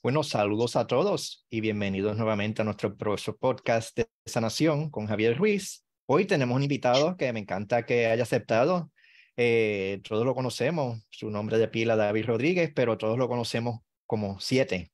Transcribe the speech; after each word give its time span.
Bueno, 0.00 0.22
saludos 0.22 0.76
a 0.76 0.86
todos 0.86 1.44
y 1.50 1.60
bienvenidos 1.60 2.16
nuevamente 2.16 2.62
a 2.62 2.64
nuestro 2.64 2.96
próximo 2.96 3.36
podcast 3.36 3.96
de 3.96 4.08
sanación 4.24 4.90
con 4.90 5.06
Javier 5.06 5.36
Ruiz. 5.36 5.84
Hoy 6.06 6.24
tenemos 6.24 6.54
un 6.54 6.62
invitado 6.62 7.16
que 7.16 7.32
me 7.32 7.40
encanta 7.40 7.84
que 7.84 8.06
haya 8.06 8.22
aceptado. 8.22 8.92
Eh, 9.36 10.00
todos 10.08 10.24
lo 10.24 10.34
conocemos, 10.34 11.04
su 11.10 11.30
nombre 11.30 11.58
de 11.58 11.66
pila 11.66 11.96
David 11.96 12.26
Rodríguez, 12.26 12.70
pero 12.74 12.96
todos 12.96 13.18
lo 13.18 13.28
conocemos 13.28 13.80
como 14.06 14.38
Siete. 14.38 14.92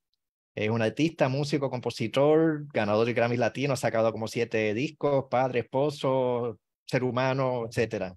Es 0.55 0.71
un 0.71 0.81
artista, 0.81 1.29
músico, 1.29 1.71
compositor, 1.71 2.67
ganador 2.73 3.07
de 3.07 3.13
Grammy 3.13 3.37
Latino, 3.37 3.75
ha 3.75 3.77
sacado 3.77 4.11
como 4.11 4.27
siete 4.27 4.75
discos, 4.75 5.27
padre, 5.31 5.61
esposo, 5.61 6.59
ser 6.87 7.05
humano, 7.05 7.67
etcétera. 7.69 8.17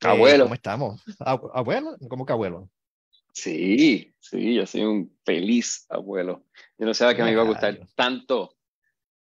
Eh, 0.00 0.06
abuelo. 0.06 0.44
¿Cómo 0.44 0.54
estamos? 0.54 1.02
¿Abuelo? 1.18 1.96
¿Cómo 2.08 2.26
que 2.26 2.32
abuelo? 2.32 2.70
Sí, 3.38 4.12
sí, 4.18 4.56
yo 4.56 4.66
soy 4.66 4.82
un 4.82 5.16
feliz 5.24 5.86
abuelo. 5.88 6.44
Yo 6.76 6.86
no 6.86 6.92
sabía 6.92 7.16
que 7.16 7.22
me 7.22 7.30
iba 7.30 7.42
a 7.42 7.46
gustar 7.46 7.78
tanto 7.94 8.56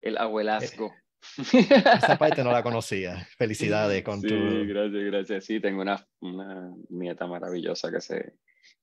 el 0.02 0.18
abuelazgo. 0.18 0.94
Esa 1.38 2.18
parte 2.18 2.42
no 2.42 2.54
la 2.54 2.64
conocía. 2.64 3.28
Felicidades 3.38 4.02
con 4.04 4.22
sí, 4.22 4.30
tu... 4.30 4.66
gracias, 4.66 5.04
gracias. 5.04 5.44
Sí, 5.44 5.60
tengo 5.60 5.82
una, 5.82 6.08
una 6.22 6.74
nieta 6.88 7.28
maravillosa 7.28 7.92
que 7.92 8.00
se, 8.00 8.36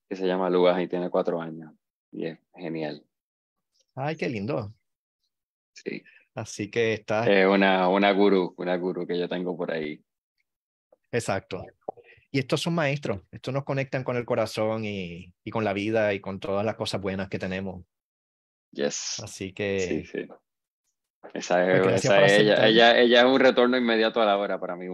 que 0.07 0.15
se 0.15 0.27
llama 0.27 0.51
Luas 0.51 0.79
y 0.83 0.89
tiene 0.89 1.09
cuatro 1.09 1.41
años. 1.41 1.73
Y 2.13 2.27
es 2.27 2.39
genial. 2.55 3.03
Ay, 3.95 4.17
qué 4.17 4.29
lindo. 4.29 4.75
Sí. 5.73 6.03
Así 6.35 6.71
que 6.71 6.93
está... 6.93 7.25
Es 7.25 7.47
una, 7.47 7.89
una 7.89 8.13
gurú, 8.13 8.53
una 8.59 8.77
gurú 8.77 9.07
que 9.07 9.19
yo 9.19 9.27
tengo 9.27 9.57
por 9.57 9.73
ahí. 9.73 10.05
Exacto. 11.11 11.65
Y 12.35 12.41
estos 12.41 12.63
son 12.63 12.75
maestros, 12.75 13.21
estos 13.31 13.55
nos 13.55 13.63
conectan 13.63 14.03
con 14.03 14.17
el 14.17 14.25
corazón 14.25 14.85
y, 14.85 15.33
y 15.45 15.51
con 15.53 15.63
la 15.63 15.73
vida 15.73 16.15
y 16.15 16.21
con 16.21 16.41
todas 16.41 16.67
las 16.67 16.75
cosas 16.75 17.01
buenas 17.01 17.29
que 17.29 17.39
tenemos. 17.39 17.85
Yes. 18.73 19.21
Así 19.23 19.53
que... 19.53 19.79
Sí, 19.79 20.05
sí. 20.05 20.29
Esa 21.33 21.73
es, 21.73 22.05
esa 22.05 22.25
es 22.25 22.33
ella, 22.33 22.67
ella, 22.67 22.99
ella 22.99 23.21
es 23.21 23.25
un 23.25 23.39
retorno 23.39 23.77
inmediato 23.77 24.21
a 24.21 24.25
la 24.25 24.37
hora 24.37 24.59
para 24.59 24.75
mí. 24.75 24.87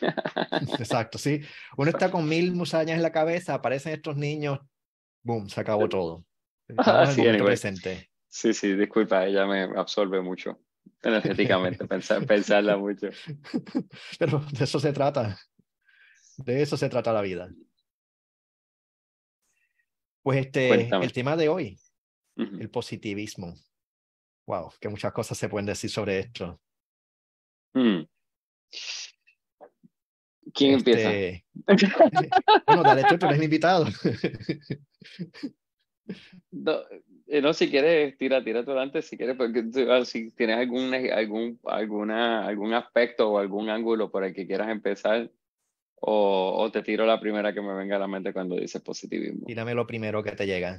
Exacto, 0.80 1.16
sí. 1.16 1.42
Uno 1.76 1.90
está 1.90 2.10
con 2.10 2.28
mil 2.28 2.52
musañas 2.56 2.96
en 2.96 3.02
la 3.02 3.12
cabeza, 3.12 3.54
aparecen 3.54 3.92
estos 3.92 4.16
niños, 4.16 4.58
boom, 5.22 5.48
se 5.48 5.60
acabó 5.60 5.88
todo. 5.88 6.24
Ah, 6.76 7.06
sí, 7.06 7.20
anyway. 7.20 7.46
presente. 7.46 8.10
sí, 8.26 8.52
sí, 8.52 8.74
disculpa, 8.74 9.26
ella 9.26 9.46
me 9.46 9.62
absorbe 9.78 10.20
mucho 10.20 10.58
energéticamente, 11.02 11.84
pensar, 11.88 12.26
pensarla 12.26 12.76
mucho. 12.76 13.08
Pero 14.18 14.44
de 14.50 14.64
eso 14.64 14.78
se 14.78 14.92
trata. 14.92 15.38
De 16.44 16.62
eso 16.62 16.76
se 16.76 16.88
trata 16.88 17.12
la 17.12 17.22
vida. 17.22 17.50
Pues 20.22 20.46
este, 20.46 20.68
Cuéntame. 20.68 21.04
el 21.04 21.12
tema 21.12 21.36
de 21.36 21.48
hoy, 21.48 21.78
Ujú. 22.36 22.56
el 22.60 22.70
positivismo. 22.70 23.54
Wow, 24.46 24.72
que 24.80 24.88
muchas 24.88 25.12
cosas 25.12 25.38
se 25.38 25.48
pueden 25.48 25.66
decir 25.66 25.90
sobre 25.90 26.20
esto. 26.20 26.60
Hmm. 27.74 28.02
¿Quién 30.52 30.74
empieza? 30.74 31.12
Este, 31.12 31.44
bueno, 32.66 32.82
dale 32.82 33.04
tú, 33.04 33.18
tú 33.18 33.26
eres 33.26 33.38
el 33.38 33.44
invitado. 33.44 33.86
No, 36.50 36.80
eh, 37.28 37.40
no, 37.40 37.52
si 37.52 37.70
quieres, 37.70 38.18
tira, 38.18 38.42
tira 38.42 38.64
tú 38.64 38.72
adelante, 38.72 39.02
si 39.02 39.16
quieres, 39.16 39.36
porque 39.36 39.64
ah, 39.88 40.04
si 40.04 40.30
tienes 40.32 40.58
algún, 40.58 40.92
algún, 40.92 41.60
alguna, 41.64 42.46
algún 42.46 42.74
aspecto 42.74 43.30
o 43.30 43.38
algún 43.38 43.70
ángulo 43.70 44.10
por 44.10 44.24
el 44.24 44.34
que 44.34 44.46
quieras 44.46 44.68
empezar, 44.68 45.30
o, 46.04 46.54
o 46.58 46.70
te 46.72 46.82
tiro 46.82 47.06
la 47.06 47.20
primera 47.20 47.54
que 47.54 47.60
me 47.62 47.74
venga 47.74 47.94
a 47.96 48.00
la 48.00 48.08
mente 48.08 48.32
cuando 48.32 48.56
dices 48.56 48.82
positivismo. 48.82 49.46
Tírame 49.46 49.72
lo 49.72 49.86
primero 49.86 50.22
que 50.22 50.32
te 50.32 50.46
llega. 50.46 50.78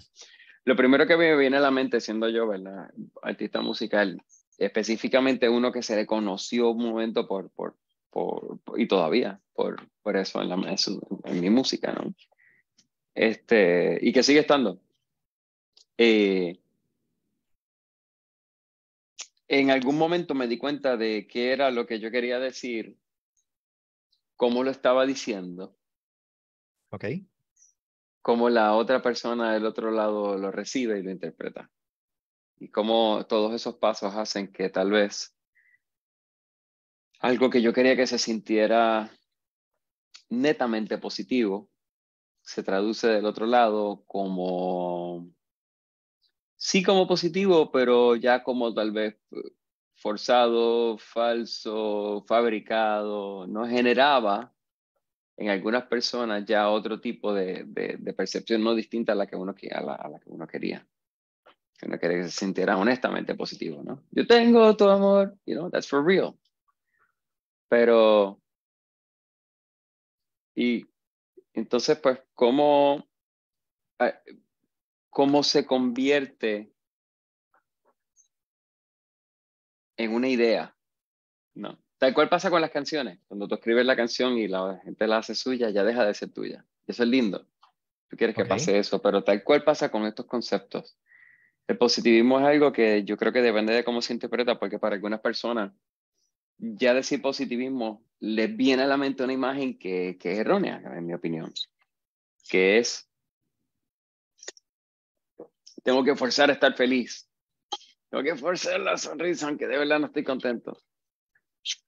Lo 0.65 0.75
primero 0.75 1.07
que 1.07 1.15
me 1.15 1.35
viene 1.37 1.57
a 1.57 1.61
la 1.61 1.71
mente, 1.71 2.01
siendo 2.01 2.27
yo, 2.29 2.47
¿verdad? 2.47 2.89
Artista 3.21 3.61
musical, 3.61 4.21
específicamente 4.57 5.47
uno 5.49 5.71
que 5.71 5.81
se 5.81 5.95
le 5.95 6.05
conoció 6.05 6.71
un 6.71 6.83
momento 6.89 7.25
por, 7.27 7.49
por, 7.51 7.75
por, 8.09 8.59
por- 8.59 8.79
y 8.79 8.87
todavía, 8.87 9.39
por, 9.53 9.81
por 10.01 10.17
eso 10.17 10.41
en, 10.41 10.49
la, 10.49 10.55
en, 10.55 10.77
su- 10.77 11.21
en 11.23 11.39
mi 11.39 11.49
música, 11.49 11.93
¿no? 11.93 12.13
Este, 13.15 13.97
y 14.01 14.11
que 14.11 14.23
sigue 14.23 14.39
estando. 14.41 14.79
Eh, 15.97 16.57
en 19.47 19.69
algún 19.71 19.97
momento 19.97 20.33
me 20.33 20.47
di 20.47 20.57
cuenta 20.57 20.97
de 20.97 21.27
qué 21.27 21.51
era 21.53 21.71
lo 21.71 21.85
que 21.85 21.99
yo 21.99 22.11
quería 22.11 22.39
decir, 22.39 22.95
cómo 24.35 24.63
lo 24.63 24.71
estaba 24.71 25.05
diciendo, 25.05 25.75
¿Ok? 26.89 27.05
cómo 28.21 28.49
la 28.49 28.73
otra 28.73 29.01
persona 29.01 29.53
del 29.53 29.65
otro 29.65 29.91
lado 29.91 30.37
lo 30.37 30.51
recibe 30.51 30.99
y 30.99 31.03
lo 31.03 31.11
interpreta. 31.11 31.69
Y 32.57 32.69
cómo 32.69 33.25
todos 33.27 33.53
esos 33.53 33.75
pasos 33.75 34.15
hacen 34.15 34.51
que 34.51 34.69
tal 34.69 34.91
vez 34.91 35.35
algo 37.19 37.49
que 37.49 37.61
yo 37.61 37.73
quería 37.73 37.95
que 37.95 38.07
se 38.07 38.17
sintiera 38.17 39.11
netamente 40.29 40.97
positivo 40.97 41.69
se 42.41 42.63
traduce 42.63 43.07
del 43.07 43.25
otro 43.25 43.45
lado 43.45 44.03
como, 44.05 45.29
sí 46.57 46.83
como 46.83 47.07
positivo, 47.07 47.71
pero 47.71 48.15
ya 48.15 48.43
como 48.43 48.73
tal 48.73 48.91
vez 48.91 49.17
forzado, 50.03 50.97
falso, 50.97 52.25
fabricado, 52.27 53.47
no 53.47 53.65
generaba 53.65 54.53
en 55.37 55.49
algunas 55.49 55.85
personas 55.85 56.43
ya 56.45 56.69
otro 56.69 56.99
tipo 56.99 57.33
de, 57.33 57.63
de, 57.65 57.95
de 57.97 58.13
percepción 58.13 58.61
no 58.61 58.75
distinta 58.75 59.13
a 59.13 59.15
la 59.15 59.27
que 59.27 59.37
uno, 59.37 59.55
a 59.71 59.81
la, 59.81 59.95
a 59.95 60.09
la 60.09 60.19
que 60.19 60.29
uno 60.29 60.45
quería. 60.45 60.85
Que 61.79 61.87
uno 61.87 61.97
quería 61.97 62.17
que 62.17 62.23
se 62.25 62.31
sintiera 62.31 62.77
honestamente 62.77 63.33
positivo, 63.33 63.81
¿no? 63.81 64.03
Yo 64.11 64.27
tengo 64.27 64.75
tu 64.75 64.89
amor, 64.89 65.37
you 65.45 65.55
know, 65.55 65.69
that's 65.71 65.87
for 65.87 66.05
real. 66.05 66.37
Pero, 67.69 68.41
y 70.53 70.85
entonces, 71.53 71.97
pues, 71.99 72.19
¿cómo, 72.33 73.07
eh, 73.99 74.13
cómo 75.09 75.43
se 75.43 75.65
convierte 75.65 76.73
en 79.97 80.13
una 80.13 80.27
idea? 80.27 80.75
No. 81.53 81.79
Tal 81.97 82.13
cual 82.13 82.29
pasa 82.29 82.49
con 82.49 82.61
las 82.61 82.71
canciones. 82.71 83.19
Cuando 83.27 83.47
tú 83.47 83.55
escribes 83.55 83.85
la 83.85 83.95
canción 83.95 84.37
y 84.37 84.47
la 84.47 84.79
gente 84.83 85.07
la 85.07 85.19
hace 85.19 85.35
suya, 85.35 85.69
ya 85.69 85.83
deja 85.83 86.05
de 86.05 86.13
ser 86.13 86.31
tuya. 86.31 86.65
Eso 86.85 87.03
es 87.03 87.09
lindo. 87.09 87.47
Tú 88.09 88.17
quieres 88.17 88.35
que 88.35 88.45
pase 88.45 88.77
eso, 88.77 89.01
pero 89.01 89.23
tal 89.23 89.43
cual 89.43 89.63
pasa 89.63 89.89
con 89.89 90.05
estos 90.05 90.25
conceptos. 90.25 90.97
El 91.67 91.77
positivismo 91.77 92.39
es 92.39 92.45
algo 92.45 92.73
que 92.73 93.03
yo 93.05 93.15
creo 93.17 93.31
que 93.31 93.41
depende 93.41 93.73
de 93.73 93.83
cómo 93.83 94.01
se 94.01 94.13
interpreta, 94.13 94.59
porque 94.59 94.79
para 94.79 94.95
algunas 94.95 95.21
personas 95.21 95.71
ya 96.57 96.93
decir 96.93 97.21
positivismo 97.21 98.05
les 98.19 98.55
viene 98.55 98.83
a 98.83 98.87
la 98.87 98.97
mente 98.97 99.23
una 99.23 99.33
imagen 99.33 99.77
que, 99.77 100.17
que 100.19 100.33
es 100.33 100.39
errónea, 100.39 100.81
en 100.95 101.05
mi 101.05 101.13
opinión, 101.13 101.53
que 102.49 102.79
es, 102.79 103.09
tengo 105.83 106.03
que 106.03 106.15
forzar 106.15 106.49
a 106.49 106.53
estar 106.53 106.73
feliz, 106.75 107.29
tengo 108.13 108.25
que 108.25 108.35
forzar 108.35 108.79
la 108.79 108.95
sonrisa, 108.95 109.47
aunque 109.47 109.65
de 109.65 109.75
verdad 109.75 109.99
no 109.99 110.05
estoy 110.05 110.23
contento. 110.23 110.77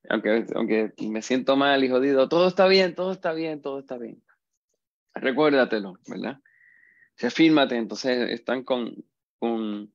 Aunque, 0.09 0.47
aunque 0.55 0.91
me 1.01 1.21
siento 1.21 1.55
mal 1.55 1.83
y 1.83 1.89
jodido, 1.89 2.27
todo 2.27 2.47
está 2.47 2.67
bien, 2.67 2.95
todo 2.95 3.11
está 3.11 3.31
bien, 3.31 3.61
todo 3.61 3.77
está 3.77 3.99
bien. 3.99 4.23
Recuérdatelo, 5.13 5.99
¿verdad? 6.07 6.39
Refírmate, 7.17 7.75
entonces 7.75 8.31
están 8.31 8.63
con, 8.63 9.05
con 9.37 9.93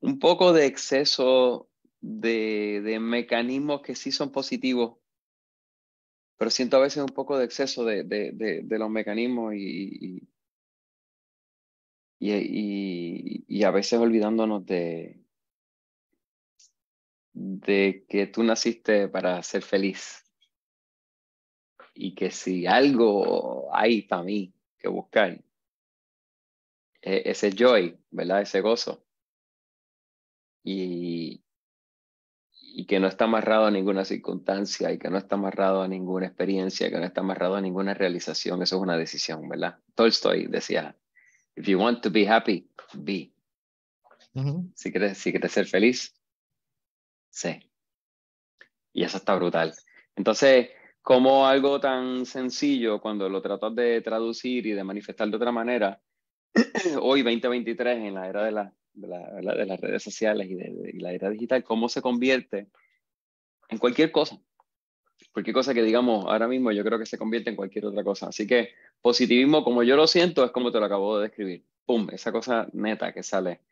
un 0.00 0.18
poco 0.18 0.54
de 0.54 0.64
exceso 0.64 1.68
de, 2.00 2.80
de 2.82 2.98
mecanismos 2.98 3.82
que 3.82 3.94
sí 3.94 4.10
son 4.10 4.32
positivos, 4.32 5.00
pero 6.38 6.50
siento 6.50 6.78
a 6.78 6.80
veces 6.80 7.02
un 7.02 7.14
poco 7.14 7.36
de 7.36 7.44
exceso 7.44 7.84
de, 7.84 8.04
de, 8.04 8.62
de 8.64 8.78
los 8.78 8.88
mecanismos 8.88 9.52
y, 9.54 10.22
y, 12.20 12.32
y, 12.32 13.44
y 13.46 13.64
a 13.64 13.70
veces 13.70 13.98
olvidándonos 13.98 14.64
de, 14.64 15.21
de 17.32 18.04
que 18.08 18.26
tú 18.26 18.42
naciste 18.42 19.08
para 19.08 19.42
ser 19.42 19.62
feliz 19.62 20.22
y 21.94 22.14
que 22.14 22.30
si 22.30 22.66
algo 22.66 23.74
hay 23.74 24.02
para 24.02 24.22
mí 24.22 24.54
que 24.78 24.88
buscar, 24.88 25.42
e- 27.00 27.22
ese 27.24 27.52
joy, 27.52 27.98
¿verdad? 28.10 28.42
Ese 28.42 28.60
gozo. 28.60 29.04
Y, 30.64 31.42
y 32.52 32.86
que 32.86 33.00
no 33.00 33.08
está 33.08 33.24
amarrado 33.24 33.66
a 33.66 33.70
ninguna 33.70 34.04
circunstancia 34.04 34.92
y 34.92 34.98
que 34.98 35.10
no 35.10 35.18
está 35.18 35.34
amarrado 35.34 35.82
a 35.82 35.88
ninguna 35.88 36.26
experiencia, 36.26 36.90
que 36.90 36.98
no 36.98 37.04
está 37.04 37.20
amarrado 37.20 37.56
a 37.56 37.60
ninguna 37.60 37.94
realización. 37.94 38.62
Eso 38.62 38.76
es 38.76 38.82
una 38.82 38.96
decisión, 38.96 39.48
¿verdad? 39.48 39.78
Tolstoy 39.94 40.46
decía, 40.46 40.96
if 41.56 41.66
you 41.66 41.78
want 41.78 42.02
to 42.02 42.10
be 42.10 42.28
happy, 42.28 42.70
be. 42.94 43.32
Si 44.74 44.90
quieres, 44.90 45.18
si 45.18 45.30
quieres 45.30 45.52
ser 45.52 45.66
feliz, 45.66 46.14
sé. 47.32 47.68
Y 48.92 49.02
eso 49.04 49.16
está 49.16 49.34
brutal. 49.34 49.74
Entonces, 50.14 50.68
como 51.00 51.46
algo 51.46 51.80
tan 51.80 52.26
sencillo, 52.26 53.00
cuando 53.00 53.28
lo 53.28 53.42
tratas 53.42 53.74
de 53.74 54.00
traducir 54.02 54.66
y 54.66 54.72
de 54.72 54.84
manifestar 54.84 55.28
de 55.28 55.36
otra 55.36 55.50
manera, 55.50 56.00
hoy 57.00 57.22
2023 57.22 57.98
en 57.98 58.14
la 58.14 58.28
era 58.28 58.44
de 58.44 58.52
las 59.66 59.80
redes 59.80 60.02
sociales 60.02 60.48
y 60.48 60.54
de, 60.54 60.92
la 60.94 61.12
era 61.12 61.30
digital, 61.30 61.64
cómo 61.64 61.88
se 61.88 62.02
convierte 62.02 62.68
en 63.68 63.78
cualquier 63.78 64.12
cosa. 64.12 64.38
Cualquier 65.32 65.54
cosa 65.54 65.72
que 65.72 65.82
digamos 65.82 66.26
ahora 66.26 66.46
mismo, 66.46 66.72
yo 66.72 66.84
creo 66.84 66.98
que 66.98 67.06
se 67.06 67.16
convierte 67.16 67.48
en 67.48 67.56
cualquier 67.56 67.86
otra 67.86 68.04
cosa. 68.04 68.28
Así 68.28 68.46
que 68.46 68.74
positivismo, 69.00 69.64
como 69.64 69.82
yo 69.82 69.96
lo 69.96 70.06
siento, 70.06 70.44
es 70.44 70.50
como 70.50 70.70
te 70.70 70.78
lo 70.78 70.84
acabo 70.84 71.16
de 71.16 71.28
describir. 71.28 71.64
¡Pum! 71.86 72.08
Esa 72.12 72.32
cosa 72.32 72.68
neta 72.74 73.12
que 73.14 73.22
sale. 73.22 73.62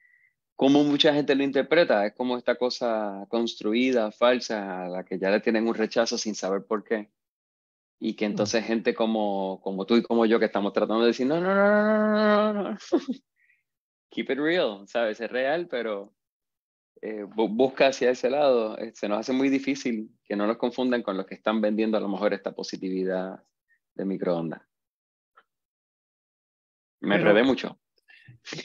Como 0.60 0.84
mucha 0.84 1.14
gente 1.14 1.34
lo 1.34 1.42
interpreta, 1.42 2.04
es 2.04 2.12
como 2.12 2.36
esta 2.36 2.54
cosa 2.56 3.24
construida, 3.30 4.12
falsa, 4.12 4.84
a 4.84 4.88
la 4.90 5.04
que 5.06 5.18
ya 5.18 5.30
le 5.30 5.40
tienen 5.40 5.66
un 5.66 5.74
rechazo 5.74 6.18
sin 6.18 6.34
saber 6.34 6.66
por 6.66 6.84
qué 6.84 7.08
y 7.98 8.12
que 8.12 8.28
mm. 8.28 8.32
entonces 8.32 8.66
gente 8.66 8.94
como, 8.94 9.58
como 9.62 9.86
tú 9.86 9.96
y 9.96 10.02
como 10.02 10.26
yo 10.26 10.38
que 10.38 10.44
estamos 10.44 10.74
tratando 10.74 11.00
de 11.00 11.06
decir, 11.08 11.26
no, 11.26 11.40
no, 11.40 11.54
no, 11.54 12.12
no, 12.12 12.52
no, 12.52 12.70
no, 12.72 12.78
keep 14.10 14.30
it 14.30 14.38
real, 14.38 14.86
¿sabes? 14.86 15.18
Es 15.22 15.30
real, 15.30 15.66
pero 15.66 16.12
eh, 17.00 17.24
busca 17.26 17.86
hacia 17.86 18.10
ese 18.10 18.28
lado. 18.28 18.76
Eh, 18.76 18.92
se 18.94 19.08
nos 19.08 19.20
hace 19.20 19.32
muy 19.32 19.48
difícil 19.48 20.10
que 20.22 20.36
no 20.36 20.46
nos 20.46 20.58
confundan 20.58 21.02
con 21.02 21.16
los 21.16 21.24
que 21.24 21.36
están 21.36 21.62
vendiendo 21.62 21.96
a 21.96 22.00
lo 22.00 22.08
mejor 22.10 22.34
esta 22.34 22.52
positividad 22.52 23.42
de 23.94 24.04
microondas. 24.04 24.60
Me 27.00 27.14
enredé 27.14 27.44
mucho. 27.44 27.80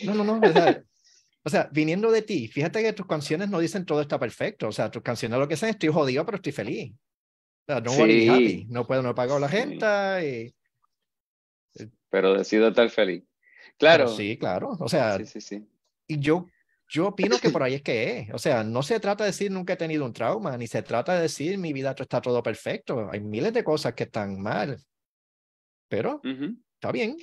No, 0.03 0.13
no, 0.13 0.25
no, 0.25 0.41
verdad. 0.41 0.83
O 1.45 1.49
sea, 1.49 1.69
viniendo 1.71 2.11
de 2.11 2.23
ti, 2.23 2.47
fíjate 2.47 2.81
que 2.81 2.93
tus 2.93 3.05
canciones 3.05 3.49
no 3.49 3.59
dicen 3.59 3.85
todo 3.85 4.01
está 4.01 4.19
perfecto. 4.19 4.67
O 4.67 4.71
sea, 4.71 4.91
tus 4.91 5.03
canciones 5.03 5.39
lo 5.39 5.47
que 5.47 5.53
dicen 5.53 5.69
estoy 5.69 5.89
jodido, 5.89 6.25
pero 6.25 6.37
estoy 6.37 6.51
feliz 6.51 6.93
no 7.67 7.79
No 8.67 8.87
puedo, 8.87 9.01
no 9.01 9.15
pago 9.15 9.39
la 9.39 9.49
gente. 9.49 10.53
Y... 11.77 11.85
Pero 12.09 12.33
decido 12.33 12.67
estar 12.67 12.89
feliz. 12.89 13.23
Claro. 13.77 14.07
sí, 14.07 14.37
claro. 14.37 14.77
O 14.79 14.87
sea, 14.87 15.17
sí, 15.25 15.41
sí, 15.41 15.67
y 16.07 16.19
yo, 16.19 16.47
yo 16.87 17.07
opino 17.07 17.39
que 17.39 17.49
por 17.49 17.63
ahí 17.63 17.73
es 17.73 17.81
que 17.81 18.19
es. 18.19 18.33
O 18.33 18.37
sea, 18.37 18.63
no 18.63 18.83
se 18.83 18.99
trata 18.99 19.23
de 19.23 19.31
decir 19.31 19.51
nunca 19.51 19.73
he 19.73 19.77
tenido 19.77 20.05
un 20.05 20.13
trauma, 20.13 20.55
ni 20.57 20.67
se 20.67 20.81
trata 20.81 21.15
de 21.15 21.23
decir 21.23 21.57
mi 21.57 21.73
vida 21.73 21.95
está 21.97 22.21
todo 22.21 22.41
perfecto. 22.41 23.09
Hay 23.11 23.19
miles 23.19 23.51
de 23.53 23.63
cosas 23.63 23.93
que 23.93 24.03
están 24.03 24.39
mal. 24.39 24.77
Pero 25.89 26.21
está 26.75 26.91
bien. 26.91 27.17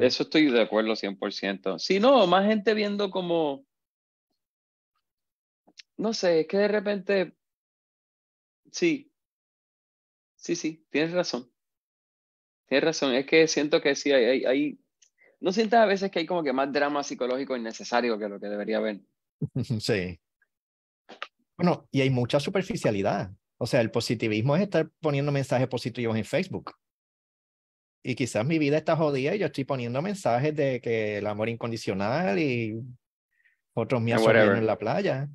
Eso 0.00 0.22
estoy 0.22 0.50
de 0.50 0.62
acuerdo 0.62 0.96
100%. 0.96 1.78
Si 1.78 2.00
no, 2.00 2.26
más 2.26 2.46
gente 2.46 2.74
viendo 2.74 3.10
como, 3.10 3.64
no 5.96 6.14
sé, 6.14 6.40
es 6.40 6.46
que 6.46 6.58
de 6.58 6.68
repente, 6.68 7.36
sí, 8.70 9.10
Sí, 10.46 10.54
sí, 10.54 10.86
tienes 10.90 11.12
razón. 11.12 11.50
Tienes 12.68 12.84
razón. 12.84 13.14
Es 13.14 13.26
que 13.26 13.48
siento 13.48 13.80
que 13.80 13.96
sí, 13.96 14.12
hay, 14.12 14.44
hay, 14.44 14.78
¿No 15.40 15.52
sientes 15.52 15.76
a 15.76 15.86
veces 15.86 16.08
que 16.10 16.20
hay 16.20 16.26
como 16.26 16.44
que 16.44 16.52
más 16.52 16.72
drama 16.72 17.02
psicológico 17.02 17.56
innecesario 17.56 18.16
que 18.16 18.28
lo 18.28 18.38
que 18.38 18.46
debería 18.46 18.78
haber? 18.78 19.00
Sí. 19.80 20.20
Bueno, 21.56 21.88
y 21.90 22.02
hay 22.02 22.10
mucha 22.10 22.38
superficialidad. 22.38 23.32
O 23.58 23.66
sea, 23.66 23.80
el 23.80 23.90
positivismo 23.90 24.54
es 24.54 24.62
estar 24.62 24.88
poniendo 25.00 25.32
mensajes 25.32 25.66
positivos 25.66 26.16
en 26.16 26.24
Facebook. 26.24 26.72
Y 28.08 28.14
quizás 28.14 28.46
mi 28.46 28.60
vida 28.60 28.76
está 28.76 28.94
jodida 28.94 29.34
y 29.34 29.40
yo 29.40 29.46
estoy 29.46 29.64
poniendo 29.64 30.00
mensajes 30.00 30.54
de 30.54 30.80
que 30.80 31.18
el 31.18 31.26
amor 31.26 31.48
incondicional 31.48 32.38
y 32.38 32.80
otros 33.74 34.00
míos 34.00 34.22
en 34.24 34.64
la 34.64 34.78
playa. 34.78 35.28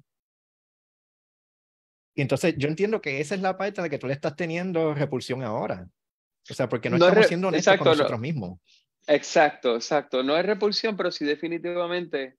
Y 2.15 2.21
entonces 2.21 2.56
yo 2.57 2.69
entiendo 2.69 3.01
que 3.01 3.19
esa 3.19 3.35
es 3.35 3.41
la 3.41 3.57
parte 3.57 3.81
en 3.81 3.83
la 3.83 3.89
que 3.89 4.00
tú 4.00 4.07
le 4.07 4.13
estás 4.13 4.38
teniendo 4.38 4.94
repulsión 4.94 5.44
ahora. 5.44 5.85
O 6.50 6.53
sea, 6.53 6.69
porque 6.69 6.89
no, 6.89 6.95
estamos 6.95 7.27
siendo 7.27 7.50
honestos 7.50 7.75
con 7.75 7.88
nosotros 7.88 8.19
mismos. 8.21 8.57
Exacto, 9.06 9.75
exacto. 9.75 10.23
No 10.23 10.38
es 10.38 10.45
repulsión, 10.45 10.95
pero 10.95 11.12
sí 11.12 11.25
definitivamente 11.25 12.38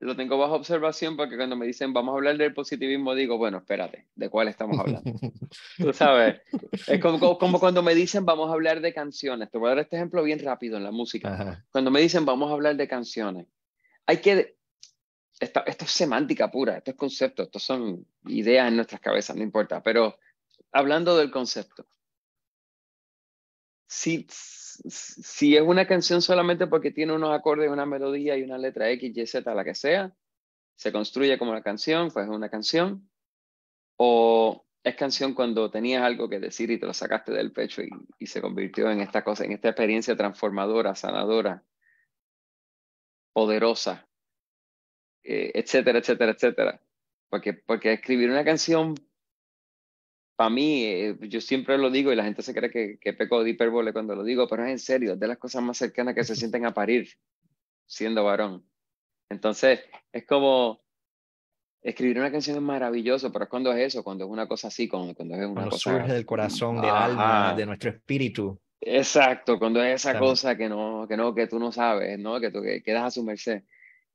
lo 0.00 0.14
tengo 0.16 0.38
bajo 0.38 0.54
observación 0.54 1.16
porque 1.16 1.36
cuando 1.36 1.56
me 1.56 1.66
dicen 1.66 1.92
vamos 1.92 2.12
a 2.12 2.16
hablar 2.16 2.36
del 2.36 2.54
positivismo, 2.54 3.14
digo, 3.14 3.36
bueno, 3.36 3.58
espérate, 3.58 4.06
¿de 4.14 4.28
cuál 4.28 4.48
estamos 4.48 4.78
hablando? 4.78 5.10
Tú 5.78 5.92
sabes, 5.92 6.40
es 6.86 7.00
como, 7.00 7.38
como, 7.38 7.58
cuando 7.58 7.82
me 7.82 7.94
dicen 7.94 8.24
vamos 8.24 8.50
a 8.50 8.52
hablar 8.52 8.80
de 8.80 8.94
canciones. 8.94 9.50
Te 9.50 9.58
voy 9.58 9.66
a 9.66 9.70
dar 9.70 9.80
este 9.80 9.96
ejemplo 9.96 10.22
bien 10.22 10.38
rápido 10.38 10.76
en 10.76 10.84
la 10.84 10.92
música. 10.92 11.64
Cuando 11.70 11.90
me 11.90 12.00
dicen 12.00 12.24
vamos 12.24 12.50
a 12.50 12.54
hablar 12.54 12.76
de 12.76 12.86
canciones, 12.86 13.46
hay 14.06 14.18
que 14.18 14.56
esto, 15.40 15.62
es 15.66 15.76
semántica 15.90 16.50
pura, 16.50 16.78
esto 16.78 16.90
es 16.92 16.96
concepto, 16.96 17.44
estos 17.44 17.62
son 17.62 18.06
ideas 18.26 18.68
en 18.68 18.76
nuestras 18.76 19.00
cabezas, 19.00 19.36
no 19.36 19.42
importa, 19.42 19.82
pero 19.82 20.18
hablando 20.72 21.16
del 21.16 21.30
concepto, 21.30 21.86
si, 23.86 24.26
si 24.86 25.56
es 25.56 25.62
una 25.62 25.86
canción 25.86 26.22
solamente 26.22 26.66
porque 26.66 26.90
tiene 26.90 27.12
unos 27.12 27.32
acordes, 27.32 27.70
una 27.70 27.86
melodía 27.86 28.36
y 28.36 28.42
una 28.42 28.58
letra 28.58 28.90
X, 28.90 29.16
Y, 29.16 29.26
Z, 29.26 29.54
la 29.54 29.64
que 29.64 29.74
sea, 29.74 30.12
se 30.76 30.92
construye 30.92 31.38
como 31.38 31.50
una 31.50 31.62
canción, 31.62 32.10
pues 32.10 32.26
es 32.26 32.30
una 32.30 32.48
canción, 32.48 33.10
o 33.96 34.64
es 34.84 34.94
canción 34.94 35.34
cuando 35.34 35.70
tenías 35.70 36.02
algo 36.02 36.28
que 36.28 36.38
decir 36.38 36.70
y 36.70 36.78
te 36.78 36.86
lo 36.86 36.94
sacaste 36.94 37.32
del 37.32 37.52
pecho 37.52 37.82
y, 37.82 37.90
y 38.18 38.26
se 38.26 38.40
convirtió 38.40 38.90
en 38.90 39.00
esta 39.00 39.24
cosa, 39.24 39.44
en 39.44 39.52
esta 39.52 39.68
experiencia 39.68 40.16
transformadora, 40.16 40.94
sanadora, 40.94 41.64
poderosa, 43.32 44.08
eh, 45.22 45.52
etcétera, 45.54 45.98
etcétera, 45.98 46.32
etcétera. 46.32 46.82
Porque, 47.28 47.52
porque 47.52 47.92
escribir 47.92 48.30
una 48.30 48.44
canción, 48.44 48.94
para 50.38 50.50
mí, 50.50 50.84
eh, 50.84 51.16
yo 51.22 51.40
siempre 51.40 51.76
lo 51.76 51.90
digo 51.90 52.12
y 52.12 52.16
la 52.16 52.22
gente 52.22 52.42
se 52.42 52.54
cree 52.54 52.70
que, 52.70 52.96
que 53.00 53.12
peco 53.12 53.42
de 53.42 53.50
hipérbole 53.50 53.92
cuando 53.92 54.14
lo 54.14 54.22
digo, 54.22 54.46
pero 54.46 54.64
es 54.64 54.70
en 54.70 54.78
serio, 54.78 55.14
es 55.14 55.18
de 55.18 55.26
las 55.26 55.36
cosas 55.36 55.64
más 55.64 55.76
cercanas 55.76 56.14
que 56.14 56.22
se 56.22 56.36
sienten 56.36 56.64
a 56.64 56.72
parir 56.72 57.08
siendo 57.86 58.22
varón. 58.22 58.64
Entonces, 59.28 59.80
es 60.12 60.24
como, 60.26 60.80
escribir 61.82 62.20
una 62.20 62.30
canción 62.30 62.54
es 62.54 62.62
maravilloso, 62.62 63.32
pero 63.32 63.46
es 63.46 63.50
cuando 63.50 63.72
es 63.72 63.88
eso, 63.88 64.04
cuando 64.04 64.26
es 64.26 64.30
una 64.30 64.46
cosa 64.46 64.68
así, 64.68 64.86
cuando, 64.86 65.12
cuando 65.12 65.34
es 65.34 65.40
una 65.40 65.54
cuando 65.54 65.70
cosa... 65.70 65.90
surge 65.90 66.12
del 66.12 66.24
corazón, 66.24 66.80
del 66.80 66.90
alma, 66.90 67.54
de 67.56 67.66
nuestro 67.66 67.90
espíritu. 67.90 68.60
Exacto, 68.80 69.58
cuando 69.58 69.82
es 69.82 70.06
esa 70.06 70.20
cosa 70.20 70.56
que 70.56 70.68
no, 70.68 71.06
que 71.08 71.16
no, 71.16 71.34
que 71.34 71.48
tú 71.48 71.58
no 71.58 71.72
sabes, 71.72 72.16
¿no? 72.16 72.38
Que 72.38 72.52
tú 72.52 72.62
que 72.62 72.80
quedas 72.80 73.02
a 73.02 73.10
su 73.10 73.24
merced. 73.24 73.64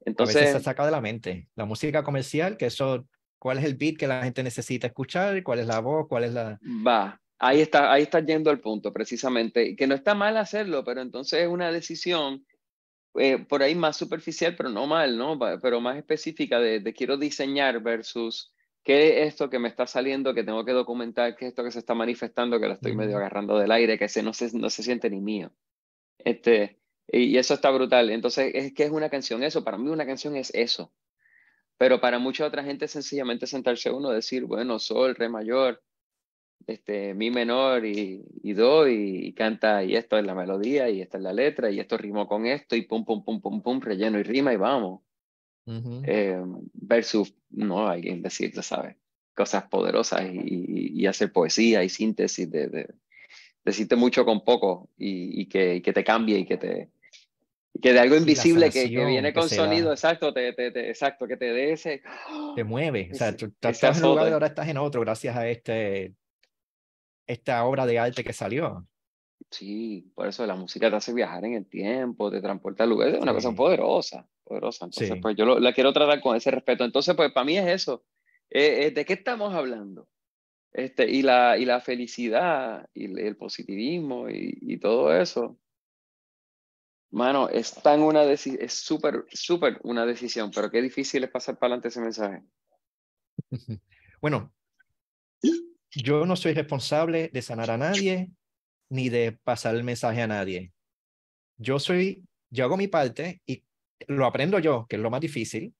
Entonces, 0.05 0.37
a 0.37 0.39
veces 0.39 0.55
se 0.55 0.63
saca 0.63 0.85
de 0.85 0.91
la 0.91 1.01
mente. 1.01 1.49
La 1.55 1.65
música 1.65 2.01
comercial, 2.01 2.55
que 2.55 2.67
eso, 2.67 3.05
¿cuál 3.43 3.57
es 3.57 3.65
el 3.65 3.75
beat 3.75 3.97
que 3.97 4.07
la 4.07 4.23
gente 4.23 4.41
necesita 4.41 4.87
escuchar? 4.87 5.43
¿Cuál 5.43 5.59
es 5.59 5.67
la 5.67 5.81
voz? 5.81 6.07
¿Cuál 6.07 6.23
es 6.23 6.31
la...? 6.31 6.57
Va, 6.63 7.19
ahí 7.39 7.59
está, 7.59 7.91
ahí 7.91 8.03
está 8.03 8.21
yendo 8.21 8.49
al 8.49 8.61
punto, 8.61 8.93
precisamente. 8.93 9.75
Que 9.75 9.85
no 9.85 9.95
está 9.95 10.15
mal 10.15 10.37
hacerlo, 10.37 10.85
pero 10.85 11.01
entonces 11.01 11.41
es 11.41 11.49
una 11.49 11.69
decisión 11.69 12.45
eh, 13.15 13.39
por 13.39 13.61
ahí 13.61 13.75
más 13.75 13.97
superficial, 13.97 14.55
pero 14.55 14.69
no 14.69 14.87
mal, 14.87 15.17
¿no? 15.17 15.37
Pero 15.61 15.81
más 15.81 15.97
específica 15.97 16.61
de, 16.61 16.79
de, 16.79 16.93
quiero 16.93 17.17
diseñar 17.17 17.83
versus 17.83 18.53
qué 18.81 19.23
es 19.23 19.33
esto 19.33 19.49
que 19.49 19.59
me 19.59 19.67
está 19.67 19.87
saliendo, 19.87 20.33
que 20.33 20.45
tengo 20.45 20.63
que 20.63 20.71
documentar, 20.71 21.35
qué 21.35 21.47
es 21.47 21.49
esto 21.49 21.65
que 21.65 21.71
se 21.71 21.79
está 21.79 21.93
manifestando, 21.93 22.61
que 22.61 22.67
lo 22.67 22.73
estoy 22.75 22.95
medio 22.95 23.17
agarrando 23.17 23.59
del 23.59 23.73
aire, 23.73 23.99
que 23.99 24.07
se, 24.07 24.23
no, 24.23 24.31
se, 24.31 24.57
no 24.57 24.69
se 24.69 24.83
siente 24.83 25.09
ni 25.09 25.19
mío. 25.19 25.51
Este, 26.17 26.79
y 27.09 27.37
eso 27.37 27.55
está 27.55 27.71
brutal. 27.71 28.09
Entonces, 28.09 28.53
es 28.55 28.73
que 28.73 28.83
es 28.83 28.91
una 28.91 29.09
canción 29.09 29.43
eso. 29.43 29.65
Para 29.65 29.77
mí 29.77 29.89
una 29.89 30.05
canción 30.05 30.37
es 30.37 30.49
eso. 30.55 30.93
Pero 31.83 31.99
para 31.99 32.17
mucha 32.17 32.45
otra 32.45 32.63
gente 32.63 32.87
sencillamente 32.87 33.45
sentarse 33.45 33.91
uno 33.91 34.09
decir, 34.09 34.45
bueno, 34.45 34.79
sol, 34.79 35.15
re 35.15 35.27
mayor, 35.27 35.83
este, 36.65 37.13
mi 37.13 37.29
menor 37.29 37.85
y, 37.85 38.23
y 38.41 38.53
do 38.53 38.87
y, 38.87 39.33
canta 39.33 39.83
y 39.83 39.97
esto 39.97 40.17
es 40.17 40.25
la 40.25 40.33
melodía 40.33 40.89
y 40.89 41.01
esta 41.01 41.17
es 41.17 41.23
la 41.25 41.33
letra 41.33 41.69
y 41.69 41.81
esto 41.81 41.97
rimó 41.97 42.25
con 42.25 42.45
esto 42.45 42.77
y 42.77 42.83
pum, 42.83 43.03
pum, 43.03 43.25
pum, 43.25 43.41
pum, 43.41 43.61
pum, 43.61 43.81
relleno 43.81 44.17
y 44.17 44.23
rima 44.23 44.53
y 44.53 44.55
vamos. 44.55 45.01
Eh, 45.67 46.41
versus, 46.71 47.35
no, 47.49 47.85
alguien 47.85 48.21
decir, 48.21 48.53
¿sabes? 48.63 48.95
Cosas 49.35 49.63
poderosas 49.63 50.21
y, 50.31 51.01
y, 51.01 51.05
hacer 51.05 51.33
poesía 51.33 51.83
y 51.83 51.89
síntesis 51.89 52.49
de, 52.49 52.69
de, 52.69 52.93
decirte 53.65 53.97
mucho 53.97 54.23
con 54.23 54.45
poco 54.45 54.89
y, 54.97 55.41
y, 55.41 55.47
que, 55.47 55.75
y 55.75 55.81
que 55.81 55.91
te 55.91 56.05
cambie 56.05 56.39
y 56.39 56.45
que 56.45 56.55
te, 56.55 56.92
que 57.81 57.93
de 57.93 57.99
algo 57.99 58.15
invisible 58.15 58.69
que, 58.69 58.89
que, 58.89 59.05
viene 59.05 59.33
con 59.33 59.49
sonido, 59.49 59.91
exacto, 59.91 60.33
te, 60.33 60.53
te, 60.53 60.71
te, 60.71 60.89
exacto, 60.89 61.27
que 61.27 61.37
te 61.37 61.51
dé 61.51 61.73
ese... 61.73 62.01
Te 62.55 62.63
mueve, 62.63 63.09
o 63.11 63.15
sea, 63.15 63.35
tú 63.35 63.51
estás 63.61 63.97
en 63.97 64.05
un 64.05 64.11
lugar 64.11 64.29
y 64.29 64.31
ahora 64.31 64.47
estás 64.47 64.67
en 64.67 64.77
otro 64.77 65.01
gracias 65.01 65.35
a 65.35 65.47
este, 65.47 66.13
esta 67.27 67.65
obra 67.65 67.85
de 67.85 67.99
arte 67.99 68.23
que 68.23 68.33
salió. 68.33 68.87
Sí, 69.49 70.11
por 70.15 70.27
eso 70.27 70.45
la 70.45 70.55
música 70.55 70.89
te 70.89 70.95
hace 70.95 71.13
viajar 71.13 71.45
en 71.45 71.55
el 71.55 71.65
tiempo, 71.67 72.31
te 72.31 72.41
transporta 72.41 72.83
a 72.83 72.87
lugares, 72.87 73.15
es 73.15 73.21
una 73.21 73.33
cosa 73.33 73.51
poderosa, 73.51 74.27
poderosa. 74.43 74.85
Entonces, 74.85 75.17
pues 75.21 75.35
yo 75.35 75.59
la 75.59 75.73
quiero 75.73 75.93
tratar 75.93 76.21
con 76.21 76.35
ese 76.35 76.51
respeto. 76.51 76.83
Entonces, 76.83 77.15
pues 77.15 77.31
para 77.31 77.45
mí 77.45 77.57
es 77.57 77.67
eso. 77.67 78.03
Eh, 78.49 78.85
eh, 78.85 78.91
¿De 78.91 79.05
qué 79.05 79.13
estamos 79.13 79.53
hablando? 79.53 80.07
Este, 80.71 81.09
y, 81.09 81.21
la, 81.21 81.57
y 81.57 81.65
la 81.65 81.81
felicidad 81.81 82.87
y 82.93 83.05
el 83.19 83.35
positivismo 83.35 84.29
y, 84.29 84.57
y 84.61 84.77
todo 84.77 85.15
eso 85.15 85.59
Mano, 87.13 87.47
es 87.47 87.75
tan 87.75 88.01
una 88.01 88.21
decisión, 88.21 88.63
es 88.63 88.73
súper, 88.73 89.25
súper 89.31 89.79
una 89.83 90.03
decisión, 90.03 90.49
pero 90.49 90.71
qué 90.71 90.81
difícil 90.81 91.23
es 91.23 91.29
pasar 91.29 91.59
para 91.59 91.75
adelante 91.75 91.89
ese 91.89 92.01
mensaje. 92.01 92.43
Bueno, 94.19 94.53
yo 95.91 96.25
no 96.25 96.37
soy 96.37 96.53
responsable 96.53 97.29
de 97.33 97.41
sanar 97.41 97.69
a 97.71 97.77
nadie 97.77 98.31
ni 98.89 99.09
de 99.09 99.33
pasar 99.33 99.75
el 99.75 99.83
mensaje 99.83 100.21
a 100.21 100.27
nadie. 100.27 100.71
Yo 101.57 101.77
soy 101.77 102.23
yo 102.49 102.63
hago 102.63 102.77
mi 102.77 102.87
parte 102.87 103.41
y 103.45 103.65
lo 104.07 104.25
aprendo 104.25 104.59
yo, 104.59 104.85
que 104.87 104.95
es 104.95 105.01
lo 105.01 105.09
más 105.09 105.19
difícil, 105.19 105.75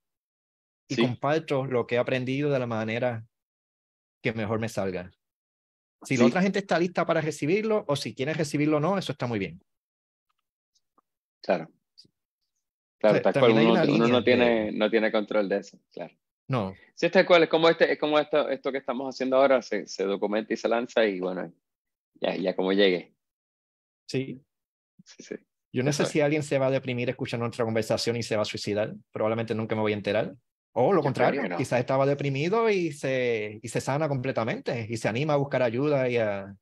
y 0.89 0.97
comparto 0.97 1.65
lo 1.65 1.87
que 1.87 1.95
he 1.95 1.99
aprendido 1.99 2.49
de 2.49 2.59
la 2.59 2.67
manera 2.67 3.25
que 4.21 4.33
mejor 4.33 4.59
me 4.59 4.67
salga. 4.67 5.09
Si 6.01 6.17
la 6.17 6.25
otra 6.25 6.41
gente 6.41 6.59
está 6.59 6.77
lista 6.77 7.05
para 7.05 7.21
recibirlo 7.21 7.85
o 7.87 7.95
si 7.95 8.13
quiere 8.13 8.33
recibirlo 8.33 8.77
o 8.77 8.79
no, 8.81 8.97
eso 8.97 9.13
está 9.13 9.25
muy 9.25 9.39
bien. 9.39 9.63
Claro. 11.43 11.69
Claro, 12.97 13.21
tal 13.21 13.33
cual 13.33 13.51
uno, 13.51 14.07
no, 14.07 14.23
tiene, 14.23 14.71
no 14.71 14.89
tiene 14.89 15.11
control 15.11 15.49
de 15.49 15.57
eso, 15.57 15.77
claro. 15.91 16.15
No. 16.47 16.73
Sí, 16.95 17.09
tal 17.09 17.25
cual, 17.25 17.43
es 17.43 17.49
como, 17.49 17.67
este, 17.67 17.91
es 17.91 17.99
como 17.99 18.17
esto, 18.17 18.47
esto 18.49 18.71
que 18.71 18.77
estamos 18.77 19.13
haciendo 19.13 19.35
ahora, 19.35 19.61
se, 19.61 19.85
se 19.87 20.05
documenta 20.05 20.53
y 20.53 20.57
se 20.57 20.69
lanza 20.69 21.05
y 21.05 21.19
bueno, 21.19 21.53
ya, 22.21 22.35
ya 22.35 22.55
como 22.55 22.71
llegue. 22.71 23.13
Sí. 24.07 24.41
Sí, 25.03 25.23
sí. 25.23 25.35
Yo 25.73 25.83
no 25.83 25.91
sé 25.91 26.05
si 26.05 26.21
alguien 26.21 26.43
se 26.43 26.59
va 26.59 26.67
a 26.67 26.71
deprimir 26.71 27.09
escuchando 27.09 27.45
nuestra 27.45 27.65
conversación 27.65 28.15
y 28.15 28.23
se 28.23 28.35
va 28.35 28.43
a 28.43 28.45
suicidar. 28.45 28.93
Probablemente 29.11 29.55
nunca 29.55 29.75
me 29.75 29.81
voy 29.81 29.91
a 29.91 29.95
enterar. 29.95 30.35
O 30.71 30.93
lo 30.93 31.01
contrario, 31.01 31.41
quizás 31.57 31.79
estaba 31.79 32.05
deprimido 32.05 32.69
y 32.69 32.91
se, 32.93 33.59
y 33.61 33.67
se 33.67 33.81
sana 33.81 34.07
completamente 34.07 34.87
y 34.89 34.97
se 34.97 35.07
anima 35.07 35.33
a 35.33 35.37
buscar 35.37 35.61
ayuda 35.61 36.09
y 36.09 36.17
a, 36.17 36.55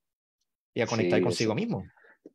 y 0.74 0.82
a 0.82 0.88
conectar 0.88 1.22
consigo 1.22 1.54
mismo. 1.54 1.86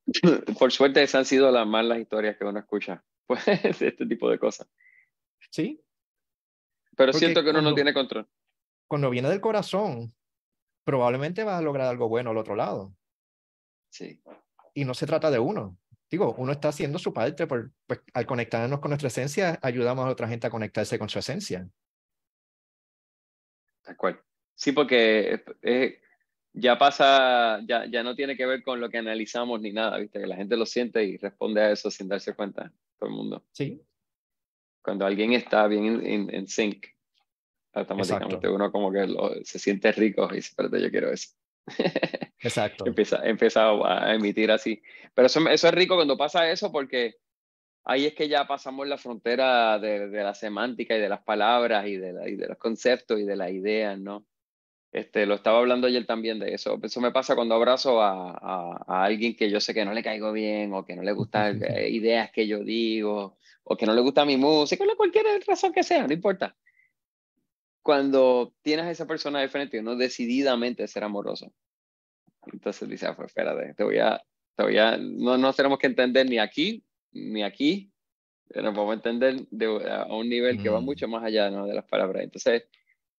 Por 0.58 0.72
suerte, 0.72 1.02
esas 1.02 1.20
han 1.20 1.24
sido 1.24 1.50
las 1.50 1.66
malas 1.66 1.98
historias 1.98 2.36
que 2.36 2.44
uno 2.44 2.58
escucha, 2.58 3.04
pues, 3.26 3.44
de 3.44 3.88
este 3.88 4.06
tipo 4.06 4.30
de 4.30 4.38
cosas. 4.38 4.68
Sí. 5.50 5.82
Pero 6.96 7.12
siento 7.12 7.42
que 7.42 7.50
uno 7.50 7.62
no 7.62 7.74
tiene 7.74 7.92
control. 7.92 8.28
Cuando 8.88 9.10
viene 9.10 9.28
del 9.28 9.40
corazón, 9.40 10.14
probablemente 10.84 11.44
vas 11.44 11.58
a 11.58 11.62
lograr 11.62 11.88
algo 11.88 12.08
bueno 12.08 12.30
al 12.30 12.38
otro 12.38 12.56
lado. 12.56 12.94
Sí. 13.90 14.22
Y 14.74 14.84
no 14.84 14.94
se 14.94 15.06
trata 15.06 15.30
de 15.30 15.38
uno. 15.38 15.78
Digo, 16.10 16.34
uno 16.38 16.52
está 16.52 16.68
haciendo 16.68 16.98
su 16.98 17.12
parte, 17.12 17.46
por, 17.46 17.72
pues 17.86 18.00
al 18.14 18.26
conectarnos 18.26 18.80
con 18.80 18.90
nuestra 18.90 19.08
esencia, 19.08 19.58
ayudamos 19.60 20.06
a 20.06 20.10
otra 20.10 20.28
gente 20.28 20.46
a 20.46 20.50
conectarse 20.50 20.98
con 20.98 21.08
su 21.08 21.18
esencia. 21.18 21.68
De 23.84 23.92
acuerdo. 23.92 24.22
Sí, 24.54 24.72
porque 24.72 25.44
ya 26.58 26.78
pasa, 26.78 27.60
ya, 27.66 27.84
ya 27.84 28.02
no 28.02 28.16
tiene 28.16 28.34
que 28.34 28.46
ver 28.46 28.62
con 28.62 28.80
lo 28.80 28.88
que 28.88 28.96
analizamos 28.96 29.60
ni 29.60 29.72
nada, 29.72 29.98
¿viste? 29.98 30.18
Que 30.20 30.26
la 30.26 30.36
gente 30.36 30.56
lo 30.56 30.64
siente 30.64 31.04
y 31.04 31.18
responde 31.18 31.60
a 31.60 31.70
eso 31.70 31.90
sin 31.90 32.08
darse 32.08 32.34
cuenta, 32.34 32.72
todo 32.98 33.10
el 33.10 33.14
mundo. 33.14 33.44
Sí. 33.52 33.82
Cuando 34.82 35.04
alguien 35.04 35.34
está 35.34 35.66
bien 35.66 36.00
en, 36.04 36.48
sync, 36.48 36.86
automáticamente 37.74 38.48
uno 38.48 38.72
como 38.72 38.90
que 38.90 39.06
se 39.44 39.58
siente 39.58 39.92
rico 39.92 40.28
y 40.30 40.36
dice, 40.36 40.48
espérate, 40.48 40.80
yo 40.80 40.90
quiero 40.90 41.12
eso. 41.12 41.30
Exacto. 42.40 42.86
empieza, 42.86 43.20
empieza 43.26 43.68
a 43.70 44.14
emitir 44.14 44.50
así. 44.50 44.80
Pero 45.14 45.26
eso, 45.26 45.46
eso 45.48 45.68
es 45.68 45.74
rico 45.74 45.96
cuando 45.96 46.16
pasa 46.16 46.50
eso 46.50 46.72
porque 46.72 47.16
ahí 47.84 48.06
es 48.06 48.14
que 48.14 48.28
ya 48.28 48.46
pasamos 48.46 48.88
la 48.88 48.96
frontera 48.96 49.78
de, 49.78 50.08
de 50.08 50.22
la 50.22 50.32
semántica 50.32 50.96
y 50.96 51.00
de 51.00 51.08
las 51.08 51.22
palabras 51.22 51.86
y 51.86 51.96
de, 51.96 52.12
la, 52.14 52.28
y 52.28 52.36
de 52.36 52.48
los 52.48 52.56
conceptos 52.56 53.20
y 53.20 53.24
de 53.24 53.36
las 53.36 53.50
ideas, 53.50 53.98
¿no? 53.98 54.24
Este, 54.96 55.26
lo 55.26 55.34
estaba 55.34 55.58
hablando 55.58 55.86
ayer 55.86 56.06
también 56.06 56.38
de 56.38 56.54
eso. 56.54 56.80
Eso 56.82 57.02
me 57.02 57.10
pasa 57.10 57.34
cuando 57.34 57.54
abrazo 57.54 58.00
a, 58.00 58.30
a, 58.86 59.04
alguien 59.04 59.36
que 59.36 59.50
yo 59.50 59.60
sé 59.60 59.74
que 59.74 59.84
no 59.84 59.92
le 59.92 60.02
caigo 60.02 60.32
bien 60.32 60.72
o 60.72 60.86
que 60.86 60.96
no 60.96 61.02
le 61.02 61.12
gustan 61.12 61.62
eh, 61.68 61.90
ideas 61.90 62.30
que 62.30 62.46
yo 62.46 62.64
digo 62.64 63.36
o 63.62 63.76
que 63.76 63.84
no 63.84 63.92
le 63.92 64.00
gusta 64.00 64.24
mi 64.24 64.38
música 64.38 64.84
o 64.84 64.96
cualquier 64.96 65.26
razón 65.46 65.74
que 65.74 65.82
sea, 65.82 66.06
no 66.06 66.14
importa. 66.14 66.56
Cuando 67.82 68.54
tienes 68.62 68.86
a 68.86 68.90
esa 68.90 69.06
persona 69.06 69.40
de 69.40 69.50
frente, 69.50 69.80
uno 69.80 69.96
decididamente 69.96 70.88
ser 70.88 71.04
amoroso. 71.04 71.52
Entonces 72.50 72.88
dice, 72.88 73.06
ah, 73.06 73.14
pues 73.14 73.26
espérate, 73.26 73.74
te 73.74 73.84
voy 73.84 73.98
a, 73.98 74.18
te 74.54 74.62
voy 74.62 74.78
a, 74.78 74.96
no 74.96 75.36
nos 75.36 75.56
tenemos 75.56 75.78
que 75.78 75.88
entender 75.88 76.26
ni 76.26 76.38
aquí, 76.38 76.82
ni 77.12 77.42
aquí, 77.42 77.92
nos 78.48 78.74
vamos 78.74 78.92
a 78.92 78.94
entender 78.94 79.46
de, 79.50 79.66
a 79.90 80.06
un 80.06 80.26
nivel 80.26 80.62
que 80.62 80.70
va 80.70 80.80
mm. 80.80 80.84
mucho 80.84 81.06
más 81.06 81.22
allá 81.22 81.50
¿no? 81.50 81.66
de 81.66 81.74
las 81.74 81.84
palabras. 81.84 82.24
Entonces, 82.24 82.64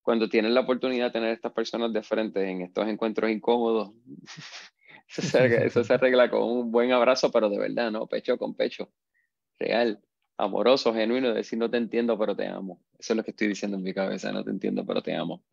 cuando 0.07 0.29
tienes 0.29 0.53
la 0.53 0.61
oportunidad 0.61 1.07
de 1.07 1.11
tener 1.11 1.33
estas 1.33 1.51
personas 1.51 1.91
de 1.91 2.01
frente 2.01 2.41
en 2.49 2.61
estos 2.61 2.87
encuentros 2.87 3.29
incómodos, 3.29 3.91
eso, 5.17 5.83
se 5.83 5.93
arregla, 5.93 6.29
con 6.29 6.43
un 6.43 6.71
buen 6.71 6.93
abrazo, 6.93 7.29
pero 7.29 7.49
de 7.49 7.59
verdad, 7.59 7.91
¿no? 7.91 8.07
Pecho 8.07 8.37
con 8.37 8.55
pecho, 8.55 8.89
real, 9.59 10.01
amoroso, 10.37 10.93
genuino, 10.93 11.33
decir 11.33 11.59
no 11.59 11.69
te 11.69 11.75
entiendo, 11.75 12.17
pero 12.17 12.37
te 12.37 12.47
amo. 12.47 12.81
Eso 12.97 13.11
es 13.11 13.17
lo 13.17 13.23
que 13.25 13.31
estoy 13.31 13.49
diciendo 13.49 13.75
en 13.75 13.83
mi 13.83 13.93
cabeza, 13.93 14.31
no 14.31 14.45
te 14.45 14.49
entiendo, 14.49 14.85
pero 14.85 15.03
te 15.03 15.13
amo. 15.13 15.43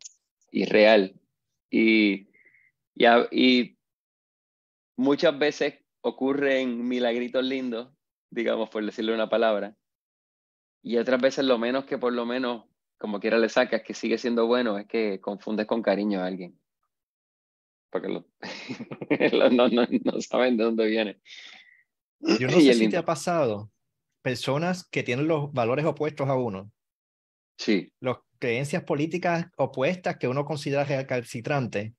Y 0.49 0.63
real. 0.63 1.19
Y 1.69 2.29
muchas 4.95 5.37
veces 5.37 5.83
ocurren 5.99 6.87
milagritos 6.87 7.43
lindos, 7.43 7.89
digamos, 8.29 8.69
por 8.69 8.85
decirle 8.85 9.13
una 9.13 9.27
palabra, 9.27 9.75
y 10.81 10.95
otras 10.95 11.19
veces 11.19 11.43
lo 11.43 11.57
menos 11.57 11.83
que 11.83 11.97
por 11.97 12.13
lo 12.13 12.25
menos 12.25 12.63
como 12.97 13.19
quiera 13.19 13.37
le 13.37 13.49
sacas, 13.49 13.81
que 13.83 13.93
sigue 13.93 14.17
siendo 14.17 14.47
bueno, 14.47 14.77
es 14.77 14.87
que 14.87 15.19
confundes 15.19 15.67
con 15.67 15.81
cariño 15.81 16.21
a 16.21 16.27
alguien. 16.27 16.59
Porque 17.89 18.07
no, 19.51 19.69
no, 19.69 19.69
no, 19.69 20.21
saben 20.21 20.57
de 20.57 20.63
dónde 20.63 20.85
viene. 20.87 21.21
Yo 22.19 22.47
no 22.47 22.59
sé 22.59 22.73
si 22.73 22.89
te 22.89 22.97
ha 22.97 23.05
pasado 23.05 23.71
personas 24.21 24.87
que 24.89 25.03
tienen 25.03 25.27
los 25.27 25.53
valores 25.53 25.85
opuestos 25.85 26.27
a 26.27 26.35
uno. 26.35 26.71
Sí. 27.57 27.91
Las 27.99 28.17
creencias 28.39 28.83
políticas 28.83 29.47
opuestas 29.57 30.17
que 30.17 30.27
uno 30.27 30.45
considera 30.45 30.83
recalcitrante. 30.83 31.93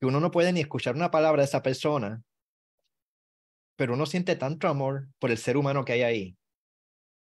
Que 0.00 0.06
uno 0.06 0.20
no 0.20 0.30
puede 0.30 0.52
ni 0.52 0.60
escuchar 0.60 0.94
una 0.94 1.10
palabra 1.10 1.42
de 1.42 1.46
esa 1.46 1.62
persona. 1.62 2.22
Pero 3.76 3.94
uno 3.94 4.06
siente 4.06 4.36
tanto 4.36 4.68
amor 4.68 5.08
por 5.18 5.30
el 5.30 5.38
ser 5.38 5.56
humano 5.56 5.84
que 5.84 5.92
hay 5.92 6.02
ahí. 6.02 6.36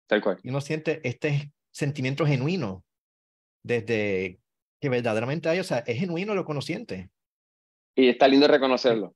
Tal 0.06 0.22
cual. 0.22 0.38
Y 0.42 0.50
uno 0.50 0.60
siente 0.60 1.00
este 1.06 1.52
sentimiento 1.70 2.26
genuino, 2.26 2.84
desde 3.62 4.40
que 4.80 4.88
verdaderamente 4.88 5.48
hay, 5.48 5.60
o 5.60 5.64
sea, 5.64 5.78
es 5.78 5.98
genuino 5.98 6.34
lo 6.34 6.44
siente. 6.62 7.10
Y 7.94 8.08
está 8.08 8.28
lindo 8.28 8.48
reconocerlo. 8.48 9.14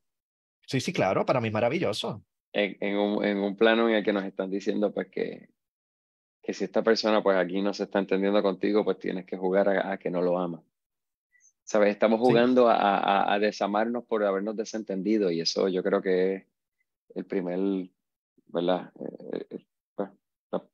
Sí, 0.66 0.80
sí, 0.80 0.92
claro, 0.92 1.24
para 1.24 1.40
mí 1.40 1.48
es 1.48 1.54
maravilloso. 1.54 2.24
En, 2.52 2.76
en, 2.80 2.96
un, 2.96 3.24
en 3.24 3.38
un 3.38 3.56
plano 3.56 3.88
en 3.88 3.96
el 3.96 4.04
que 4.04 4.12
nos 4.12 4.24
están 4.24 4.50
diciendo 4.50 4.92
pues 4.92 5.08
que, 5.10 5.48
que 6.42 6.52
si 6.52 6.64
esta 6.64 6.82
persona 6.82 7.22
pues 7.22 7.36
aquí 7.36 7.60
no 7.62 7.74
se 7.74 7.84
está 7.84 7.98
entendiendo 7.98 8.42
contigo, 8.42 8.84
pues 8.84 8.98
tienes 8.98 9.24
que 9.24 9.36
jugar 9.36 9.68
a, 9.68 9.98
que 9.98 10.10
no 10.10 10.22
lo 10.22 10.38
ama. 10.38 10.62
¿Sabes? 11.64 11.90
Estamos 11.90 12.20
jugando 12.20 12.68
a, 12.68 12.76
a, 12.76 13.32
a, 13.32 13.38
desamarnos 13.38 14.04
por 14.04 14.22
habernos 14.22 14.54
desentendido 14.54 15.30
y 15.30 15.40
eso 15.40 15.68
yo 15.68 15.82
creo 15.82 16.02
que 16.02 16.34
es 16.34 16.46
el 17.14 17.24
primer, 17.24 17.88
¿verdad? 18.48 18.92
Eh, 19.00 19.46
eh, 19.50 19.64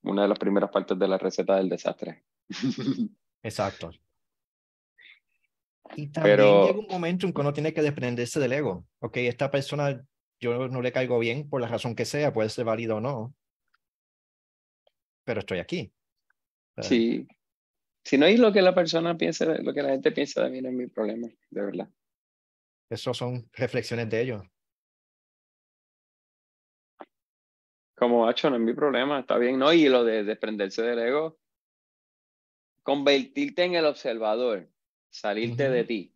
una 0.02 0.22
de 0.22 0.28
las 0.28 0.38
primeras 0.38 0.70
partes 0.70 0.98
de 0.98 1.08
la 1.08 1.18
receta 1.18 1.56
del 1.56 1.68
desastre. 1.68 2.24
Exacto. 3.42 3.90
Y 5.96 6.08
también 6.08 6.36
llega 6.36 6.78
un 6.78 6.86
momento 6.88 7.26
en 7.26 7.32
que 7.32 7.40
uno 7.40 7.52
tiene 7.52 7.72
que 7.72 7.82
desprenderse 7.82 8.38
del 8.38 8.52
ego. 8.52 8.86
Ok, 9.00 9.16
esta 9.18 9.50
persona 9.50 10.04
yo 10.38 10.68
no 10.68 10.82
le 10.82 10.92
caigo 10.92 11.18
bien 11.18 11.48
por 11.48 11.60
la 11.60 11.68
razón 11.68 11.94
que 11.94 12.04
sea, 12.04 12.32
puede 12.32 12.48
ser 12.48 12.64
válido 12.64 12.96
o 12.96 13.00
no, 13.00 13.34
pero 15.24 15.40
estoy 15.40 15.58
aquí. 15.58 15.92
Sí. 16.80 17.26
Si 18.04 18.16
no 18.16 18.26
hay 18.26 18.36
lo 18.36 18.52
que 18.52 18.62
la 18.62 18.74
persona 18.74 19.16
piensa, 19.16 19.44
lo 19.44 19.74
que 19.74 19.82
la 19.82 19.90
gente 19.90 20.12
piensa 20.12 20.42
de 20.42 20.50
mí 20.50 20.62
no 20.62 20.70
es 20.70 20.74
mi 20.74 20.86
problema, 20.86 21.28
de 21.50 21.62
verdad. 21.62 21.88
Eso 22.88 23.12
son 23.12 23.48
reflexiones 23.52 24.08
de 24.08 24.22
ellos. 24.22 24.42
Como 28.00 28.30
hecho, 28.30 28.48
no 28.48 28.56
es 28.56 28.62
mi 28.62 28.72
problema, 28.72 29.20
está 29.20 29.36
bien, 29.36 29.58
¿no? 29.58 29.74
Y 29.74 29.86
lo 29.86 30.04
de 30.04 30.24
desprenderse 30.24 30.80
del 30.80 31.00
ego, 31.00 31.38
convertirte 32.82 33.64
en 33.64 33.74
el 33.74 33.84
observador, 33.84 34.70
salirte 35.10 35.68
de 35.68 35.84
ti. 35.84 36.14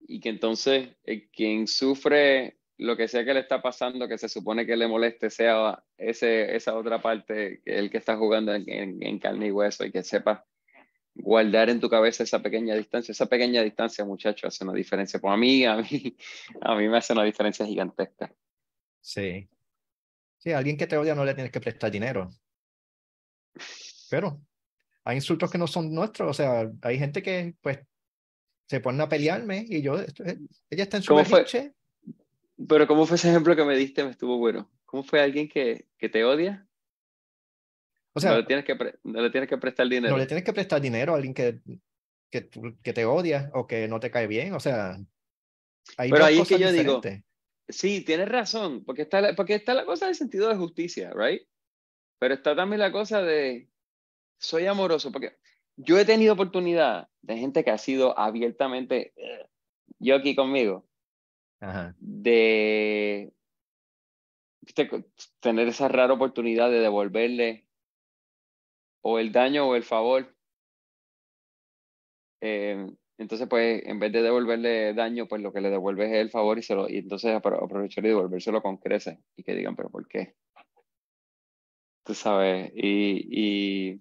Y 0.00 0.18
que 0.18 0.30
entonces 0.30 0.96
eh, 1.04 1.28
quien 1.30 1.68
sufre 1.68 2.58
lo 2.78 2.96
que 2.96 3.06
sea 3.06 3.24
que 3.24 3.32
le 3.32 3.38
está 3.38 3.62
pasando, 3.62 4.08
que 4.08 4.18
se 4.18 4.28
supone 4.28 4.66
que 4.66 4.76
le 4.76 4.88
moleste, 4.88 5.30
sea 5.30 5.80
ese, 5.96 6.56
esa 6.56 6.76
otra 6.76 7.00
parte, 7.00 7.62
el 7.64 7.88
que 7.88 7.98
está 7.98 8.16
jugando 8.16 8.52
en, 8.52 8.68
en, 9.04 9.18
carne 9.20 9.46
y 9.46 9.50
hueso 9.52 9.84
y 9.84 9.92
que 9.92 10.02
sepa 10.02 10.44
guardar 11.14 11.70
en 11.70 11.78
tu 11.78 11.88
cabeza 11.88 12.24
esa 12.24 12.42
pequeña 12.42 12.74
distancia. 12.74 13.12
Esa 13.12 13.26
pequeña 13.26 13.62
distancia, 13.62 14.04
muchachos, 14.04 14.52
hace 14.52 14.64
una 14.64 14.72
diferencia. 14.72 15.20
Pues 15.20 15.32
a 15.32 15.36
mí, 15.36 15.64
a 15.64 15.76
mí, 15.76 16.16
a 16.60 16.74
mí 16.74 16.88
me 16.88 16.96
hace 16.96 17.12
una 17.12 17.22
diferencia 17.22 17.64
gigantesca. 17.64 18.34
Sí, 19.00 19.48
Sí, 20.42 20.50
a 20.50 20.58
alguien 20.58 20.76
que 20.76 20.88
te 20.88 20.96
odia 20.96 21.14
no 21.14 21.24
le 21.24 21.34
tienes 21.34 21.52
que 21.52 21.60
prestar 21.60 21.90
dinero. 21.90 22.28
Pero 24.10 24.42
hay 25.04 25.16
insultos 25.16 25.50
que 25.50 25.58
no 25.58 25.68
son 25.68 25.94
nuestros, 25.94 26.30
o 26.30 26.34
sea, 26.34 26.68
hay 26.82 26.98
gente 26.98 27.22
que 27.22 27.54
pues 27.60 27.78
se 28.68 28.80
ponen 28.80 29.02
a 29.02 29.08
pelearme 29.08 29.64
y 29.68 29.82
yo, 29.82 29.94
ella 30.00 30.82
está 30.82 30.96
en 30.96 31.02
su? 31.04 31.14
Pero 32.68 32.86
¿cómo 32.88 33.06
fue 33.06 33.16
ese 33.16 33.28
ejemplo 33.28 33.54
que 33.54 33.64
me 33.64 33.76
diste? 33.76 34.02
Me 34.02 34.10
estuvo 34.10 34.38
bueno. 34.38 34.68
¿Cómo 34.84 35.04
fue 35.04 35.20
alguien 35.20 35.48
que, 35.48 35.86
que 35.96 36.08
te 36.08 36.24
odia? 36.24 36.66
O 38.12 38.20
sea, 38.20 38.32
no 38.32 38.38
le, 38.38 38.44
tienes 38.44 38.64
que 38.64 38.74
no 39.04 39.22
le 39.22 39.30
tienes 39.30 39.48
que 39.48 39.58
prestar 39.58 39.88
dinero. 39.88 40.12
No 40.12 40.18
le 40.18 40.26
tienes 40.26 40.44
que 40.44 40.52
prestar 40.52 40.80
dinero 40.80 41.12
a 41.12 41.16
alguien 41.16 41.34
que, 41.34 41.60
que, 42.30 42.50
que 42.82 42.92
te 42.92 43.04
odia 43.04 43.50
o 43.54 43.66
que 43.66 43.86
no 43.86 44.00
te 44.00 44.10
cae 44.10 44.26
bien, 44.26 44.54
o 44.54 44.60
sea, 44.60 44.98
hay 45.96 46.10
Pero 46.10 46.24
ahí 46.24 46.40
es 46.40 46.48
que 46.48 46.58
yo 46.58 46.72
digo, 46.72 47.00
sí, 47.72 48.04
tienes 48.04 48.28
razón, 48.28 48.84
porque 48.84 49.02
está, 49.02 49.20
la, 49.20 49.34
porque 49.34 49.54
está 49.54 49.74
la 49.74 49.84
cosa 49.84 50.06
del 50.06 50.14
sentido 50.14 50.48
de 50.48 50.56
justicia, 50.56 51.12
¿right? 51.14 51.42
Pero 52.18 52.34
está 52.34 52.54
también 52.54 52.80
la 52.80 52.92
cosa 52.92 53.22
de 53.22 53.68
soy 54.38 54.66
amoroso, 54.66 55.10
porque 55.10 55.38
yo 55.76 55.98
he 55.98 56.04
tenido 56.04 56.34
oportunidad 56.34 57.08
de 57.22 57.38
gente 57.38 57.64
que 57.64 57.70
ha 57.70 57.78
sido 57.78 58.18
abiertamente, 58.18 59.12
eh, 59.16 59.48
yo 59.98 60.16
aquí 60.16 60.34
conmigo, 60.34 60.86
de 61.98 63.32
tener 65.40 65.68
esa 65.68 65.88
rara 65.88 66.12
oportunidad 66.12 66.70
de 66.70 66.80
devolverle 66.80 67.68
o 69.02 69.18
el 69.18 69.32
daño 69.32 69.68
o 69.68 69.76
el 69.76 69.84
favor. 69.84 70.34
Eh, 72.40 72.86
entonces, 73.22 73.48
pues, 73.48 73.82
en 73.86 73.98
vez 73.98 74.12
de 74.12 74.22
devolverle 74.22 74.94
daño, 74.94 75.26
pues 75.26 75.40
lo 75.40 75.52
que 75.52 75.60
le 75.60 75.70
devuelve 75.70 76.06
es 76.06 76.12
el 76.12 76.30
favor 76.30 76.58
y, 76.58 76.62
se 76.62 76.74
lo, 76.74 76.88
y 76.88 76.98
entonces 76.98 77.34
aprovechar 77.34 78.04
y 78.04 78.08
devolvérselo 78.08 78.62
con 78.62 78.76
creces 78.76 79.18
y 79.36 79.42
que 79.42 79.54
digan, 79.54 79.76
pero 79.76 79.90
¿por 79.90 80.06
qué? 80.08 80.34
Tú 82.04 82.14
sabes, 82.14 82.72
y, 82.74 83.92
y, 83.92 84.00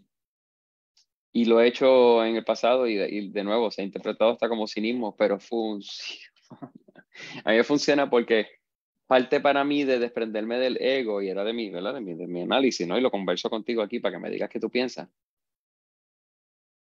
y 1.34 1.46
lo 1.46 1.62
he 1.62 1.68
hecho 1.68 2.25
en 2.25 2.36
el 2.36 2.44
pasado 2.44 2.88
y 2.88 2.96
de, 2.96 3.10
y 3.10 3.30
de, 3.30 3.44
nuevo 3.44 3.70
se 3.72 3.82
ha 3.82 3.86
interpretado 3.86 4.32
hasta 4.32 4.50
como 4.50 4.68
cinismo, 4.68 5.16
pero 5.16 5.40
funciona. 5.40 6.32
A 7.46 7.51
mí 7.51 7.63
funciona 7.63 8.10
porque 8.10 8.48
parte 9.06 9.40
para 9.42 9.63
mí 9.63 9.84
de 9.84 10.00
desprenderme 10.00 10.58
del 10.58 10.78
ego 10.82 11.22
y 11.22 11.30
era 11.30 11.44
de 11.44 11.54
mi, 11.54 11.70
¿verdad? 11.70 11.94
De 11.96 12.01
mi, 12.01 12.16
de 12.16 12.28
mi 12.28 12.42
análisis, 12.42 12.88
¿no? 12.88 12.98
Y 12.98 13.01
lo 13.01 13.12
converso 13.12 13.50
contigo 13.50 13.82
aquí 13.82 14.00
para 14.00 14.16
que 14.16 14.22
me 14.22 14.30
digas 14.30 14.50
qué 14.50 14.60
tú 14.60 14.70
piensas. 14.70 15.10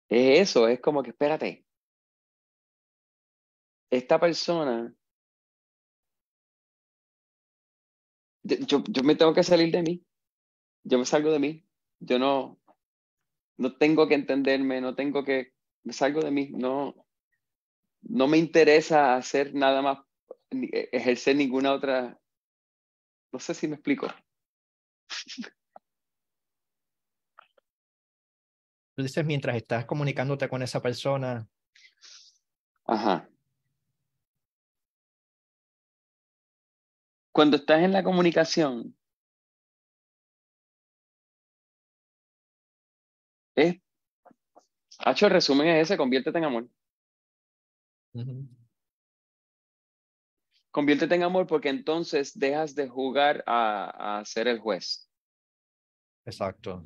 Es 0.10 0.40
eso, 0.50 0.68
es 0.68 0.80
como 0.80 1.04
que 1.04 1.10
espérate. 1.12 1.65
Esta 3.90 4.20
persona, 4.20 4.94
yo, 8.44 8.84
yo 8.88 9.04
me 9.04 9.16
tengo 9.16 9.34
que 9.34 9.44
salir 9.44 9.72
de 9.72 9.82
mí. 9.82 10.06
Yo 10.84 11.00
me 11.00 11.06
salgo 11.06 11.32
de 11.32 11.40
mí. 11.40 11.66
Yo 12.00 12.20
no, 12.20 12.60
no 13.58 13.78
tengo 13.78 14.08
que 14.08 14.16
entenderme, 14.16 14.82
no 14.82 14.96
tengo 14.96 15.24
que, 15.24 15.54
me 15.84 15.94
salgo 15.94 16.22
de 16.22 16.32
mí. 16.32 16.50
No, 16.52 16.96
no 18.02 18.28
me 18.28 18.38
interesa 18.38 19.16
hacer 19.16 19.54
nada 19.54 19.82
más, 19.82 20.00
e, 20.52 20.90
ejercer 20.92 21.36
ninguna 21.36 21.74
otra, 21.74 22.20
no 23.32 23.40
sé 23.40 23.54
si 23.54 23.68
me 23.68 23.76
explico. 23.76 24.08
Tú 28.96 29.04
dices 29.04 29.26
mientras 29.26 29.58
estás 29.58 29.86
comunicándote 29.86 30.48
con 30.48 30.62
esa 30.62 30.82
persona. 30.82 31.48
Ajá. 32.86 33.28
Cuando 37.36 37.58
estás 37.58 37.82
en 37.82 37.92
la 37.92 38.02
comunicación, 38.02 38.96
es, 43.56 43.76
hecho 45.06 45.26
el 45.26 45.34
resumen 45.34 45.68
es 45.68 45.84
ese, 45.84 45.98
conviértete 45.98 46.38
en 46.38 46.46
amor. 46.46 46.70
Conviértete 50.72 51.14
en 51.14 51.24
amor 51.24 51.46
porque 51.46 51.68
entonces 51.68 52.40
dejas 52.40 52.74
de 52.74 52.88
jugar 52.88 53.44
a, 53.46 54.20
a 54.20 54.24
ser 54.24 54.48
el 54.48 54.60
juez. 54.60 55.12
Exacto. 56.24 56.86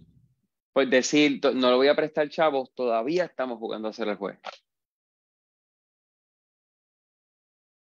Pues 0.74 0.90
decir, 0.90 1.42
no 1.44 1.70
lo 1.70 1.78
voy 1.78 1.90
a 1.90 1.96
prestar 1.96 2.28
chavos, 2.28 2.74
todavía 2.74 3.26
estamos 3.26 3.60
jugando 3.60 3.88
a 3.88 3.94
ser 3.94 4.08
el 4.08 4.18
juez. 4.18 4.40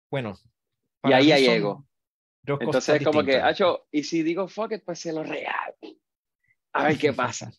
Bueno. 0.09 0.33
Y 1.05 1.13
ahí 1.13 1.31
hay 1.31 1.45
ego. 1.45 1.87
Entonces 2.45 2.95
es 2.95 3.03
como 3.03 3.23
que, 3.23 3.37
Hacho, 3.37 3.87
y 3.91 4.03
si 4.03 4.23
digo 4.23 4.47
fuck 4.47 4.73
it, 4.73 4.83
pues 4.83 4.99
se 4.99 5.13
lo 5.13 5.23
real. 5.23 5.75
A 6.73 6.87
ver 6.87 6.97
qué 6.97 7.13
pasa. 7.13 7.51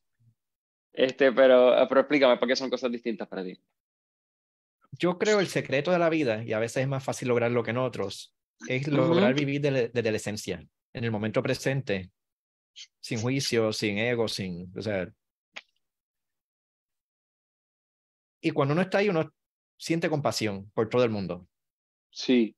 este, 0.93 1.33
pero, 1.33 1.75
pero 1.89 2.01
explícame 2.01 2.37
por 2.37 2.49
qué 2.49 2.57
son 2.57 2.71
cosas 2.71 2.91
distintas 2.91 3.29
para 3.29 3.45
ti 3.45 3.61
yo 4.99 5.19
creo 5.19 5.41
el 5.41 5.49
secreto 5.49 5.91
de 5.91 5.99
la 5.99 6.11
vida, 6.11 6.45
y 6.45 6.53
a 6.53 6.59
veces 6.59 6.83
es 6.83 6.89
más 6.89 7.03
fácil 7.03 7.29
lograrlo 7.29 7.63
que 7.63 7.71
en 7.71 7.79
otros, 7.79 8.35
es 8.69 8.87
lograr 8.89 9.35
vivir 9.35 9.61
desde 9.61 10.11
la 10.11 10.17
esencia, 10.17 10.65
en 10.93 11.05
el 11.05 11.11
momento 11.11 11.43
presente, 11.43 12.11
sin 13.01 13.21
juicio, 13.21 13.73
sin 13.73 13.99
ego, 13.99 14.29
sin, 14.29 14.73
o 14.77 14.83
sea... 14.83 15.13
Y 18.41 18.51
cuando 18.51 18.75
uno 18.75 18.83
está 18.83 18.99
ahí, 18.99 19.09
uno 19.09 19.33
siente 19.77 20.11
compasión 20.11 20.71
por 20.75 20.89
todo 20.89 21.05
el 21.05 21.11
mundo. 21.11 21.49
Sí. 22.11 22.57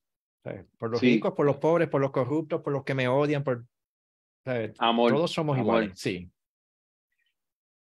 Por 0.79 0.91
los 0.91 1.01
ricos, 1.01 1.33
por 1.33 1.47
los 1.47 1.57
pobres, 1.57 1.89
por 1.89 2.01
los 2.01 2.11
corruptos, 2.11 2.61
por 2.61 2.73
los 2.73 2.85
que 2.85 2.95
me 2.95 3.09
odian, 3.09 3.43
por... 3.43 3.65
Amor. 4.79 5.13
Todos 5.13 5.33
somos 5.33 5.57
iguales, 5.57 5.99
sí. 5.99 6.31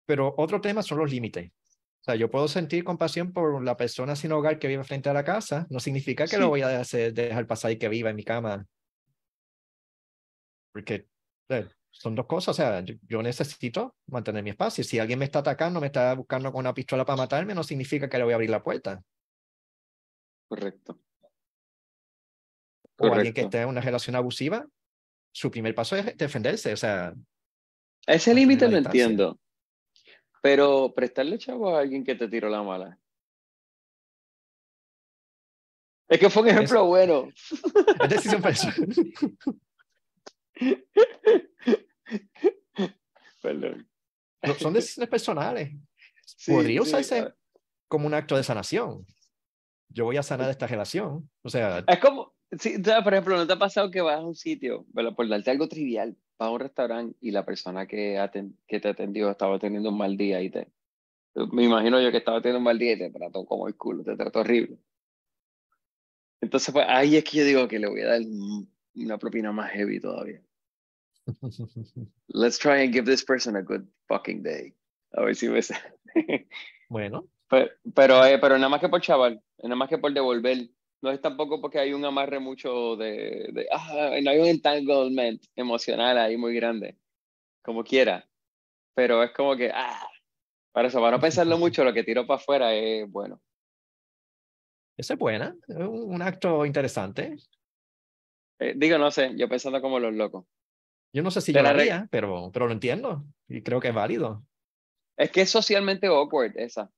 Pero 0.06 0.34
otro 0.36 0.60
tema 0.60 0.82
son 0.82 0.98
los 0.98 1.10
límites. 1.10 1.50
O 1.50 2.04
sea, 2.04 2.14
yo 2.16 2.30
puedo 2.30 2.46
sentir 2.46 2.84
compasión 2.84 3.32
por 3.32 3.64
la 3.64 3.76
persona 3.76 4.14
sin 4.14 4.30
hogar 4.32 4.58
que 4.58 4.68
vive 4.68 4.84
frente 4.84 5.08
a 5.08 5.14
la 5.14 5.24
casa. 5.24 5.66
No 5.70 5.80
significa 5.80 6.26
que 6.26 6.36
lo 6.36 6.48
voy 6.48 6.60
a 6.60 6.78
hacer, 6.78 7.14
dejar 7.14 7.46
pasar 7.46 7.72
y 7.72 7.78
que 7.78 7.88
viva 7.88 8.10
en 8.10 8.16
mi 8.16 8.24
cama. 8.24 8.66
Porque 10.72 11.06
son 11.90 12.14
dos 12.14 12.26
cosas. 12.26 12.50
O 12.50 12.54
sea, 12.54 12.84
yo, 13.08 13.22
necesito 13.22 13.96
mantener 14.06 14.44
mi 14.44 14.50
espacio. 14.50 14.84
Si 14.84 14.98
alguien 14.98 15.18
me 15.18 15.24
está 15.24 15.38
atacando, 15.38 15.80
me 15.80 15.86
está 15.86 16.14
buscando 16.14 16.52
con 16.52 16.60
una 16.60 16.74
pistola 16.74 17.04
para 17.06 17.16
matarme, 17.16 17.54
no 17.54 17.64
significa 17.64 18.08
que 18.08 18.18
le 18.18 18.24
voy 18.24 18.32
a 18.32 18.36
abrir 18.36 18.50
la 18.50 18.62
puerta. 18.62 19.02
Correcto. 20.46 21.00
O 22.98 23.12
alguien 23.12 23.34
que 23.34 23.42
esté 23.42 23.62
en 23.62 23.68
una 23.68 23.80
relación 23.80 24.14
abusiva, 24.16 24.66
su 25.32 25.50
primer 25.50 25.74
paso 25.74 25.96
es 25.96 26.16
defenderse. 26.16 26.72
O 26.72 26.76
sea, 26.76 27.14
ese 28.06 28.34
límite 28.34 28.68
lo 28.68 28.76
entiendo. 28.76 29.40
Pero 30.42 30.92
prestarle 30.94 31.38
chavo 31.38 31.74
a 31.74 31.80
alguien 31.80 32.04
que 32.04 32.14
te 32.14 32.28
tiró 32.28 32.48
la 32.48 32.62
mala. 32.62 32.98
Es 36.08 36.20
que 36.20 36.28
fue 36.28 36.42
un 36.42 36.48
ejemplo 36.48 36.84
bueno. 36.84 37.28
Es 38.02 38.08
decisión 38.08 38.42
personal. 38.42 38.86
Perdón. 43.40 43.88
son 44.58 44.74
decisiones 44.74 45.08
personales. 45.08 45.72
Podría 46.46 46.82
usarse 46.82 47.32
como 47.88 48.06
un 48.06 48.14
acto 48.14 48.36
de 48.36 48.44
sanación. 48.44 49.06
Yo 49.88 50.04
voy 50.04 50.18
a 50.18 50.22
sanar 50.22 50.50
esta 50.50 50.66
relación. 50.66 51.30
O 51.42 51.48
sea. 51.48 51.82
Es 51.86 51.98
como, 51.98 52.33
sí, 52.58 52.76
por 53.02 53.12
ejemplo, 53.12 53.36
¿no 53.36 53.46
te 53.46 53.52
ha 53.52 53.58
pasado 53.58 53.90
que 53.90 54.00
vas 54.00 54.18
a 54.18 54.26
un 54.26 54.34
sitio, 54.34 54.86
por 55.16 55.28
darte 55.28 55.50
algo 55.50 55.68
trivial, 55.68 56.16
vas 56.38 56.48
a 56.48 56.50
un 56.50 56.60
restaurante 56.60 57.16
y 57.20 57.30
la 57.30 57.44
persona 57.44 57.86
que, 57.86 58.18
que 58.66 58.80
te 58.80 58.88
atendió 58.88 59.30
estaba 59.30 59.58
teniendo 59.58 59.90
un 59.90 59.98
mal 59.98 60.16
día 60.16 60.42
y 60.42 60.50
te... 60.50 60.68
Me 61.52 61.64
imagino 61.64 62.00
yo 62.00 62.12
que 62.12 62.18
estaba 62.18 62.40
teniendo 62.40 62.58
un 62.58 62.64
mal 62.64 62.78
día 62.78 62.92
y 62.92 62.98
te 62.98 63.10
trató 63.10 63.44
como 63.44 63.66
el 63.66 63.76
culo, 63.76 64.04
te 64.04 64.16
trató 64.16 64.40
horrible. 64.40 64.78
Entonces, 66.40 66.72
pues 66.72 66.86
ahí 66.88 67.16
es 67.16 67.24
que 67.24 67.38
yo 67.38 67.44
digo 67.44 67.68
que 67.68 67.78
le 67.78 67.88
voy 67.88 68.02
a 68.02 68.06
dar 68.06 68.20
una 68.94 69.18
propina 69.18 69.50
más 69.50 69.70
heavy 69.72 69.98
todavía. 69.98 70.42
Let's 72.28 72.58
try 72.58 72.84
and 72.84 72.92
give 72.92 73.06
this 73.06 73.24
person 73.24 73.56
a 73.56 73.62
good 73.62 73.86
fucking 74.08 74.42
day. 74.42 74.74
A 75.12 75.22
ver 75.22 75.34
si 75.34 75.48
me 75.48 75.60
Bueno. 76.88 77.26
Pero, 77.48 77.70
pero, 77.94 78.24
eh, 78.24 78.38
pero, 78.38 78.56
nada 78.56 78.68
más 78.68 78.80
que 78.80 78.88
por 78.88 79.00
chaval, 79.00 79.42
nada 79.62 79.76
más 79.76 79.88
que 79.88 79.98
por 79.98 80.12
devolver 80.12 80.68
no 81.04 81.10
es 81.10 81.20
tampoco 81.20 81.60
porque 81.60 81.78
hay 81.78 81.92
un 81.92 82.02
amarre 82.02 82.40
mucho 82.40 82.96
de, 82.96 83.50
de 83.52 83.68
ah, 83.70 84.10
no 84.22 84.30
hay 84.30 84.38
un 84.38 84.46
entanglement 84.46 85.44
emocional 85.54 86.16
ahí 86.16 86.38
muy 86.38 86.54
grande, 86.54 86.96
como 87.62 87.84
quiera, 87.84 88.26
pero 88.94 89.22
es 89.22 89.30
como 89.32 89.54
que, 89.54 89.70
ah, 89.70 90.08
para 90.72 90.88
eso, 90.88 91.00
para 91.00 91.18
no 91.18 91.20
pensarlo 91.20 91.58
mucho, 91.58 91.84
lo 91.84 91.92
que 91.92 92.04
tiro 92.04 92.26
para 92.26 92.40
afuera 92.40 92.72
es 92.72 93.08
bueno. 93.10 93.38
Esa 94.96 95.12
es 95.12 95.18
buena, 95.18 95.54
es 95.68 95.76
un 95.76 96.22
acto 96.22 96.64
interesante. 96.64 97.36
Eh, 98.58 98.72
digo, 98.74 98.96
no 98.96 99.10
sé, 99.10 99.32
yo 99.36 99.46
pensando 99.46 99.82
como 99.82 100.00
los 100.00 100.14
locos. 100.14 100.46
Yo 101.12 101.22
no 101.22 101.30
sé 101.30 101.42
si 101.42 101.52
yo 101.52 101.62
lo 101.62 101.68
haría, 101.68 102.08
pero, 102.10 102.50
pero 102.50 102.66
lo 102.66 102.72
entiendo 102.72 103.26
y 103.46 103.62
creo 103.62 103.78
que 103.78 103.88
es 103.88 103.94
válido. 103.94 104.42
Es 105.18 105.30
que 105.30 105.42
es 105.42 105.50
socialmente 105.50 106.06
awkward 106.06 106.56
esa. 106.56 106.90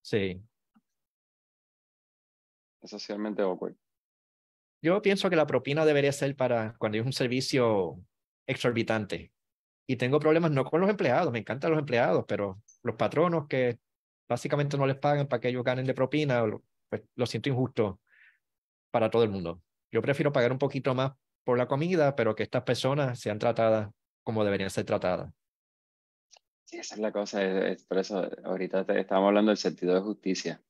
Sí, 0.00 0.40
socialmente 2.86 3.42
awkward. 3.42 3.76
Yo 4.82 5.00
pienso 5.02 5.30
que 5.30 5.36
la 5.36 5.46
propina 5.46 5.84
debería 5.84 6.12
ser 6.12 6.36
para 6.36 6.76
cuando 6.78 6.96
hay 6.96 7.02
un 7.02 7.12
servicio 7.12 8.00
exorbitante. 8.46 9.32
Y 9.88 9.96
tengo 9.96 10.20
problemas 10.20 10.50
no 10.50 10.64
con 10.64 10.80
los 10.80 10.90
empleados, 10.90 11.32
me 11.32 11.38
encantan 11.38 11.70
los 11.70 11.80
empleados, 11.80 12.24
pero 12.26 12.62
los 12.82 12.96
patronos 12.96 13.46
que 13.48 13.78
básicamente 14.28 14.76
no 14.76 14.86
les 14.86 14.96
pagan 14.96 15.28
para 15.28 15.40
que 15.40 15.48
ellos 15.48 15.64
ganen 15.64 15.86
de 15.86 15.94
propina, 15.94 16.44
pues 16.88 17.02
lo 17.14 17.26
siento 17.26 17.48
injusto 17.48 18.00
para 18.90 19.10
todo 19.10 19.22
el 19.22 19.30
mundo. 19.30 19.62
Yo 19.92 20.02
prefiero 20.02 20.32
pagar 20.32 20.52
un 20.52 20.58
poquito 20.58 20.94
más 20.94 21.12
por 21.44 21.58
la 21.58 21.68
comida, 21.68 22.16
pero 22.16 22.34
que 22.34 22.42
estas 22.42 22.64
personas 22.64 23.20
sean 23.20 23.38
tratadas 23.38 23.90
como 24.24 24.44
deberían 24.44 24.70
ser 24.70 24.84
tratadas. 24.84 25.32
Sí, 26.64 26.78
esa 26.78 26.96
es 26.96 27.00
la 27.00 27.12
cosa, 27.12 27.42
es, 27.42 27.84
por 27.84 27.98
eso 27.98 28.28
ahorita 28.44 28.80
estamos 28.80 29.28
hablando 29.28 29.50
del 29.50 29.56
sentido 29.56 29.94
de 29.94 30.00
justicia. 30.00 30.60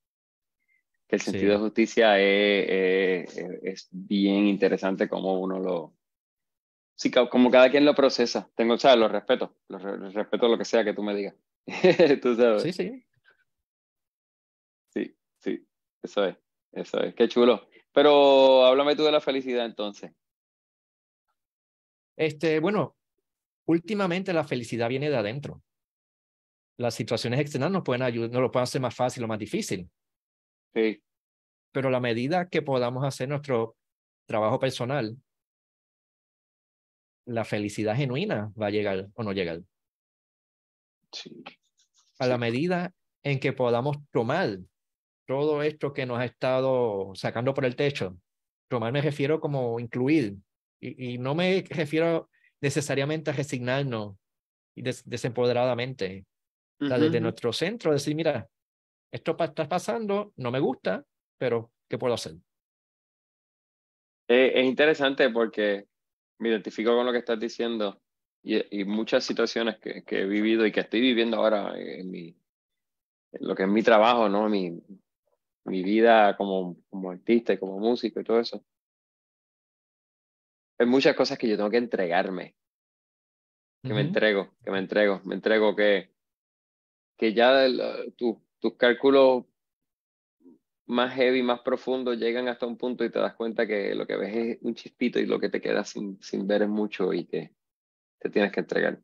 Que 1.09 1.17
el 1.17 1.23
sentido 1.23 1.53
de 1.53 1.59
justicia 1.59 2.19
es, 2.19 3.37
es, 3.37 3.89
bien 3.91 4.47
interesante 4.47 5.09
como 5.09 5.39
uno 5.41 5.59
lo... 5.61 5.97
Sí, 6.97 7.11
como 7.11 7.51
cada 7.51 7.71
quien 7.71 7.85
lo 7.85 7.95
procesa. 7.95 8.51
Tengo, 8.57 8.75
o 8.75 8.79
sea, 8.79 8.97
lo 8.97 9.07
respeto, 9.07 9.57
lo, 9.69 9.79
respeto 9.79 10.49
lo 10.49 10.59
que 10.59 10.65
sea 10.65 10.83
que 10.83 10.95
tú 10.95 11.03
me 11.03 11.15
digas. 11.15 11.35
tú 12.23 12.35
sabes. 12.35 12.63
Sí, 12.63 12.73
sí. 12.73 13.07
Sí, 14.95 15.17
sí, 15.39 15.69
eso 16.03 16.25
es, 16.25 16.37
eso 16.73 17.01
es. 17.01 17.15
Qué 17.15 17.29
chulo. 17.29 17.69
Pero 17.93 18.65
háblame 18.65 18.97
tú 18.97 19.05
de 19.05 19.13
la 19.13 19.21
felicidad 19.21 19.67
entonces. 19.67 20.11
Este, 22.17 22.61
bueno, 22.61 22.97
últimamente 23.67 24.33
la 24.33 24.45
felicidad 24.45 24.89
viene 24.89 25.11
de 25.11 25.17
adentro. 25.17 25.63
Las 26.79 26.95
situaciones 26.95 27.41
externas 27.41 27.71
nos 27.71 27.83
pueden 27.83 28.03
ayudar, 28.03 28.31
nos 28.31 28.41
lo 28.41 28.51
pueden 28.51 28.65
hacer 28.65 28.81
más 28.81 28.95
fácil 28.95 29.25
o 29.25 29.29
más 29.29 29.39
difícil. 29.39 29.91
Sí. 30.77 31.03
Pero 31.73 31.89
a 31.89 31.91
la 31.91 32.01
medida 32.01 32.49
que 32.49 32.61
podamos 32.61 33.05
hacer 33.05 33.31
nuestro 33.31 33.77
trabajo 34.27 34.59
personal, 34.59 35.17
la 37.25 37.45
felicidad 37.45 37.97
genuina 37.97 38.53
va 38.61 38.67
a 38.67 38.71
llegar 38.71 39.09
o 39.15 39.23
no 39.23 39.33
llegar. 39.33 39.63
Sí. 41.13 41.43
A 42.19 42.27
la 42.27 42.37
medida 42.37 42.93
en 43.23 43.41
que 43.41 43.55
podamos 43.55 43.97
tomar 44.13 44.59
todo 45.27 45.63
esto 45.63 45.93
que 45.93 46.07
nos 46.07 46.19
ha 46.19 46.27
estado 46.27 47.13
sacando 47.15 47.55
por 47.55 47.65
el 47.65 47.75
techo, 47.75 48.19
tomar 48.69 48.93
me 48.93 49.01
refiero 49.01 49.41
como 49.41 49.81
incluir, 49.81 50.37
y, 50.79 51.19
no 51.19 51.35
me 51.35 51.65
refiero 51.71 52.29
necesariamente 52.61 53.31
a 53.31 53.35
resignarnos 53.35 54.17
y 54.75 54.83
desempoderadamente. 54.83 56.27
desde 56.79 57.21
nuestro 57.21 57.55
centro, 57.55 57.93
decir, 57.93 58.15
mira, 58.15 58.47
esto 59.11 59.37
está 59.39 59.69
pasando, 59.69 60.33
no 60.37 60.51
me 60.51 60.61
gusta, 60.61 61.05
pero 61.39 61.71
¿qué 61.89 61.99
puedo 61.99 62.15
hacer? 62.15 62.35
es 64.29 64.65
interesante 64.65 65.31
porque 65.31 65.87
me 66.39 66.49
identifico 66.49 66.97
con 66.97 67.07
lo 67.07 67.13
que 67.13 67.19
estás 67.19 67.39
diciendo 67.39 68.03
y, 68.43 68.81
y 68.81 68.85
muchas 68.85 69.23
situaciones 69.23 69.79
que, 69.79 70.03
que, 70.03 70.23
he 70.23 70.27
vivido 70.27 70.67
y 70.67 70.73
que 70.73 70.81
estoy 70.81 71.01
viviendo 71.01 71.37
ahora 71.37 71.79
en, 71.79 72.11
mi, 72.11 72.37
lo 73.35 73.55
que 73.55 73.63
es 73.63 73.69
mi 73.69 73.85
trabajo, 73.85 74.29
¿no? 74.29 74.49
Mi, 74.49 74.83
mi 75.65 75.83
vida 75.85 76.37
como, 76.37 76.77
como 76.91 77.13
artista 77.13 77.53
y 77.53 77.59
como 77.59 77.79
músico 77.79 78.19
y 78.19 78.25
todo 78.25 78.41
eso 78.41 78.65
hay 80.79 80.87
muchas 80.87 81.17
cosas 81.17 81.39
que 81.39 81.49
yo 81.49 81.57
tengo 81.57 81.71
que 81.71 81.79
entregarme. 81.79 82.55
Que 83.83 83.95
me 83.95 84.01
entrego, 84.01 84.57
que 84.65 84.71
me 84.73 84.79
entrego, 84.81 85.21
me 85.25 85.37
entrego 85.37 85.77
que, 85.77 86.11
que 87.17 87.33
ya 87.33 87.67
tus 88.61 88.77
cálculos 88.77 89.45
más 90.87 91.15
heavy, 91.15 91.43
más 91.43 91.61
profundos 91.61 92.17
llegan 92.17 92.49
hasta 92.49 92.67
un 92.67 92.77
punto 92.77 93.05
y 93.05 93.11
te 93.11 93.19
das 93.19 93.35
cuenta 93.35 93.67
que 93.67 93.95
lo 93.95 94.07
que 94.07 94.17
ves 94.17 94.37
es 94.37 94.59
un 94.63 94.75
chispito 94.75 95.19
y 95.19 95.27
lo 95.27 95.41
que 95.41 95.49
te 95.49 95.61
queda 95.61 95.85
sin, 95.85 96.23
sin 96.23 96.47
ver 96.47 96.63
es 96.63 96.69
mucho 96.69 97.13
y 97.13 97.25
que 97.25 97.53
te 98.19 98.31
tienes 98.31 98.53
que 98.53 98.61
entregar. 98.61 99.01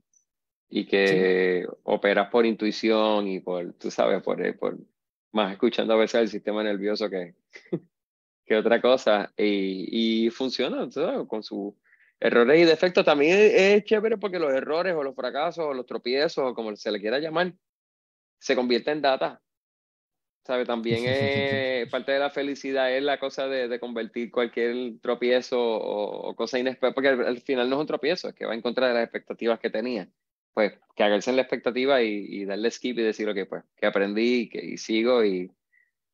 Y 0.68 0.86
que 0.86 1.66
operas 1.82 2.30
por 2.30 2.46
intuición 2.46 3.28
y 3.28 3.40
por, 3.40 3.74
tú 3.74 3.90
sabes, 3.90 4.22
por, 4.22 4.56
por 4.56 4.78
más 5.32 5.52
escuchando 5.52 5.94
a 5.94 5.98
veces 5.98 6.20
el 6.20 6.28
sistema 6.28 6.62
nervioso 6.62 7.10
que, 7.10 7.34
que 8.46 8.56
otra 8.56 8.80
cosa. 8.80 9.32
Y, 9.36 10.26
y 10.26 10.30
funciona 10.30 10.88
con 11.26 11.42
sus 11.42 11.74
errores 12.22 12.60
y 12.60 12.64
defectos. 12.64 13.04
También 13.04 13.36
es, 13.38 13.84
chévere 13.84 14.16
porque 14.16 14.38
los 14.38 14.52
errores 14.52 14.94
o 14.94 15.02
los 15.02 15.14
fracasos 15.14 15.64
o 15.64 15.74
los 15.74 15.84
tropiezos 15.84 16.44
o 16.44 16.54
como 16.54 16.74
se 16.76 16.92
le 16.92 17.00
quiera 17.00 17.18
llamar, 17.18 17.52
se 18.42 18.56
convierten 18.56 18.96
en 18.96 19.02
data. 19.02 19.40
¿Sabe? 20.44 20.64
También 20.64 21.04
es 21.06 21.88
parte 21.88 22.12
de 22.12 22.18
la 22.18 22.30
felicidad 22.30 22.92
es 22.94 23.02
la 23.02 23.18
cosa 23.18 23.46
de, 23.46 23.68
de 23.68 23.78
convertir 23.78 24.32
cualquier 24.32 24.98
tropiezo 25.00 25.58
o, 25.60 26.34
cosa 26.34 26.58
inesperada, 26.58 26.94
porque 26.94 27.08
al, 27.08 27.40
final 27.40 27.70
no 27.70 27.76
es 27.76 27.80
un 27.80 27.86
tropiezo, 27.86 28.28
es 28.28 28.34
que 28.34 28.44
va 28.44 28.54
en 28.54 28.60
contra 28.60 28.88
de 28.88 28.94
las 28.94 29.04
expectativas 29.04 29.60
que 29.60 29.70
tenía. 29.70 30.08
Pues 30.52 30.72
que 30.94 31.04
hagarse 31.04 31.30
en 31.30 31.36
la 31.36 31.42
expectativa 31.42 32.02
y, 32.02 32.26
y 32.28 32.44
darle 32.44 32.70
skip 32.70 32.98
y 32.98 33.02
decir, 33.02 33.28
ok, 33.28 33.48
pues 33.48 33.64
que 33.76 33.86
aprendí 33.86 34.50
que, 34.50 34.62
y 34.62 34.76
sigo 34.76 35.24
y, 35.24 35.50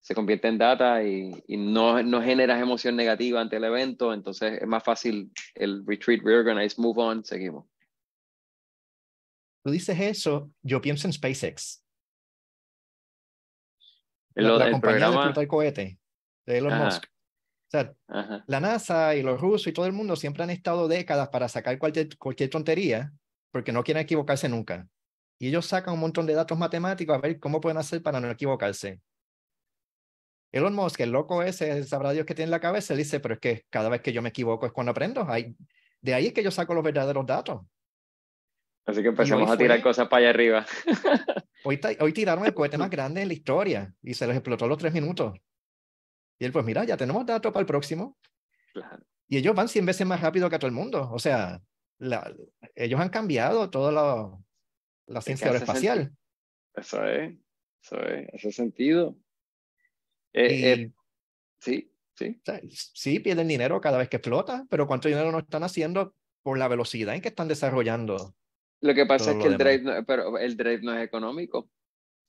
se 0.00 0.14
convierte 0.14 0.46
en 0.46 0.58
data 0.58 1.02
y, 1.02 1.32
y, 1.48 1.56
no, 1.56 2.00
no 2.04 2.22
generas 2.22 2.62
emoción 2.62 2.94
negativa 2.94 3.40
ante 3.40 3.56
el 3.56 3.64
evento, 3.64 4.14
entonces 4.14 4.62
es 4.62 4.66
más 4.66 4.84
fácil 4.84 5.32
el 5.56 5.84
retreat, 5.84 6.22
reorganize, 6.22 6.80
move 6.80 7.02
on, 7.02 7.24
seguimos. 7.24 7.66
Tú 9.64 9.72
dices 9.72 9.98
eso, 9.98 10.52
yo 10.62 10.80
pienso 10.80 11.08
en 11.08 11.12
SpaceX. 11.12 11.84
La, 14.42 14.56
la 14.56 14.70
compañía 14.70 15.10
programa... 15.10 15.32
de 15.32 15.48
cohete 15.48 15.98
de 16.46 16.58
Elon 16.58 16.78
Musk. 16.78 17.04
O 17.04 17.70
sea, 17.70 17.94
la 18.46 18.60
NASA 18.60 19.14
y 19.14 19.22
los 19.22 19.38
rusos 19.38 19.66
y 19.66 19.72
todo 19.72 19.84
el 19.84 19.92
mundo 19.92 20.16
siempre 20.16 20.42
han 20.42 20.50
estado 20.50 20.88
décadas 20.88 21.28
para 21.28 21.48
sacar 21.48 21.78
cualquier, 21.78 22.16
cualquier 22.16 22.48
tontería 22.48 23.12
porque 23.50 23.72
no 23.72 23.84
quieren 23.84 24.02
equivocarse 24.02 24.48
nunca. 24.48 24.88
Y 25.38 25.48
ellos 25.48 25.66
sacan 25.66 25.94
un 25.94 26.00
montón 26.00 26.26
de 26.26 26.32
datos 26.32 26.56
matemáticos 26.56 27.14
a 27.14 27.20
ver 27.20 27.38
cómo 27.38 27.60
pueden 27.60 27.76
hacer 27.76 28.02
para 28.02 28.20
no 28.20 28.30
equivocarse. 28.30 29.00
Elon 30.50 30.74
Musk, 30.74 31.00
el 31.00 31.10
loco 31.10 31.42
ese, 31.42 31.84
sabrá 31.84 32.12
Dios 32.12 32.24
que 32.24 32.34
tiene 32.34 32.46
en 32.46 32.52
la 32.52 32.60
cabeza, 32.60 32.94
él 32.94 32.98
dice, 32.98 33.20
pero 33.20 33.34
es 33.34 33.40
que 33.40 33.64
cada 33.68 33.90
vez 33.90 34.00
que 34.00 34.14
yo 34.14 34.22
me 34.22 34.30
equivoco 34.30 34.64
es 34.64 34.72
cuando 34.72 34.92
aprendo. 34.92 35.26
de 36.00 36.14
ahí 36.14 36.26
es 36.28 36.32
que 36.32 36.42
yo 36.42 36.50
saco 36.50 36.72
los 36.72 36.82
verdaderos 36.82 37.26
datos. 37.26 37.60
Así 38.86 39.02
que 39.02 39.08
empezamos 39.08 39.50
a 39.50 39.58
tirar 39.58 39.82
cosas 39.82 40.08
para 40.08 40.20
allá 40.20 40.30
arriba. 40.30 40.66
hoy, 41.64 41.80
hoy 42.00 42.12
tiraron 42.12 42.44
el 42.46 42.54
cohete 42.54 42.78
más 42.78 42.90
grande 42.90 43.22
en 43.22 43.28
la 43.28 43.34
historia 43.34 43.94
y 44.02 44.14
se 44.14 44.26
les 44.26 44.36
explotó 44.36 44.66
los 44.66 44.78
tres 44.78 44.92
minutos. 44.92 45.38
Y 46.38 46.44
él, 46.44 46.52
pues 46.52 46.64
mira, 46.64 46.84
ya 46.84 46.96
tenemos 46.96 47.26
datos 47.26 47.52
para 47.52 47.60
el 47.60 47.66
próximo. 47.66 48.16
Y 49.26 49.38
ellos 49.38 49.54
van 49.54 49.68
100 49.68 49.86
veces 49.86 50.06
más 50.06 50.20
rápido 50.20 50.48
que 50.48 50.58
todo 50.58 50.68
el 50.68 50.74
mundo. 50.74 51.10
O 51.12 51.18
sea, 51.18 51.60
ellos 52.74 53.00
han 53.00 53.08
cambiado 53.08 53.70
toda 53.70 54.40
la 55.06 55.20
ciencia 55.20 55.48
aeroespacial. 55.48 56.12
Eso 56.74 57.04
es, 57.04 57.34
eso 57.82 58.00
es, 58.02 58.28
ese 58.32 58.52
sentido. 58.52 59.16
Eh, 60.32 60.72
eh, 60.72 60.92
sí, 61.58 61.92
sí. 62.14 62.40
sí, 62.70 63.18
pierden 63.20 63.48
dinero 63.48 63.80
cada 63.80 63.98
vez 63.98 64.08
que 64.08 64.16
explota, 64.18 64.66
pero 64.70 64.86
¿cuánto 64.86 65.08
dinero 65.08 65.32
no 65.32 65.40
están 65.40 65.64
haciendo 65.64 66.14
por 66.42 66.58
la 66.58 66.68
velocidad 66.68 67.14
en 67.14 67.20
que 67.20 67.28
están 67.28 67.48
desarrollando? 67.48 68.34
Lo 68.80 68.94
que 68.94 69.06
pasa 69.06 69.32
es 69.32 69.38
que 69.38 69.48
el 69.48 69.58
drive, 69.58 69.82
no, 69.82 70.04
pero 70.04 70.38
el 70.38 70.56
drive 70.56 70.80
no 70.82 70.96
es 70.96 71.04
económico. 71.04 71.68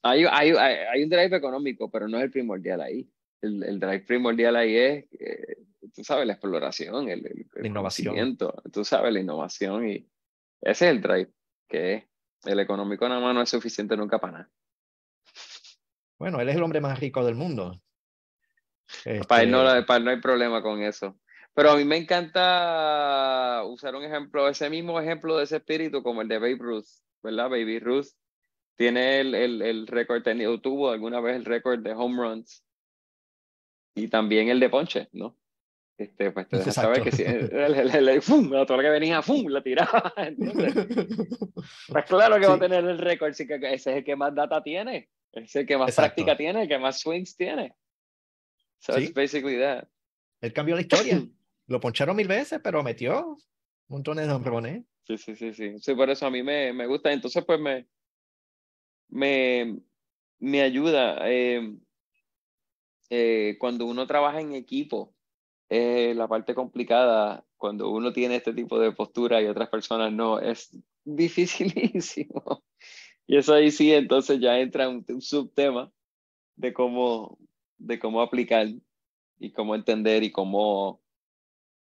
Hay, 0.01 0.25
hay, 0.29 0.51
hay, 0.51 1.03
un 1.03 1.09
drive 1.09 1.35
económico, 1.35 1.91
pero 1.91 2.07
no 2.07 2.17
es 2.17 2.23
el 2.23 2.31
primordial 2.31 2.81
ahí. 2.81 3.09
El, 3.41 3.63
el 3.63 3.79
drive 3.79 4.01
primordial 4.01 4.55
ahí 4.55 4.75
es, 4.75 5.05
eh, 5.19 5.57
tú 5.93 6.03
sabes, 6.03 6.25
la 6.25 6.33
exploración, 6.33 7.09
el, 7.09 7.25
el, 7.25 7.47
la 7.53 7.67
innovación. 7.67 8.37
Tú 8.71 8.83
sabes, 8.83 9.13
la 9.13 9.19
innovación 9.19 9.87
y 9.87 10.09
ese 10.61 10.85
es 10.85 10.91
el 10.91 11.01
drive, 11.01 11.31
que 11.67 11.93
es 11.93 12.03
el 12.45 12.59
económico 12.59 13.07
nada 13.07 13.21
más 13.21 13.35
no 13.35 13.41
es 13.41 13.49
suficiente 13.49 13.95
nunca 13.95 14.19
para 14.19 14.33
nada. 14.33 14.51
Bueno, 16.17 16.39
él 16.41 16.49
es 16.49 16.55
el 16.55 16.63
hombre 16.63 16.81
más 16.81 16.99
rico 16.99 17.23
del 17.23 17.35
mundo. 17.35 17.81
Para, 19.27 19.43
él 19.43 19.51
no, 19.51 19.75
este 19.75 19.99
no 19.99 20.09
hay 20.09 20.19
problema 20.19 20.61
con 20.61 20.81
eso. 20.81 21.19
Pero 21.59 21.71
a 21.71 21.75
mí 21.75 21.83
me 21.83 21.97
encanta 21.97 23.63
usar 23.65 23.93
un 23.93 24.05
ejemplo, 24.05 24.47
ese 24.47 24.69
mismo 24.69 24.97
ejemplo 24.97 25.35
de 25.35 25.43
ese 25.43 25.57
espíritu 25.57 26.01
como 26.01 26.21
el 26.21 26.29
de 26.29 26.39
Babe 26.39 26.55
Ruth, 26.57 26.87
¿verdad? 27.21 27.49
Baby 27.49 27.79
Ruth 27.79 28.07
tiene 28.77 29.19
el, 29.19 29.35
el, 29.35 29.61
el 29.61 29.85
récord, 29.85 30.23
tuvo 30.61 30.89
alguna 30.89 31.19
vez 31.19 31.35
el 31.35 31.43
récord 31.43 31.81
de 31.81 31.91
home 31.91 32.15
runs 32.15 32.63
y 33.93 34.07
también 34.07 34.47
el 34.47 34.61
de 34.61 34.69
ponche, 34.69 35.09
¿no? 35.11 35.37
Este, 35.97 36.31
pues 36.31 36.47
te 36.47 36.59
deja 36.59 36.71
saber 36.71 37.03
que 37.03 37.11
si, 37.11 37.25
le, 37.25 38.21
¡fum! 38.21 38.49
todo 38.65 38.77
lo 38.77 38.81
que 38.81 38.89
venía, 38.91 39.21
¡fum! 39.21 39.45
la 39.49 39.61
tiraba. 39.61 40.13
pues 41.89 42.05
claro 42.05 42.39
que 42.39 42.47
va 42.47 42.53
a 42.53 42.59
tener 42.59 42.85
el 42.85 42.99
récord, 42.99 43.33
sí 43.33 43.45
que 43.45 43.55
ese 43.55 43.91
es 43.91 43.97
el 43.97 44.05
que 44.05 44.15
más 44.15 44.33
data 44.33 44.63
tiene, 44.63 45.09
es 45.33 45.53
el 45.57 45.67
que 45.67 45.77
más 45.77 45.93
práctica 45.93 46.37
tiene, 46.37 46.61
el 46.61 46.69
que 46.69 46.79
más 46.79 47.01
swings 47.01 47.35
tiene. 47.35 47.75
So 48.77 48.93
¿Sí? 48.93 49.11
basically 49.13 49.59
that. 49.59 49.89
Él 50.39 50.53
cambió 50.53 50.75
la 50.75 50.81
historia. 50.83 51.21
Lo 51.69 51.79
poncharon 51.79 52.15
mil 52.15 52.27
veces, 52.27 52.59
pero 52.63 52.83
metió 52.83 53.37
montones 53.87 54.27
de 54.27 54.33
hombrones. 54.33 54.85
Sí, 55.03 55.17
sí, 55.17 55.35
sí, 55.35 55.53
sí. 55.53 55.79
Sí, 55.79 55.93
por 55.93 56.09
eso 56.09 56.25
a 56.25 56.31
mí 56.31 56.41
me, 56.41 56.73
me 56.73 56.87
gusta. 56.87 57.11
Entonces, 57.13 57.45
pues 57.45 57.59
me, 57.59 57.87
me, 59.07 59.79
me 60.39 60.61
ayuda. 60.61 61.19
Eh, 61.29 61.77
eh, 63.11 63.55
cuando 63.59 63.85
uno 63.85 64.07
trabaja 64.07 64.41
en 64.41 64.53
equipo, 64.53 65.13
eh, 65.69 66.13
la 66.15 66.27
parte 66.27 66.55
complicada, 66.55 67.45
cuando 67.55 67.91
uno 67.91 68.11
tiene 68.13 68.37
este 68.37 68.53
tipo 68.53 68.79
de 68.79 68.91
postura 68.91 69.39
y 69.39 69.45
otras 69.45 69.69
personas 69.69 70.11
no, 70.11 70.39
es 70.39 70.75
dificilísimo. 71.05 72.63
Y 73.31 73.37
eso 73.37 73.53
ahí 73.53 73.69
sí, 73.69 73.93
entonces 73.93 74.39
ya 74.39 74.59
entra 74.59 74.89
un, 74.89 75.05
un 75.07 75.21
subtema 75.21 75.91
de 76.55 76.73
cómo, 76.73 77.37
de 77.77 77.99
cómo 77.99 78.23
aplicar 78.23 78.67
y 79.37 79.51
cómo 79.51 79.75
entender 79.75 80.23
y 80.23 80.31
cómo, 80.31 81.03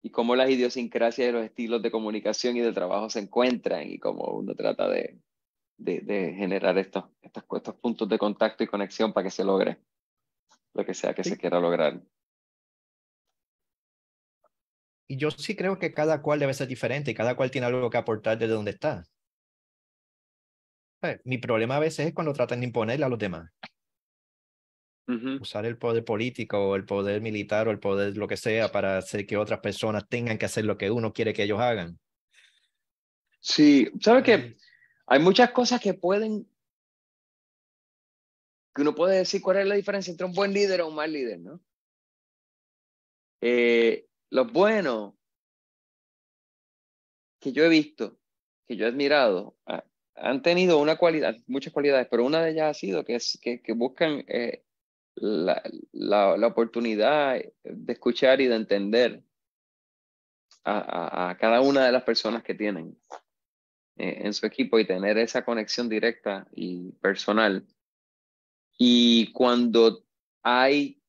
y 0.02 0.10
cómo 0.10 0.36
las 0.36 0.50
idiosincrasias 0.50 1.28
y 1.28 1.32
los 1.32 1.44
estilos 1.44 1.82
de 1.82 1.90
comunicación 1.90 2.56
y 2.56 2.60
de 2.60 2.72
trabajo 2.72 3.10
se 3.10 3.20
encuentran 3.20 3.88
y 3.90 3.98
cómo 3.98 4.24
uno 4.34 4.54
trata 4.54 4.88
de, 4.88 5.20
de, 5.78 6.00
de 6.00 6.34
generar 6.34 6.78
estos, 6.78 7.04
estos, 7.22 7.44
estos 7.56 7.76
puntos 7.76 8.08
de 8.08 8.18
contacto 8.18 8.64
y 8.64 8.68
conexión 8.68 9.12
para 9.12 9.24
que 9.24 9.30
se 9.30 9.44
logre. 9.44 9.78
lo 10.74 10.84
que 10.84 10.94
sea 10.94 11.14
que 11.14 11.24
se 11.24 11.36
quiera 11.38 11.60
lograr. 11.60 12.02
Y 15.06 15.16
yo 15.16 15.30
sí 15.30 15.54
creo 15.54 15.78
que 15.78 15.94
cada 15.94 16.22
cual 16.22 16.40
debe 16.40 16.54
ser 16.54 16.66
diferente 16.66 17.12
y 17.12 17.14
cada 17.14 17.36
cual 17.36 17.52
tiene 17.52 17.68
algo 17.68 17.88
que 17.88 17.98
aportar 17.98 18.36
desde 18.36 18.54
donde 18.54 18.72
está. 18.72 19.04
Eh, 21.02 21.20
mi 21.24 21.38
problema 21.38 21.76
a 21.76 21.80
veces 21.80 22.06
es 22.08 22.14
cuando 22.14 22.32
tratan 22.32 22.60
de 22.60 22.66
imponerle 22.66 23.04
a 23.04 23.08
los 23.08 23.18
demás. 23.18 23.50
Usar 25.06 25.66
el 25.66 25.76
poder 25.76 26.04
político 26.04 26.58
o 26.58 26.76
el 26.76 26.84
poder 26.84 27.20
militar 27.20 27.68
o 27.68 27.70
el 27.70 27.80
poder 27.80 28.16
lo 28.16 28.28
que 28.28 28.36
sea 28.36 28.70
para 28.70 28.98
hacer 28.98 29.26
que 29.26 29.36
otras 29.36 29.60
personas 29.60 30.08
tengan 30.08 30.38
que 30.38 30.46
hacer 30.46 30.64
lo 30.64 30.78
que 30.78 30.90
uno 30.90 31.12
quiere 31.12 31.32
que 31.32 31.42
ellos 31.42 31.60
hagan. 31.60 31.98
Sí, 33.40 33.90
¿sabes 34.00 34.22
qué? 34.22 34.56
Hay 35.06 35.18
muchas 35.18 35.50
cosas 35.50 35.80
que 35.80 35.94
pueden, 35.94 36.48
que 38.74 38.82
uno 38.82 38.94
puede 38.94 39.18
decir 39.18 39.42
cuál 39.42 39.58
es 39.58 39.66
la 39.66 39.74
diferencia 39.74 40.10
entre 40.10 40.26
un 40.26 40.32
buen 40.32 40.52
líder 40.52 40.80
o 40.80 40.88
un 40.88 40.94
mal 40.94 41.12
líder, 41.12 41.40
¿no? 41.40 41.60
Eh, 43.40 44.06
los 44.30 44.52
buenos 44.52 45.14
que 47.40 47.52
yo 47.52 47.64
he 47.64 47.68
visto, 47.68 48.20
que 48.68 48.76
yo 48.76 48.86
he 48.86 48.88
admirado, 48.88 49.58
han 50.14 50.42
tenido 50.42 50.78
una 50.78 50.96
cualidad, 50.96 51.36
muchas 51.48 51.72
cualidades, 51.72 52.06
pero 52.08 52.24
una 52.24 52.42
de 52.42 52.52
ellas 52.52 52.70
ha 52.70 52.78
sido 52.78 53.04
que, 53.04 53.16
es, 53.16 53.38
que, 53.42 53.60
que 53.60 53.72
buscan 53.72 54.24
eh, 54.28 54.62
la, 55.14 55.62
la, 55.92 56.36
la, 56.36 56.46
oportunidad 56.46 57.40
de 57.64 57.92
escuchar 57.92 58.40
y 58.40 58.46
de 58.46 58.56
entender 58.56 59.22
a, 60.64 61.30
a, 61.30 61.36
cada 61.36 61.60
una 61.60 61.84
de 61.86 61.92
las 61.92 62.02
personas 62.02 62.42
que 62.42 62.54
tienen 62.54 62.96
eh, 63.96 64.22
en 64.22 64.32
su 64.32 64.46
equipo 64.46 64.78
y 64.78 64.86
tener 64.86 65.18
esa 65.18 65.44
conexión 65.44 65.88
directa 65.88 66.46
y 66.52 66.92
personal. 66.92 67.66
Y 68.78 69.32
cuando 69.32 70.04
hay 70.42 71.00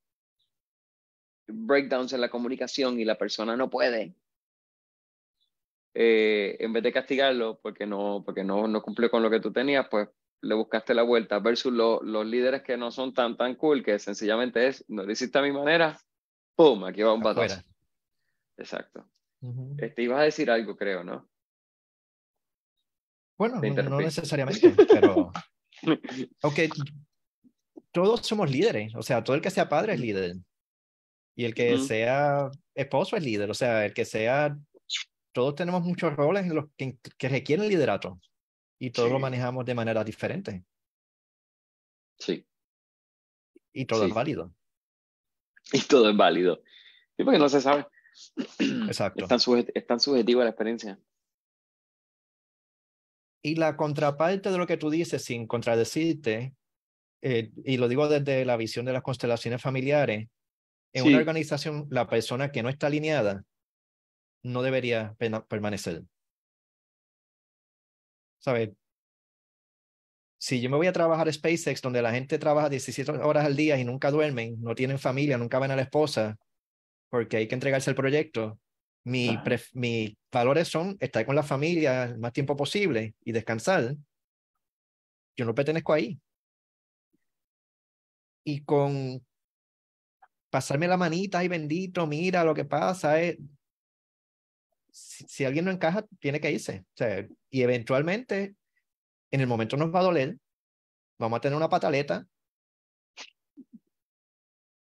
breakdowns 1.48 2.14
en 2.14 2.22
la 2.22 2.30
comunicación 2.30 3.00
y 3.00 3.06
la 3.06 3.18
persona 3.18 3.56
no 3.56 3.70
puede, 3.70 4.16
eh, 5.94 6.58
en 6.60 6.74
vez 6.74 6.84
de 6.84 6.92
castigarlo 6.92 7.60
porque 7.62 7.86
no, 7.86 8.24
porque 8.26 8.44
no, 8.44 8.68
no 8.68 8.82
cumplió 8.82 9.10
con 9.10 9.24
lo 9.24 9.30
que 9.30 9.40
tú 9.40 9.54
tenías, 9.54 9.88
pues 9.90 10.10
le 10.44 10.56
buscaste 10.56 10.94
la 10.94 11.04
vuelta 11.04 11.40
versus 11.40 11.72
los 11.72 12.26
líderes 12.26 12.64
que 12.64 12.76
no 12.78 12.92
son 12.92 13.14
tan, 13.14 13.38
tan 13.38 13.56
cool, 13.56 13.84
que 13.84 13.98
sencillamente 13.98 14.68
es, 14.68 14.86
no 14.90 15.04
lo 15.04 15.12
hiciste 15.12 15.38
a 15.40 15.42
mi 15.42 15.52
manera, 15.52 15.98
¡pum! 16.56 16.84
Aquí 16.84 17.02
va 17.02 17.14
un 17.14 17.22
batazo. 17.22 17.62
Exacto. 18.58 19.10
este, 19.78 20.04
ibas 20.04 20.20
a 20.20 20.24
decir 20.24 20.52
algo, 20.52 20.76
creo, 20.76 21.04
¿no? 21.04 21.30
Bueno, 23.38 23.62
no, 23.62 24.00
necesariamente, 24.00 24.76
pero... 24.88 25.32
Aunque 26.44 26.70
todos 27.92 28.22
somos 28.22 28.52
líderes, 28.52 28.94
o 28.96 29.02
sea, 29.02 29.24
todo 29.24 29.36
el 29.36 29.42
que 29.42 29.50
sea 29.50 29.70
padre 29.70 29.94
es 29.94 30.00
líder. 30.00 30.36
Y 31.36 31.46
el 31.46 31.56
que 31.56 31.78
sea 31.80 32.52
esposo 32.76 33.16
es 33.16 33.24
líder, 33.24 33.50
o 33.50 33.54
sea, 33.54 33.86
el 33.86 33.94
que 33.94 34.06
sea 34.06 34.58
todos 35.32 35.56
tenemos 35.56 35.82
muchos 35.82 36.16
roles 36.16 36.46
en 36.46 36.56
los 36.56 36.66
que, 36.78 36.98
que 37.18 37.28
requieren 37.30 37.68
liderato 37.68 38.20
y 38.84 38.92
todos 38.92 39.10
lo 39.10 39.18
manejamos 39.18 39.64
de 39.64 39.76
manera 39.76 40.04
diferente. 40.04 40.66
Sí. 42.20 42.46
Y 43.72 43.86
todo 43.86 44.06
es 44.06 44.14
válido. 44.14 44.54
Y 45.72 45.80
todo 45.84 46.10
es 46.10 46.18
válido. 46.18 46.62
Sí, 47.16 47.24
porque 47.24 47.40
no 47.40 47.48
se 47.48 47.62
sabe. 47.62 47.88
Exacto. 48.60 49.24
Es 49.24 49.30
tan, 49.30 49.66
es 49.74 49.88
tan 49.88 50.00
subjetiva 50.02 50.44
la 50.44 50.50
experiencia. 50.50 51.00
Y 53.42 53.56
la 53.56 53.78
contraparte 53.78 54.52
de 54.52 54.58
lo 54.58 54.68
que 54.68 54.76
tú 54.76 54.90
dices, 54.90 55.24
sin 55.24 55.48
contradecirte, 55.48 56.54
eh, 57.22 57.54
y 57.64 57.78
lo 57.78 57.88
digo 57.88 58.10
desde 58.10 58.44
la 58.44 58.58
visión 58.58 58.84
de 58.84 58.92
las 58.92 59.02
constelaciones 59.02 59.62
familiares, 59.62 60.28
en 60.92 61.08
una 61.08 61.20
organización, 61.20 61.88
la 61.90 62.08
persona 62.08 62.52
que 62.52 62.64
no 62.64 62.68
está 62.68 62.88
alineada 62.88 63.46
no 64.44 64.62
debería 64.62 65.16
permanecer. 65.48 66.04
¿Sabes? 68.44 68.72
Si 70.38 70.60
yo 70.60 70.70
me 70.70 70.76
voy 70.76 70.88
a 70.88 70.94
trabajar 70.94 71.28
a 71.30 71.32
SpaceX, 71.32 71.82
donde 71.82 72.02
la 72.02 72.12
gente 72.12 72.38
trabaja 72.38 72.68
17 72.70 73.12
horas 73.12 73.46
al 73.46 73.56
día 73.56 73.80
y 73.80 73.86
nunca 73.86 74.12
duermen, 74.12 74.62
no 74.62 74.76
tienen 74.76 75.00
familia, 75.00 75.38
nunca 75.38 75.60
ven 75.60 75.72
a 75.72 75.76
la 75.78 75.84
esposa, 75.84 76.38
porque 77.10 77.38
hay 77.38 77.48
que 77.48 77.56
entregarse 77.56 77.90
el 77.90 77.96
proyecto, 77.96 78.60
mi 79.06 79.38
mis 79.74 80.16
valores 80.32 80.68
son 80.68 80.98
estar 81.00 81.26
con 81.26 81.36
la 81.36 81.44
familia 81.44 82.04
el 82.06 82.18
más 82.18 82.34
tiempo 82.34 82.56
posible 82.56 83.16
y 83.24 83.32
descansar. 83.32 83.96
Yo 85.36 85.46
no 85.46 85.56
pertenezco 85.56 85.94
ahí. 85.94 86.20
Y 88.46 88.64
con 88.64 89.26
pasarme 90.50 90.88
la 90.88 90.98
manita 90.98 91.44
y 91.44 91.48
bendito, 91.48 92.06
mira 92.08 92.44
lo 92.44 92.54
que 92.54 92.66
pasa, 92.66 93.22
es, 93.22 93.38
si, 94.94 95.44
alguien 95.44 95.66
no 95.66 95.72
encaja, 95.72 96.06
tiene 96.20 96.40
que 96.40 96.52
irse. 96.52 96.86
O 96.94 96.96
sea, 96.96 97.28
y 97.50 97.62
eventualmente, 97.64 98.56
en 99.32 99.42
el 99.42 99.48
momento 99.48 99.76
nos 99.76 99.94
va 99.94 100.00
a 100.00 100.04
doler, 100.04 100.38
vamos 101.20 101.38
a 101.38 101.42
tener 101.42 101.58
una 101.58 101.70
pataleta, 101.70 102.28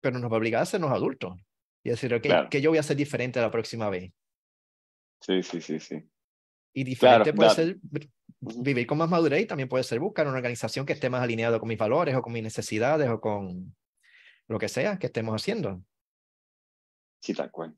pero 0.01 0.17
nos 0.17 0.31
va 0.31 0.35
a 0.35 0.39
obligar 0.39 0.63
a 0.63 0.65
sernos 0.65 0.91
adultos 0.91 1.37
y 1.83 1.91
decir, 1.91 2.13
ok, 2.13 2.49
que 2.49 2.61
yo 2.61 2.71
voy 2.71 2.77
a 2.77 2.81
hacer 2.81 2.97
diferente 2.97 3.39
la 3.39 3.51
próxima 3.51 3.89
vez. 3.89 4.11
Sí, 5.21 5.43
sí, 5.43 5.61
sí, 5.61 5.79
sí. 5.79 6.03
Y 6.73 6.83
diferente 6.83 7.33
puede 7.33 7.49
ser 7.51 7.77
vivir 8.39 8.87
con 8.87 8.97
más 8.97 9.09
madurez 9.09 9.41
y 9.41 9.45
también 9.45 9.69
puede 9.69 9.83
ser 9.83 9.99
buscar 9.99 10.25
una 10.25 10.37
organización 10.37 10.85
que 10.85 10.93
esté 10.93 11.09
más 11.09 11.21
alineado 11.21 11.59
con 11.59 11.69
mis 11.69 11.77
valores 11.77 12.15
o 12.15 12.23
con 12.23 12.33
mis 12.33 12.41
necesidades 12.41 13.07
o 13.09 13.21
con 13.21 13.75
lo 14.47 14.57
que 14.57 14.67
sea 14.67 14.97
que 14.97 15.07
estemos 15.07 15.39
haciendo. 15.39 15.83
Sí, 17.19 17.35
tal 17.35 17.51
cual. 17.51 17.75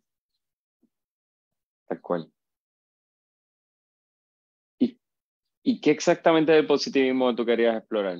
Tal 1.93 2.01
cual. 2.01 2.33
¿Y, 4.79 4.99
¿Y 5.61 5.79
qué 5.79 5.91
exactamente 5.91 6.51
de 6.51 6.63
positivismo 6.63 7.35
tú 7.35 7.45
querías 7.45 7.77
explorar? 7.77 8.17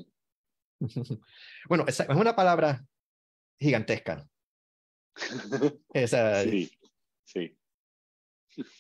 bueno, 1.68 1.86
es, 1.88 2.00
una 2.10 2.36
palabra 2.36 2.86
gigantesca. 3.60 4.28
Esa, 5.94 6.44
sí, 6.44 6.72
sí. 7.26 7.58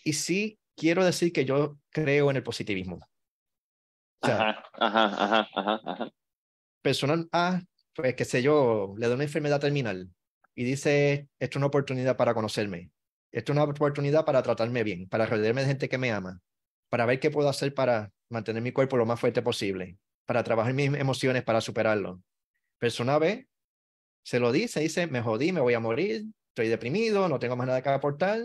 Y 0.03 0.13
sí 0.13 0.60
quiero 0.75 1.03
decir 1.03 1.34
que 1.34 1.43
yo 1.43 1.79
creo 1.89 2.29
en 2.29 2.36
el 2.36 2.43
positivismo. 2.43 2.99
ajá, 4.21 4.63
ajá, 4.73 5.49
ajá, 5.56 5.82
ajá, 5.84 6.13
Personal 6.84 7.27
A, 7.32 7.63
pues 7.95 8.13
qué 8.15 8.25
sé 8.25 8.43
yo, 8.43 8.93
le 8.97 9.08
da 9.08 9.15
una 9.15 9.23
enfermedad 9.23 9.60
terminal 9.60 10.13
y 10.53 10.63
dice, 10.65 11.29
esto 11.39 11.53
es 11.53 11.56
una 11.58 11.65
oportunidad 11.65 12.15
para 12.15 12.36
conocerme. 12.36 12.92
Esto 13.34 13.52
es 13.52 13.58
una 13.58 13.63
oportunidad 13.63 14.26
para 14.26 14.43
tratarme 14.43 14.84
bien, 14.84 15.10
para 15.10 15.26
rodearme 15.26 15.62
de 15.62 15.67
gente 15.67 15.89
que 15.89 15.98
me 15.98 16.12
ama, 16.12 16.39
para 16.89 17.08
ver 17.08 17.19
qué 17.19 17.32
puedo 17.32 17.50
hacer 17.50 17.74
para 17.74 18.12
mantener 18.30 18.62
mi 18.62 18.72
cuerpo 18.72 18.96
lo 18.96 19.08
más 19.08 19.19
fuerte 19.19 19.41
posible, 19.41 19.98
para 20.26 20.43
trabajar 20.43 20.74
mis 20.76 20.93
emociones 20.93 21.43
para 21.43 21.60
superarlo. 21.60 22.22
Persona 22.78 23.17
B 23.17 23.48
se 24.24 24.39
lo 24.39 24.52
dice, 24.52 24.82
dice, 24.82 25.08
me 25.08 25.22
jodí, 25.22 25.52
me 25.52 25.62
voy 25.62 25.74
a 25.74 25.80
morir, 25.80 26.26
estoy 26.50 26.67
deprimido, 26.67 27.28
no 27.28 27.39
tengo 27.39 27.56
más 27.56 27.65
nada 27.65 27.82
que 27.82 27.89
aportar, 27.89 28.39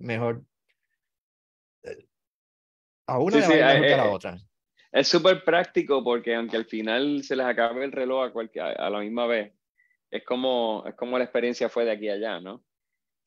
mejor 0.00 0.42
eh, 1.84 2.04
a 3.06 3.20
una 3.20 3.40
sí, 3.42 3.52
a 3.52 3.78
la 3.78 4.06
eh, 4.06 4.08
otra. 4.08 4.36
Es 4.90 5.06
súper 5.06 5.44
práctico 5.44 6.02
porque 6.02 6.34
aunque 6.34 6.56
al 6.56 6.66
final 6.66 7.22
se 7.22 7.36
les 7.36 7.46
acabe 7.46 7.84
el 7.84 7.92
reloj 7.92 8.24
a, 8.24 8.32
cualquier, 8.32 8.80
a 8.80 8.90
la 8.90 8.98
misma 8.98 9.26
vez, 9.26 9.52
es 10.10 10.24
como, 10.24 10.82
es 10.84 10.96
como 10.96 11.16
la 11.16 11.24
experiencia 11.24 11.68
fue 11.68 11.84
de 11.84 11.92
aquí 11.92 12.08
a 12.08 12.14
allá, 12.14 12.40
¿no? 12.40 12.64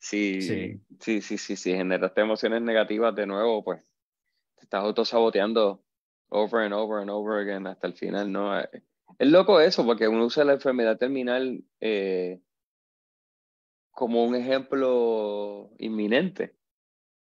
Sí, 0.05 0.39
sí, 0.39 0.79
sí, 0.99 1.19
sí, 1.19 1.37
sí, 1.39 1.55
sí, 1.55 1.71
generaste 1.71 2.21
emociones 2.21 2.61
negativas 2.61 3.15
de 3.15 3.25
nuevo, 3.25 3.63
pues 3.63 3.81
te 4.53 4.65
estás 4.65 4.83
autosaboteando 4.83 5.83
over 6.29 6.63
and 6.63 6.75
over 6.75 7.01
and 7.01 7.09
over 7.09 7.39
again 7.39 7.65
hasta 7.65 7.87
el 7.87 7.95
final, 7.95 8.31
¿no? 8.31 8.59
Eh, 8.59 8.69
es 9.17 9.27
loco 9.27 9.59
eso, 9.59 9.83
porque 9.83 10.07
uno 10.07 10.25
usa 10.25 10.45
la 10.45 10.53
enfermedad 10.53 10.99
terminal 10.99 11.63
eh, 11.81 12.39
como 13.89 14.23
un 14.23 14.35
ejemplo 14.35 15.71
inminente, 15.79 16.53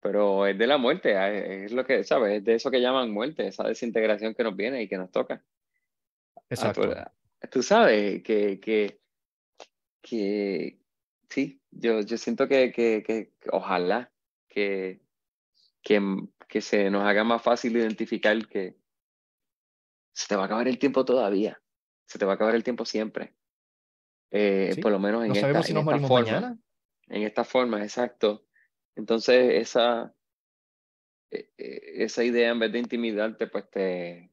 pero 0.01 0.45
es 0.45 0.57
de 0.57 0.67
la 0.67 0.77
muerte, 0.77 1.15
ah, 1.15 1.31
es 1.31 1.71
lo 1.71 1.85
que, 1.85 2.03
¿sabes? 2.03 2.39
Es 2.39 2.43
de 2.43 2.55
eso 2.55 2.69
que 2.71 2.81
llaman 2.81 3.09
muerte, 3.09 3.47
esa 3.47 3.63
desintegración 3.63 4.35
que 4.35 4.43
nos 4.43 4.53
viene 4.53 4.81
y 4.81 4.89
que 4.89 4.97
nos 4.97 5.11
toca. 5.11 5.41
Ah, 6.35 6.41
Exacto. 6.49 6.93
tú, 7.49 7.63
sabes 7.63 8.21
que, 8.21 8.59
que, 8.59 8.99
que, 10.01 10.84
sí, 11.29 11.61
yo, 11.71 12.01
yo 12.01 12.17
siento 12.17 12.47
que, 12.47 12.71
que, 12.71 13.03
que 13.03 13.31
ojalá 13.51 14.11
que, 14.47 15.01
que, 15.81 16.01
que 16.47 16.61
se 16.61 16.89
nos 16.89 17.03
haga 17.03 17.23
más 17.23 17.41
fácil 17.41 17.75
identificar 17.77 18.47
que 18.47 18.77
se 20.13 20.27
te 20.27 20.35
va 20.35 20.43
a 20.43 20.45
acabar 20.45 20.67
el 20.67 20.79
tiempo 20.79 21.03
todavía, 21.03 21.61
se 22.07 22.17
te 22.17 22.25
va 22.25 22.33
a 22.33 22.35
acabar 22.35 22.55
el 22.55 22.63
tiempo 22.63 22.85
siempre. 22.85 23.35
Eh, 24.31 24.75
por 24.81 24.91
lo 24.91 24.99
menos 24.99 25.23
en, 25.23 25.31
esta, 25.35 25.63
si 25.63 25.71
en 25.71 25.77
esta 25.77 25.99
forma. 25.99 26.57
En 27.07 27.23
esta 27.23 27.43
forma, 27.43 27.83
exacto. 27.83 28.47
Entonces, 28.95 29.61
esa, 29.61 30.15
e, 31.29 31.51
e, 31.57 32.03
esa 32.03 32.23
idea 32.23 32.49
en 32.49 32.59
vez 32.59 32.71
de 32.71 32.79
intimidarte, 32.79 33.47
pues 33.47 33.69
te, 33.69 34.31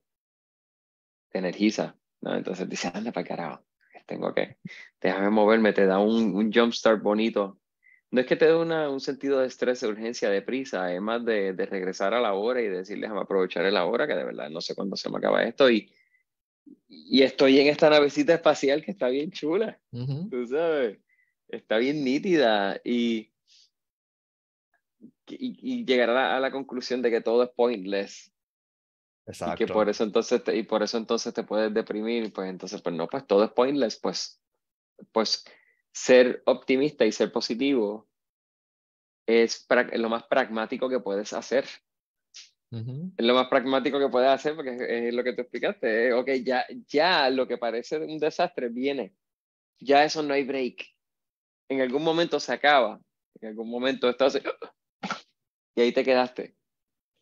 te 1.29 1.39
energiza. 1.39 1.97
¿no? 2.21 2.35
Entonces 2.35 2.69
dices, 2.69 2.95
anda 2.95 3.13
para 3.13 3.27
carajo, 3.27 3.65
tengo 4.07 4.35
que, 4.35 4.57
déjame 5.01 5.31
moverme, 5.31 5.73
te 5.73 5.87
da 5.87 5.99
un, 5.99 6.35
un 6.35 6.53
jump 6.53 6.73
start 6.73 7.03
bonito. 7.03 7.59
No 8.11 8.21
es 8.21 8.27
que 8.27 8.37
te 8.37 8.45
dé 8.45 8.55
un 8.55 9.01
sentido 9.01 9.41
de 9.41 9.47
estrés, 9.47 9.81
de 9.81 9.89
urgencia, 9.89 10.29
de 10.29 10.43
prisa, 10.43 10.93
es 10.93 11.01
más 11.01 11.25
de, 11.25 11.55
de 11.55 11.67
regresar 11.67 12.13
a 12.13 12.21
la 12.21 12.35
hora 12.35 12.61
y 12.61 12.69
decirle, 12.69 13.03
déjame 13.07 13.23
aprovechar 13.23 13.65
la 13.73 13.87
hora, 13.87 14.07
que 14.07 14.15
de 14.15 14.25
verdad 14.25 14.51
no 14.51 14.61
sé 14.61 14.75
cuándo 14.75 14.97
se 14.97 15.09
me 15.09 15.17
acaba 15.17 15.43
esto. 15.45 15.71
Y, 15.71 15.91
y 16.89 17.23
estoy 17.23 17.59
en 17.59 17.69
esta 17.69 17.89
navecita 17.91 18.35
espacial 18.35 18.85
que 18.85 18.91
está 18.91 19.09
bien 19.09 19.31
chula, 19.31 19.81
tú 20.31 20.47
sabes, 20.47 20.99
está 21.49 21.79
bien 21.79 22.05
nítida 22.05 22.81
y, 22.85 23.33
y, 25.27 25.81
y 25.81 25.85
llegar 25.85 26.11
a 26.11 26.41
la, 26.41 26.51
conclusión 26.51 27.03
de 27.03 27.11
que 27.11 27.21
todo 27.21 27.45
es 27.45 27.51
pointless. 27.51 28.32
Exacto. 29.27 29.63
Y 29.63 29.67
que 29.67 29.73
por 29.73 29.89
eso 29.89 30.05
entonces 30.05 30.43
te, 30.43 30.57
y 30.57 30.63
por 30.65 30.83
eso 30.83 30.99
entonces 30.99 31.33
te 31.33 31.45
puedes 31.45 31.73
deprimir, 31.73 32.33
pues 32.33 32.51
entonces 32.51 32.81
pues 32.83 32.95
no, 32.95 33.07
pues 33.07 33.27
todo 33.27 33.45
es 33.45 33.51
pointless, 33.53 33.99
pues 34.01 34.41
pues 35.13 35.45
ser 35.93 36.43
optimista 36.47 37.05
y 37.05 37.13
ser 37.13 37.33
positivo 37.33 38.09
es 39.27 39.67
lo 39.95 40.09
más 40.09 40.25
pragmático 40.25 40.89
que 40.89 41.01
puedes 41.01 41.33
hacer. 41.33 41.67
Es 42.71 43.27
lo 43.27 43.35
más 43.35 43.49
pragmático 43.49 43.99
que 43.99 44.09
puedes 44.09 44.31
hacer 44.31 44.57
porque 44.57 44.77
es, 44.89 45.13
lo 45.13 45.23
que 45.23 45.35
te 45.35 45.43
explicaste. 45.43 46.13
ok, 46.15 46.29
ya, 46.43 46.65
ya 46.89 47.29
lo 47.29 47.47
que 47.47 47.59
parece 47.59 47.99
un 47.99 48.19
desastre 48.19 48.71
viene. 48.71 49.15
Ya 49.79 50.05
eso 50.05 50.23
no 50.23 50.33
hay 50.33 50.45
break. 50.45 50.87
En 51.69 51.83
algún 51.83 52.03
momento 52.03 52.41
se 52.41 52.53
acaba. 52.53 52.99
En 53.41 53.51
algún 53.51 53.69
momento 53.69 54.09
estás 54.09 54.41
y 55.75 55.81
ahí 55.81 55.93
te 55.93 56.05
quedaste. 56.05 56.57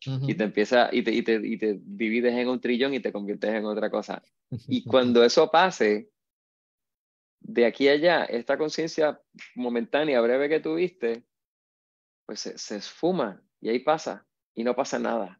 Y 0.03 0.33
te 0.33 0.43
empieza 0.43 0.89
y 0.91 1.03
te, 1.03 1.11
y, 1.11 1.21
te, 1.21 1.35
y 1.35 1.57
te 1.57 1.79
divides 1.79 2.33
en 2.33 2.49
un 2.49 2.59
trillón 2.59 2.93
y 2.93 2.99
te 2.99 3.11
conviertes 3.11 3.51
en 3.51 3.65
otra 3.65 3.89
cosa. 3.89 4.23
Y 4.67 4.83
cuando 4.83 5.23
eso 5.23 5.49
pase, 5.49 6.09
de 7.39 7.65
aquí 7.65 7.87
a 7.87 7.93
allá, 7.93 8.25
esta 8.25 8.57
conciencia 8.57 9.21
momentánea, 9.55 10.21
breve 10.21 10.49
que 10.49 10.59
tuviste, 10.59 11.23
pues 12.25 12.39
se, 12.39 12.75
esfuma 12.75 13.41
y 13.59 13.69
ahí 13.69 13.79
pasa 13.79 14.25
y 14.53 14.63
no 14.63 14.75
pasa 14.75 14.99
nada. 14.99 15.39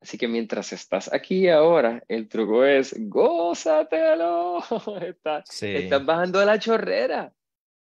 Así 0.00 0.18
que 0.18 0.26
mientras 0.26 0.72
estás 0.72 1.12
aquí 1.12 1.48
ahora, 1.48 2.02
el 2.08 2.28
truco 2.28 2.64
es 2.64 2.94
gózatelo. 3.08 4.58
estás, 5.00 5.62
estás 5.62 6.04
bajando 6.04 6.44
la 6.44 6.58
chorrera. 6.58 7.32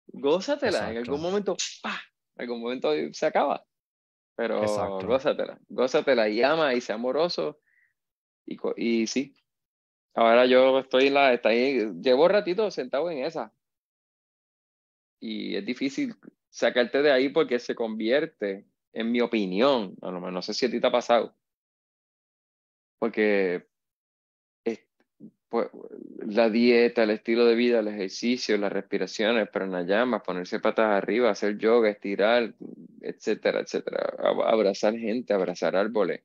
Gózatela. 0.08 0.90
En 0.90 0.98
algún 0.98 1.20
momento, 1.20 1.56
¡pah! 1.82 2.00
En 2.36 2.42
algún 2.42 2.60
momento 2.60 2.92
se 3.12 3.26
acaba. 3.26 3.64
Pero 4.40 4.60
gózatela. 5.06 5.60
Gózatela 5.68 6.28
y 6.30 6.42
ama 6.42 6.72
y 6.72 6.80
sea 6.80 6.94
amoroso. 6.94 7.60
Y, 8.46 8.56
y 8.76 9.06
sí, 9.06 9.34
Ahora 10.14 10.46
yo 10.46 10.80
estoy 10.80 11.08
en 11.08 11.14
la, 11.14 11.32
está 11.32 11.50
ahí, 11.50 11.92
llevo 12.02 12.26
ratito 12.26 12.70
sentado 12.70 13.10
en 13.10 13.24
esa. 13.24 13.52
Y 15.20 15.56
es 15.56 15.64
difícil 15.64 16.16
sacarte 16.48 17.02
de 17.02 17.12
ahí 17.12 17.28
porque 17.28 17.58
se 17.58 17.74
convierte, 17.74 18.66
en 18.92 19.12
mi 19.12 19.20
opinión, 19.20 19.94
a 20.02 20.10
lo 20.10 20.30
no 20.30 20.42
sé 20.42 20.54
si 20.54 20.66
a 20.66 20.70
ti 20.70 20.80
te 20.80 20.86
ha 20.86 20.90
pasado, 20.90 21.36
porque 22.98 23.68
pues, 25.50 25.68
la 26.26 26.48
dieta, 26.48 27.02
el 27.02 27.10
estilo 27.10 27.44
de 27.44 27.56
vida, 27.56 27.80
el 27.80 27.88
ejercicio, 27.88 28.56
las 28.56 28.72
respiraciones, 28.72 29.48
llama 29.86 30.22
ponerse 30.22 30.60
patas 30.60 30.86
arriba, 30.86 31.30
hacer 31.30 31.58
yoga, 31.58 31.90
estirar, 31.90 32.54
etcétera, 33.00 33.60
etcétera, 33.60 34.14
abrazar 34.46 34.96
gente, 34.96 35.34
abrazar 35.34 35.74
árboles, 35.74 36.22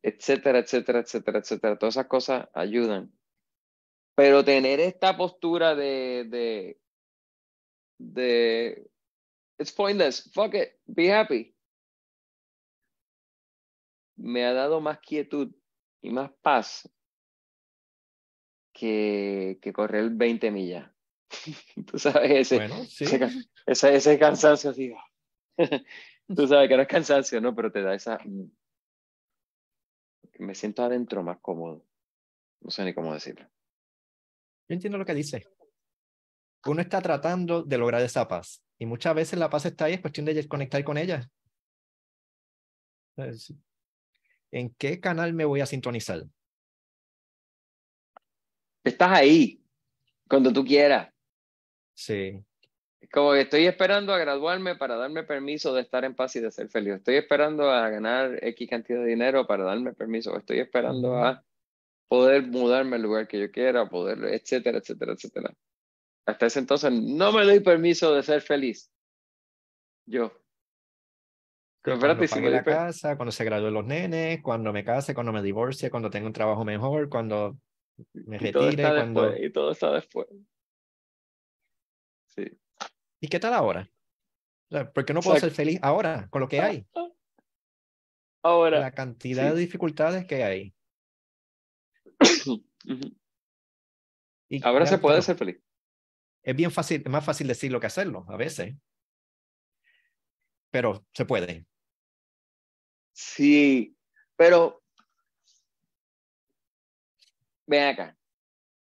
etcétera, 0.00 0.60
etcétera, 0.60 1.00
etcétera, 1.00 1.40
etcétera. 1.40 1.76
Todas 1.76 1.96
esas 1.96 2.06
cosas 2.06 2.48
ayudan. 2.54 3.12
Pero 4.14 4.44
tener 4.44 4.78
esta 4.78 5.16
postura 5.16 5.74
de, 5.74 6.26
de, 6.28 6.80
de, 7.98 8.90
it's 9.58 9.72
pointless, 9.72 10.30
fuck 10.32 10.54
it, 10.54 10.74
be 10.86 11.12
happy, 11.12 11.52
me 14.16 14.44
ha 14.44 14.52
dado 14.52 14.80
más 14.80 15.00
quietud 15.00 15.52
y 16.00 16.10
más 16.10 16.30
paz 16.42 16.88
que, 18.82 19.60
que 19.62 19.72
correr 19.72 20.10
20 20.10 20.50
millas. 20.50 20.90
Tú 21.86 22.00
sabes, 22.00 22.52
ese, 22.52 22.68
ese, 23.64 23.94
ese, 23.94 24.18
cansancio 24.18 24.70
así. 24.70 24.92
Tú 26.26 26.48
sabes 26.48 26.68
que 26.68 26.74
no 26.74 26.82
es 26.82 26.88
cansancio, 26.88 27.40
¿no? 27.40 27.54
Pero 27.54 27.70
te 27.70 27.80
da 27.80 27.94
esa, 27.94 28.18
me 30.40 30.54
siento 30.56 30.82
adentro 30.82 31.22
más 31.22 31.38
cómodo. 31.40 31.86
No 32.60 32.72
sé 32.72 32.84
ni 32.84 32.92
cómo 32.92 33.14
decirlo. 33.14 33.46
Yo 34.68 34.74
entiendo 34.74 34.98
lo 34.98 35.04
que 35.04 35.14
dice. 35.14 35.46
Uno 36.66 36.80
está 36.80 37.00
tratando 37.00 37.62
de 37.62 37.78
lograr 37.78 38.02
esa 38.02 38.26
paz 38.26 38.64
y 38.80 38.86
muchas 38.86 39.14
veces 39.14 39.38
la 39.38 39.48
paz 39.48 39.64
está 39.64 39.84
ahí, 39.84 39.94
es 39.94 40.00
cuestión 40.00 40.26
de 40.26 40.48
conectar 40.48 40.82
con 40.82 40.98
ella. 40.98 41.30
¿En 44.50 44.74
qué 44.74 44.98
canal 44.98 45.34
me 45.34 45.44
voy 45.44 45.60
a 45.60 45.66
sintonizar? 45.66 46.24
Estás 48.84 49.18
ahí, 49.18 49.62
cuando 50.28 50.52
tú 50.52 50.64
quieras. 50.64 51.12
Sí. 51.94 52.44
Como 53.12 53.32
que 53.32 53.42
estoy 53.42 53.66
esperando 53.66 54.12
a 54.12 54.18
graduarme 54.18 54.76
para 54.76 54.96
darme 54.96 55.24
permiso 55.24 55.74
de 55.74 55.82
estar 55.82 56.04
en 56.04 56.14
paz 56.14 56.36
y 56.36 56.40
de 56.40 56.50
ser 56.50 56.68
feliz. 56.68 56.94
Estoy 56.94 57.16
esperando 57.16 57.70
a 57.70 57.88
ganar 57.90 58.38
X 58.42 58.70
cantidad 58.70 59.00
de 59.00 59.06
dinero 59.06 59.46
para 59.46 59.64
darme 59.64 59.92
permiso. 59.92 60.36
Estoy 60.36 60.60
esperando 60.60 61.16
a 61.16 61.44
poder 62.08 62.46
mudarme 62.46 62.96
al 62.96 63.02
lugar 63.02 63.28
que 63.28 63.40
yo 63.40 63.50
quiera, 63.50 63.88
poder, 63.88 64.24
etcétera, 64.24 64.78
etcétera, 64.78 65.12
etcétera. 65.12 65.54
Hasta 66.26 66.46
ese 66.46 66.60
entonces 66.60 66.92
no 66.92 67.32
me 67.32 67.44
doy 67.44 67.60
permiso 67.60 68.14
de 68.14 68.22
ser 68.22 68.40
feliz. 68.40 68.90
Yo. 70.06 70.32
cuando 71.82 72.16
pague 72.16 72.50
la 72.50 72.64
casa, 72.64 73.16
cuando 73.16 73.32
se 73.32 73.44
gradúen 73.44 73.74
los 73.74 73.84
nenes, 73.84 74.40
cuando 74.42 74.72
me 74.72 74.84
case, 74.84 75.14
cuando 75.14 75.32
me 75.32 75.42
divorcie, 75.42 75.90
cuando 75.90 76.10
tenga 76.10 76.26
un 76.26 76.32
trabajo 76.32 76.64
mejor, 76.64 77.08
cuando 77.08 77.58
me 78.12 78.38
retire, 78.38 78.82
cuando... 78.82 79.36
y 79.36 79.52
todo 79.52 79.72
está 79.72 79.92
después. 79.92 80.26
Sí. 82.28 82.44
¿Y 83.20 83.28
qué 83.28 83.38
tal 83.38 83.54
ahora? 83.54 83.90
¿Por 84.94 85.04
qué 85.04 85.12
no 85.12 85.20
puedo 85.20 85.38
ser 85.38 85.50
feliz 85.50 85.78
ahora 85.82 86.28
con 86.30 86.40
lo 86.40 86.48
que 86.48 86.60
hay? 86.60 86.86
Ahora. 88.44 88.80
La 88.80 88.90
cantidad 88.90 89.54
de 89.54 89.60
dificultades 89.60 90.26
que 90.26 90.42
hay. 90.42 90.74
y 94.48 94.64
ahora 94.64 94.84
se 94.84 94.98
puede 94.98 95.22
ser 95.22 95.36
feliz. 95.36 95.62
Es 96.42 96.56
bien 96.56 96.72
fácil, 96.72 97.02
es 97.04 97.08
más 97.08 97.24
fácil 97.24 97.46
decirlo 97.46 97.78
que 97.78 97.86
hacerlo 97.86 98.26
a 98.28 98.36
veces. 98.36 98.74
Pero 100.72 101.06
se 101.12 101.24
puede. 101.24 101.66
Sí, 103.12 103.96
pero 104.34 104.81
ven 107.66 107.88
acá. 107.88 108.16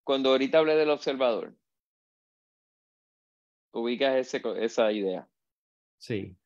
Cuando 0.05 0.31
ahorita 0.31 0.59
hablé 0.59 0.77
del 0.77 0.91
observador, 0.91 1.57
ubicas 3.73 4.17
ese, 4.17 4.43
esa 4.59 4.93
idea. 4.93 5.29
Sí. 5.99 6.37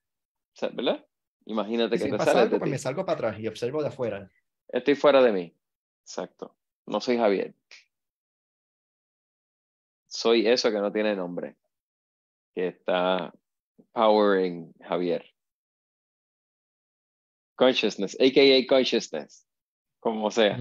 ¿Verdad? 0.73 1.07
Imagínate 1.47 1.99
que 1.99 2.11
te 2.11 2.19
sales 2.19 2.59
pues 2.59 2.71
me 2.71 2.79
salgo 2.79 3.05
para 3.05 3.15
atrás 3.15 3.41
y 3.41 3.49
observo 3.49 3.83
de 3.83 3.89
afuera. 3.89 4.31
Estoy 4.69 4.95
fuera 4.95 5.23
de 5.23 5.33
mí. 5.33 5.57
Exacto. 6.03 6.57
No 6.87 7.01
soy 7.01 7.17
Javier. 7.17 7.55
Soy 10.07 10.47
eso 10.47 10.71
que 10.71 10.79
no 10.79 10.93
tiene 10.93 11.15
nombre. 11.17 11.57
Que 12.55 12.69
está 12.69 13.33
powering 13.93 14.73
Javier. 14.81 15.25
Consciousness, 17.57 18.17
aka 18.21 18.67
consciousness. 18.69 19.47
Como 20.01 20.31
sea. 20.31 20.59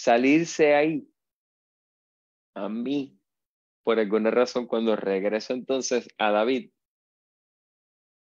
Salirse 0.00 0.74
ahí. 0.74 1.06
A 2.54 2.70
mí 2.70 3.20
por 3.82 3.98
alguna 3.98 4.30
razón, 4.30 4.66
cuando 4.66 4.96
regreso 4.96 5.52
entonces 5.52 6.08
a 6.16 6.30
David, 6.30 6.70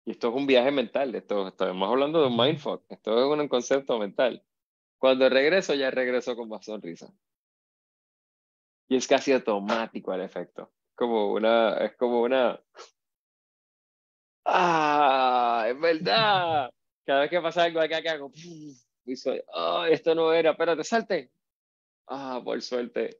y 0.05 0.11
esto 0.11 0.29
es 0.29 0.35
un 0.35 0.45
viaje 0.45 0.69
mental, 0.69 1.15
esto, 1.15 1.47
estamos 1.47 1.89
hablando 1.89 2.21
de 2.21 2.27
un 2.27 2.37
mindfuck, 2.37 2.83
esto 2.89 3.33
es 3.33 3.39
un 3.39 3.47
concepto 3.47 3.97
mental. 3.97 4.43
Cuando 4.99 5.27
regreso, 5.27 5.73
ya 5.73 5.89
regreso 5.89 6.35
con 6.35 6.49
más 6.49 6.65
sonrisa. 6.65 7.11
Y 8.87 8.97
es 8.97 9.07
casi 9.07 9.31
automático 9.31 10.13
el 10.13 10.21
efecto. 10.21 10.71
Como 10.93 11.33
una, 11.33 11.77
es 11.77 11.95
como 11.95 12.21
una. 12.21 12.61
¡Ah! 14.45 15.65
¡Es 15.67 15.79
verdad! 15.79 16.69
Cada 17.05 17.21
vez 17.21 17.29
que 17.31 17.41
pasa 17.41 17.63
algo 17.63 17.79
acá, 17.79 18.03
que 18.03 18.09
hago. 18.09 18.31
Y 19.05 19.15
soy, 19.15 19.41
esto 19.89 20.13
no 20.13 20.31
era, 20.31 20.51
espérate, 20.51 20.83
salte. 20.83 21.31
¡Ah! 22.07 22.41
Por 22.43 22.61
suerte, 22.61 23.19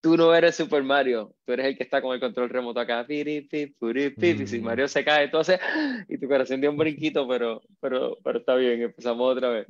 tú 0.00 0.16
no 0.16 0.34
eres 0.34 0.56
Super 0.56 0.82
Mario, 0.82 1.34
tú 1.44 1.52
eres 1.52 1.66
el 1.66 1.76
que 1.76 1.84
está 1.84 2.00
con 2.00 2.14
el 2.14 2.20
control 2.20 2.48
remoto 2.48 2.80
acá, 2.80 3.06
y 3.08 3.24
si 3.48 4.60
mm. 4.60 4.62
Mario 4.62 4.88
se 4.88 5.04
cae, 5.04 5.24
entonces, 5.24 5.58
y 6.08 6.18
tu 6.18 6.28
corazón 6.28 6.60
dio 6.60 6.70
un 6.70 6.76
brinquito, 6.76 7.26
pero, 7.26 7.62
pero, 7.80 8.16
pero 8.22 8.38
está 8.38 8.54
bien, 8.54 8.82
empezamos 8.82 9.36
otra 9.36 9.50
vez. 9.50 9.66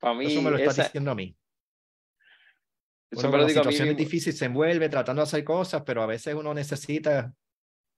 Para 0.00 0.14
mí, 0.14 0.26
Eso 0.26 0.42
me 0.42 0.50
lo 0.50 0.56
estás 0.56 0.76
diciendo 0.76 1.10
a 1.10 1.14
mí. 1.14 1.36
Uno 3.12 3.30
con 3.30 3.40
las 3.40 3.52
situaciones 3.52 3.96
difíciles 3.96 4.38
se 4.38 4.44
envuelve 4.44 4.88
tratando 4.88 5.20
de 5.20 5.24
hacer 5.24 5.44
cosas, 5.44 5.82
pero 5.84 6.02
a 6.02 6.06
veces 6.06 6.34
uno 6.34 6.54
necesita... 6.54 7.34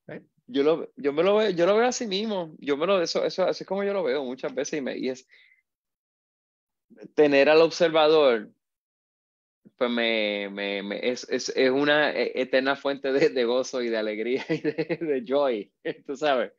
¿eh? 0.07 0.21
Yo, 0.47 0.63
lo, 0.63 0.91
yo, 0.97 1.13
me 1.13 1.23
lo 1.23 1.37
veo, 1.37 1.49
yo 1.51 1.65
lo 1.65 1.77
veo 1.77 1.87
así 1.87 2.07
mismo. 2.07 2.55
Yo 2.57 2.75
me 2.77 2.87
lo, 2.87 3.01
eso, 3.01 3.23
eso, 3.23 3.45
así 3.45 3.63
es 3.63 3.67
como 3.67 3.83
yo 3.83 3.93
lo 3.93 4.03
veo 4.03 4.23
muchas 4.25 4.53
veces 4.53 4.79
y, 4.79 4.81
me, 4.81 4.97
y 4.97 5.09
es 5.09 5.27
tener 7.15 7.49
al 7.49 7.61
observador 7.61 8.49
pues 9.77 9.89
me, 9.89 10.49
me, 10.49 10.83
me 10.83 11.09
es, 11.09 11.27
es, 11.29 11.49
es, 11.55 11.71
una 11.71 12.11
e, 12.11 12.31
eterna 12.35 12.75
fuente 12.75 13.11
de, 13.11 13.29
de, 13.29 13.45
gozo 13.45 13.81
y 13.81 13.89
de 13.89 13.97
alegría 13.97 14.45
y 14.49 14.59
de, 14.59 14.99
de 15.01 15.23
joy, 15.25 15.71
tú 16.05 16.15
sabes, 16.15 16.51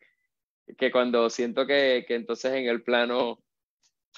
que 0.77 0.91
cuando 0.91 1.29
siento 1.31 1.67
que, 1.67 2.05
que 2.07 2.15
entonces 2.15 2.53
en 2.53 2.67
el 2.67 2.83
plano 2.83 3.43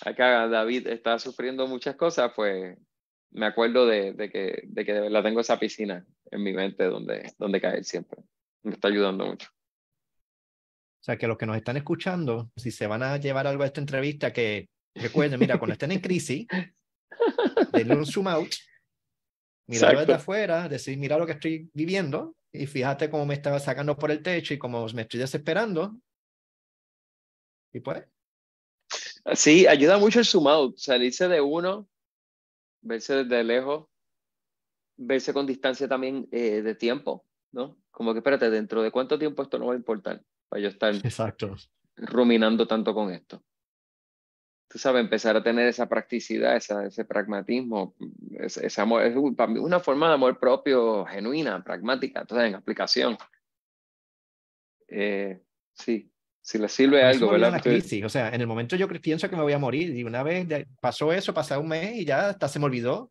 acá 0.02 0.48
David 0.48 0.88
está 0.88 1.18
sufriendo 1.18 1.66
muchas 1.66 1.96
cosas, 1.96 2.32
pues 2.34 2.76
me 3.30 3.46
acuerdo 3.46 3.86
de, 3.86 4.12
de, 4.12 4.30
que, 4.30 4.62
de 4.64 4.84
que 4.84 4.92
de 4.92 5.00
verdad 5.00 5.22
tengo 5.22 5.40
esa 5.40 5.58
piscina 5.58 6.06
en 6.30 6.42
mi 6.42 6.52
mente 6.52 6.84
donde, 6.84 7.32
donde 7.38 7.60
caer 7.60 7.84
siempre. 7.84 8.22
Me 8.62 8.72
está 8.72 8.88
ayudando 8.88 9.26
mucho. 9.26 9.48
O 9.48 11.04
sea, 11.06 11.16
que 11.16 11.28
los 11.28 11.36
que 11.36 11.46
nos 11.46 11.56
están 11.56 11.76
escuchando, 11.76 12.50
si 12.56 12.70
se 12.70 12.86
van 12.86 13.02
a 13.02 13.16
llevar 13.18 13.46
algo 13.46 13.62
a 13.62 13.66
esta 13.66 13.80
entrevista, 13.80 14.32
que 14.32 14.68
recuerden, 14.96 15.40
mira, 15.40 15.58
cuando 15.58 15.72
estén 15.72 15.92
en 15.92 16.00
crisis, 16.00 16.46
denle 17.72 17.96
un 17.96 18.06
zoom 18.06 18.28
out, 18.28 18.54
mirarlo 19.66 20.00
desde 20.00 20.14
afuera, 20.14 20.68
decir, 20.68 20.98
mira 20.98 21.18
lo 21.18 21.26
que 21.26 21.32
estoy 21.32 21.70
viviendo 21.72 22.36
y 22.52 22.66
fíjate 22.66 23.10
cómo 23.10 23.26
me 23.26 23.34
estaba 23.34 23.58
sacando 23.58 23.96
por 23.96 24.10
el 24.10 24.22
techo 24.22 24.54
y 24.54 24.58
cómo 24.58 24.86
me 24.88 25.02
estoy 25.02 25.20
desesperando. 25.20 25.96
Y 27.72 27.80
pues. 27.80 28.04
Sí, 29.34 29.66
ayuda 29.66 29.98
mucho 29.98 30.20
el 30.20 30.24
zoom 30.24 30.46
out, 30.46 30.78
salirse 30.78 31.28
de 31.28 31.40
uno 31.40 31.88
verse 32.86 33.24
desde 33.24 33.44
lejos, 33.44 33.86
verse 34.96 35.32
con 35.32 35.46
distancia 35.46 35.88
también 35.88 36.28
eh, 36.30 36.62
de 36.62 36.74
tiempo, 36.74 37.24
¿no? 37.52 37.76
Como 37.90 38.12
que 38.12 38.18
espérate, 38.18 38.50
dentro 38.50 38.82
de 38.82 38.90
cuánto 38.90 39.18
tiempo 39.18 39.42
esto 39.42 39.58
no 39.58 39.66
va 39.66 39.74
a 39.74 39.76
importar 39.76 40.22
para 40.48 40.62
yo 40.62 40.68
estar 40.68 40.94
Exacto. 40.94 41.56
ruminando 41.96 42.66
tanto 42.66 42.94
con 42.94 43.12
esto. 43.12 43.42
Tú 44.76 44.80
sabes, 44.80 45.00
empezar 45.00 45.34
a 45.34 45.42
tener 45.42 45.66
esa 45.68 45.88
practicidad, 45.88 46.54
esa, 46.54 46.84
ese 46.84 47.06
pragmatismo, 47.06 47.94
ese, 48.38 48.78
amor, 48.78 49.04
es 49.04 49.16
una 49.16 49.80
forma 49.80 50.08
de 50.08 50.12
amor 50.12 50.38
propio 50.38 51.06
genuina, 51.06 51.64
pragmática, 51.64 52.20
entonces 52.20 52.48
en 52.48 52.56
aplicación. 52.56 53.16
Eh, 54.86 55.40
sí, 55.72 56.10
si 56.42 56.58
le 56.58 56.68
sirve 56.68 57.02
algo, 57.02 57.30
¿verdad? 57.30 57.52
La 57.52 57.60
crisis. 57.60 58.04
O 58.04 58.10
sea, 58.10 58.28
en 58.28 58.42
el 58.42 58.46
momento 58.46 58.76
yo 58.76 58.86
pienso 58.86 59.30
que 59.30 59.36
me 59.36 59.40
voy 59.40 59.54
a 59.54 59.58
morir 59.58 59.96
y 59.96 60.04
una 60.04 60.22
vez 60.22 60.46
pasó 60.78 61.10
eso, 61.10 61.32
pasó 61.32 61.58
un 61.58 61.68
mes 61.68 61.96
y 61.96 62.04
ya 62.04 62.28
hasta 62.28 62.46
se 62.46 62.58
me 62.58 62.66
olvidó. 62.66 63.10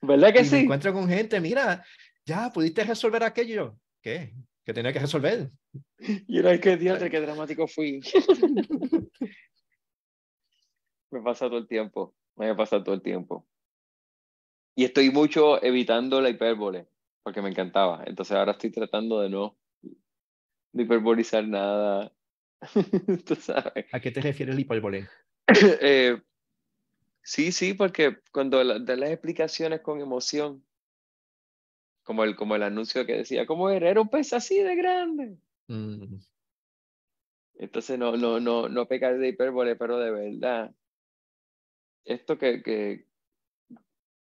¿Verdad 0.00 0.32
que 0.32 0.46
sí? 0.46 0.54
Me 0.54 0.60
encuentro 0.62 0.94
con 0.94 1.06
gente, 1.10 1.38
mira, 1.42 1.84
ya 2.24 2.50
pudiste 2.50 2.84
resolver 2.84 3.22
aquello. 3.22 3.76
¿Qué? 4.00 4.32
¿Qué 4.64 4.72
tenía 4.72 4.94
que 4.94 5.00
resolver? 5.00 5.50
Y 6.26 6.38
era 6.38 6.58
que 6.58 6.78
día 6.78 6.98
qué 6.98 7.20
dramático 7.20 7.66
fui. 7.66 8.00
me 11.16 11.22
pasa 11.22 11.46
todo 11.46 11.58
el 11.58 11.66
tiempo, 11.66 12.14
me 12.36 12.54
pasa 12.54 12.82
todo 12.82 12.94
el 12.94 13.02
tiempo. 13.02 13.46
Y 14.74 14.84
estoy 14.84 15.10
mucho 15.10 15.62
evitando 15.62 16.20
la 16.20 16.28
hipérbole, 16.28 16.86
porque 17.22 17.40
me 17.40 17.48
encantaba. 17.48 18.04
Entonces 18.06 18.36
ahora 18.36 18.52
estoy 18.52 18.70
tratando 18.70 19.20
de 19.20 19.30
no 19.30 19.56
de 20.72 20.82
hiperbolizar 20.82 21.46
nada 21.48 22.12
¿A 23.92 24.00
qué 24.00 24.10
te 24.10 24.20
refieres 24.20 24.54
el 24.54 24.60
hipérbole? 24.60 25.08
Eh, 25.80 26.20
sí, 27.22 27.52
sí, 27.52 27.74
porque 27.74 28.18
cuando 28.32 28.64
das 28.80 28.98
las 28.98 29.10
explicaciones 29.10 29.80
con 29.80 30.00
emoción, 30.00 30.64
como 32.02 32.24
el, 32.24 32.34
como 32.34 32.56
el 32.56 32.64
anuncio 32.64 33.06
que 33.06 33.18
decía, 33.18 33.46
¿cómo 33.46 33.70
era? 33.70 33.88
Era 33.88 34.00
un 34.00 34.08
pez 34.08 34.32
así 34.32 34.58
de 34.58 34.74
grande. 34.74 35.38
Mm. 35.68 36.16
Entonces 37.58 37.98
no, 37.98 38.16
no, 38.16 38.40
no, 38.40 38.68
no 38.68 38.86
pecar 38.86 39.18
de 39.18 39.28
hipérbole, 39.28 39.76
pero 39.76 39.98
de 39.98 40.10
verdad, 40.10 40.74
esto 42.06 42.38
que, 42.38 42.62
que, 42.62 43.06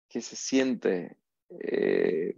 que 0.07 0.21
se 0.21 0.35
siente 0.35 1.17
eh, 1.49 2.35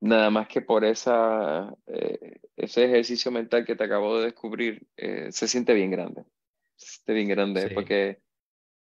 nada 0.00 0.30
más 0.30 0.48
que 0.48 0.60
por 0.60 0.84
esa, 0.84 1.74
eh, 1.86 2.40
ese 2.56 2.84
ejercicio 2.84 3.30
mental 3.30 3.64
que 3.64 3.74
te 3.76 3.84
acabo 3.84 4.18
de 4.18 4.26
descubrir, 4.26 4.86
eh, 4.96 5.32
se 5.32 5.48
siente 5.48 5.74
bien 5.74 5.90
grande. 5.90 6.24
Se 6.76 6.96
siente 6.96 7.12
bien 7.14 7.28
grande 7.28 7.70
porque 7.70 8.22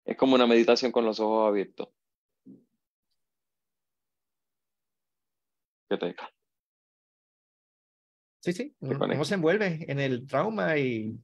es 0.05 0.17
como 0.17 0.35
una 0.35 0.47
meditación 0.47 0.91
con 0.91 1.05
los 1.05 1.19
ojos 1.19 1.47
abiertos. 1.47 1.89
¿Qué 5.89 5.97
te 5.97 6.15
Sí, 8.39 8.51
sí, 8.51 8.75
uno 8.81 9.23
se 9.23 9.35
envuelve 9.35 9.85
en 9.87 9.99
el 10.01 10.27
trauma 10.27 10.77
y 10.77 11.17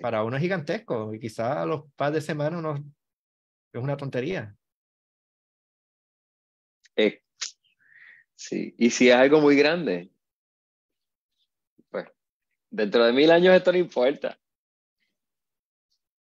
para 0.00 0.24
uno 0.24 0.36
es 0.36 0.42
gigantesco 0.42 1.12
y 1.14 1.20
quizá 1.20 1.62
a 1.62 1.66
los 1.66 1.92
par 1.94 2.12
de 2.12 2.20
semanas 2.20 2.58
uno 2.58 2.74
es 3.72 3.82
una 3.82 3.96
tontería. 3.96 4.56
Eh, 6.96 7.22
Sí, 8.42 8.74
y 8.76 8.90
si 8.90 9.08
es 9.08 9.14
algo 9.14 9.40
muy 9.40 9.54
grande, 9.54 10.10
pues 11.90 12.08
dentro 12.68 13.04
de 13.04 13.12
mil 13.12 13.30
años 13.30 13.54
esto 13.54 13.70
no 13.70 13.78
importa. 13.78 14.36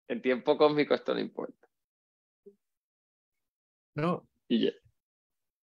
En 0.09 0.21
tiempo 0.21 0.57
cósmico 0.57 0.93
esto 0.93 1.13
no 1.13 1.21
importa. 1.21 1.65
No. 3.95 4.27
Y, 4.49 4.69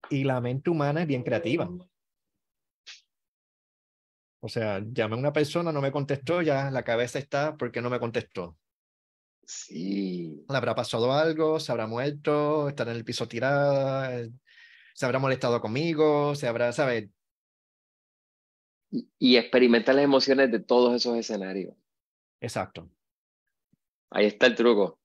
y 0.09 0.23
la 0.23 0.39
mente 0.39 0.69
humana 0.69 1.01
es 1.01 1.07
bien 1.07 1.23
creativa. 1.23 1.69
O 4.45 4.47
sea, 4.47 4.79
llamé 4.93 5.15
a 5.15 5.17
una 5.17 5.33
persona, 5.33 5.71
no 5.71 5.81
me 5.81 5.91
contestó, 5.91 6.43
ya 6.43 6.69
la 6.69 6.83
cabeza 6.83 7.17
está 7.17 7.57
porque 7.57 7.81
no 7.81 7.89
me 7.89 7.99
contestó. 7.99 8.55
Sí. 9.43 10.45
Le 10.47 10.55
habrá 10.55 10.75
pasado 10.75 11.11
algo, 11.11 11.59
se 11.59 11.71
habrá 11.71 11.87
muerto, 11.87 12.69
estará 12.69 12.91
en 12.91 12.97
el 12.97 13.03
piso 13.03 13.27
tirada, 13.27 14.23
se 14.93 15.05
habrá 15.05 15.17
molestado 15.17 15.59
conmigo, 15.59 16.35
se 16.35 16.47
habrá, 16.47 16.71
¿sabes? 16.73 17.09
Y, 19.17 19.35
experimenta 19.35 19.93
las 19.93 20.03
emociones 20.03 20.51
de 20.51 20.59
todos 20.59 20.93
esos 20.93 21.17
escenarios. 21.17 21.75
Exacto. 22.39 22.87
Ahí 24.11 24.27
está 24.27 24.45
el 24.45 24.53
truco. 24.53 24.99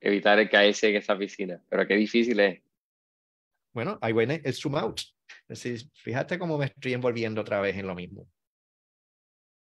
Evitar 0.00 0.38
el 0.38 0.48
caerse 0.48 0.88
en 0.88 0.96
esa 0.96 1.18
piscina. 1.18 1.62
Pero 1.68 1.86
qué 1.86 1.96
difícil 1.96 2.40
es. 2.40 2.62
Bueno, 3.74 3.98
ahí 4.00 4.14
viene 4.14 4.40
el 4.42 4.54
zoom 4.54 4.76
out. 4.76 5.02
Es 5.48 5.62
decir, 5.62 5.90
fíjate 5.92 6.38
cómo 6.38 6.56
me 6.56 6.64
estoy 6.64 6.94
envolviendo 6.94 7.42
otra 7.42 7.60
vez 7.60 7.76
en 7.76 7.86
lo 7.86 7.94
mismo. 7.94 8.26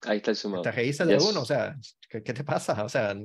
Ahí 0.06 0.18
está 0.18 0.32
el 0.32 0.54
out. 0.54 0.64
Te 0.64 0.72
reíste 0.72 1.06
de 1.06 1.18
uno, 1.18 1.42
o 1.42 1.46
sea, 1.46 1.76
¿qué, 2.10 2.24
¿qué, 2.24 2.34
te 2.34 2.44
pasa? 2.44 2.84
O 2.84 2.90
sea, 2.90 3.16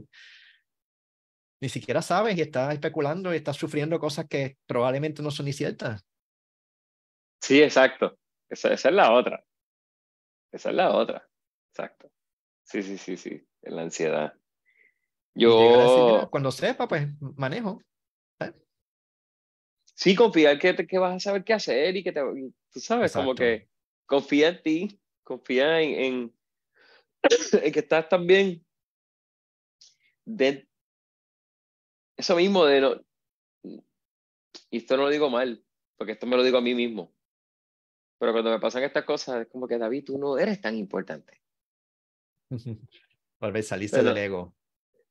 ni 1.61 1.69
siquiera 1.69 2.03
sabes 2.03 2.37
y 2.37 2.41
estás 2.41 2.73
especulando 2.73 3.33
y 3.33 3.37
estás 3.37 3.57
sufriendo 3.57 3.99
cosas 3.99 4.27
que 4.29 4.57
probablemente 4.67 5.23
no 5.23 5.31
son 5.31 5.47
ni 5.47 5.53
ciertas. 5.53 6.05
Sí, 7.41 7.63
exacto. 7.63 8.19
Esa, 8.49 8.73
esa, 8.73 8.89
es 8.89 8.95
la 8.95 9.13
otra. 9.13 9.45
Esa 10.53 10.71
es 10.71 10.77
la 10.77 10.91
otra. 10.95 11.29
Exacto. 11.73 12.11
Sí, 12.65 12.83
sí, 12.83 12.99
sí, 12.99 13.17
sí. 13.17 13.47
La 13.63 13.83
ansiedad. 13.83 14.33
Yo. 15.35 16.29
cuando 16.31 16.51
sepa, 16.51 16.89
pues 16.89 17.09
manejo. 17.37 17.83
¿eh? 18.41 18.53
Sí, 19.95 20.15
confiar 20.15 20.59
que, 20.59 20.75
que 20.87 20.99
vas 20.99 21.15
a 21.15 21.21
saber 21.21 21.45
qué 21.45 21.53
hacer 21.53 21.97
y 21.97 22.03
que 22.03 22.13
te. 22.13 22.21
Tú 22.73 22.81
sabes, 22.81 23.13
como 23.13 23.35
que 23.35 23.69
confía 24.07 24.49
en 24.49 24.63
ti, 24.63 25.01
confía 25.23 25.81
en, 25.81 26.05
en, 26.05 26.40
en 27.65 27.73
que 27.73 27.81
estás 27.81 28.09
también. 28.09 28.65
De, 30.25 30.69
eso 32.17 32.37
mismo 32.37 32.65
de 32.65 32.81
no. 32.81 33.01
Y 34.71 34.79
esto 34.79 34.97
no 34.97 35.05
lo 35.05 35.09
digo 35.09 35.31
mal, 35.31 35.65
porque 35.97 36.13
esto 36.13 36.27
me 36.27 36.37
lo 36.37 36.43
digo 36.43 36.59
a 36.59 36.63
mí 36.63 36.75
mismo. 36.75 37.15
Pero 38.19 38.33
cuando 38.33 38.51
me 38.51 38.61
pasan 38.61 38.83
estas 38.83 39.05
cosas, 39.05 39.43
es 39.43 39.49
como 39.49 39.67
que 39.67 39.79
David, 39.79 40.05
tú 40.05 40.19
no 40.19 40.37
eres 40.39 40.61
tan 40.61 40.77
importante. 40.77 41.41
Tal 43.39 43.53
vez 43.53 43.69
saliste 43.69 44.03
del 44.03 44.19
ego. 44.19 44.55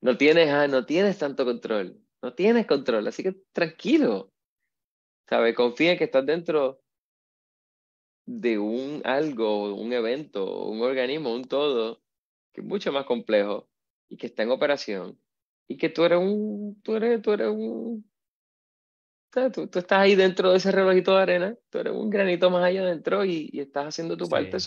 No 0.02 0.16
tienes, 0.18 0.50
ah, 0.50 0.68
no 0.68 0.86
tienes 0.86 1.18
tanto 1.18 1.46
control. 1.46 2.00
No 2.22 2.34
tienes 2.36 2.68
control, 2.68 3.08
así 3.08 3.24
que 3.24 3.34
tranquilo. 3.52 4.32
¿Sabes? 5.28 5.56
Confía 5.56 5.94
en 5.94 5.98
que 5.98 6.04
estás 6.06 6.26
dentro 6.26 6.82
de 8.32 8.60
un 8.60 9.02
algo, 9.06 9.74
un 9.74 9.92
evento, 9.92 10.68
un 10.68 10.84
organismo, 10.84 11.34
un 11.34 11.46
todo, 11.46 12.00
que 12.54 12.62
es 12.62 12.68
mucho 12.68 12.92
más 12.92 13.06
complejo 13.06 13.68
y 14.08 14.18
que 14.18 14.28
está 14.28 14.44
en 14.44 14.52
operación. 14.52 15.20
Y 15.68 15.78
que 15.78 15.90
tú 15.90 16.04
eres 16.04 16.20
un, 16.20 16.80
tú 16.84 16.96
eres, 16.96 17.22
tú 17.24 17.32
eres 17.32 17.48
un, 17.48 18.08
Tú, 19.32 19.68
tú, 19.68 19.80
estás 19.80 20.00
ahí 20.00 20.16
dentro 20.16 20.50
de 20.50 20.58
ese 20.58 20.72
relojito 20.72 21.16
de 21.16 21.22
arena, 21.22 21.56
tú 21.70 21.78
eres 21.78 21.94
un 21.94 22.10
granito 22.10 22.50
más 22.50 22.64
allá 22.64 22.82
adentro 22.82 23.24
y, 23.24 23.50
y 23.54 23.60
estás 23.60 23.88
haciendo 23.88 24.18
tu 24.18 24.28
parte. 24.28 24.58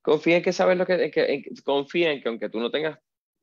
confía 0.00 0.36
en 0.36 0.42
que 0.44 0.52
sabes 0.52 0.78
lo 0.78 0.86
que, 0.86 1.10
que 1.10 1.44
confía 1.64 2.12
en 2.12 2.22
que 2.22 2.28
aunque 2.28 2.48
tú 2.48 2.60
no 2.60 2.70
tengas 2.70 3.00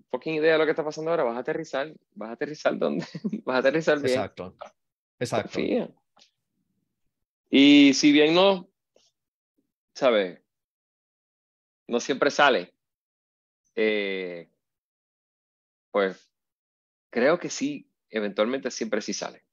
fucking 0.09 0.35
idea 0.35 0.53
de 0.53 0.57
lo 0.57 0.63
que 0.63 0.71
está 0.71 0.85
pasando 0.85 1.11
ahora, 1.11 1.25
vas 1.25 1.35
a 1.35 1.39
aterrizar, 1.39 1.93
vas 2.15 2.29
a 2.29 2.33
aterrizar 2.33 2.77
donde, 2.77 3.05
vas 3.45 3.55
a 3.57 3.59
aterrizar 3.59 3.97
bien. 3.99 4.13
Exacto. 4.13 4.55
Exacto. 5.19 5.51
Confía. 5.53 5.89
Y 7.49 7.93
si 7.93 8.13
bien 8.13 8.33
no, 8.33 8.70
¿sabes? 9.93 10.41
No 11.87 11.99
siempre 11.99 12.31
sale. 12.31 12.73
Eh, 13.75 14.49
pues 15.91 16.31
creo 17.09 17.39
que 17.39 17.49
sí, 17.49 17.89
eventualmente 18.09 18.71
siempre 18.71 19.01
sí 19.01 19.13
sale. 19.13 19.45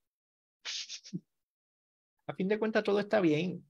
A 2.26 2.34
fin 2.34 2.48
de 2.48 2.58
cuentas, 2.58 2.84
todo 2.84 3.00
está 3.00 3.20
bien. 3.20 3.64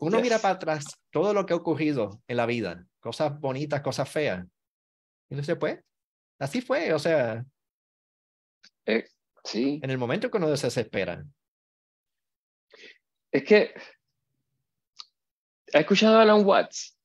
Uno 0.00 0.20
mira 0.20 0.38
para 0.38 0.54
atrás 0.54 0.84
todo 1.10 1.32
lo 1.32 1.46
que 1.46 1.52
ha 1.52 1.56
ocurrido 1.56 2.22
en 2.26 2.36
la 2.36 2.46
vida, 2.46 2.86
cosas 3.00 3.38
bonitas, 3.40 3.80
cosas 3.80 4.10
feas. 4.10 4.46
Y 5.30 5.36
no 5.36 5.42
se 5.42 5.56
puede. 5.56 5.84
Así 6.38 6.60
fue, 6.60 6.92
o 6.92 6.98
sea. 6.98 7.44
Eh, 8.86 9.04
sí. 9.44 9.80
En 9.82 9.90
el 9.90 9.98
momento 9.98 10.30
que 10.30 10.38
uno 10.38 10.54
se 10.56 10.66
desespera. 10.66 11.24
Es 13.30 13.44
que. 13.44 13.74
¿Has 15.72 15.80
escuchado 15.82 16.18
a 16.18 16.22
Alan 16.22 16.44
Watts? 16.44 16.96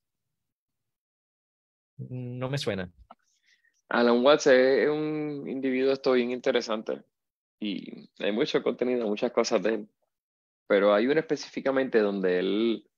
No 1.97 2.49
me 2.49 2.57
suena. 2.57 2.91
Alan 3.89 4.24
Watts 4.24 4.47
es 4.47 4.89
un 4.89 5.45
individuo 5.47 5.93
esto 5.93 6.14
bien 6.14 6.32
interesante 6.32 7.03
y 7.59 8.09
hay 8.20 8.32
mucho 8.32 8.64
contenido, 8.64 9.07
muchas 9.07 9.32
cosas 9.32 9.61
de 9.61 9.76
él, 9.76 9.89
pero 10.68 10.93
hay 10.93 11.07
uno 11.07 11.20
específicamente 11.20 11.99
donde 11.99 12.39
él, 12.39 12.89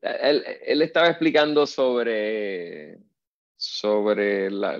él, 0.00 0.44
él 0.66 0.82
estaba 0.82 1.08
explicando 1.08 1.66
sobre, 1.66 2.98
sobre 3.56 4.50
la, 4.50 4.78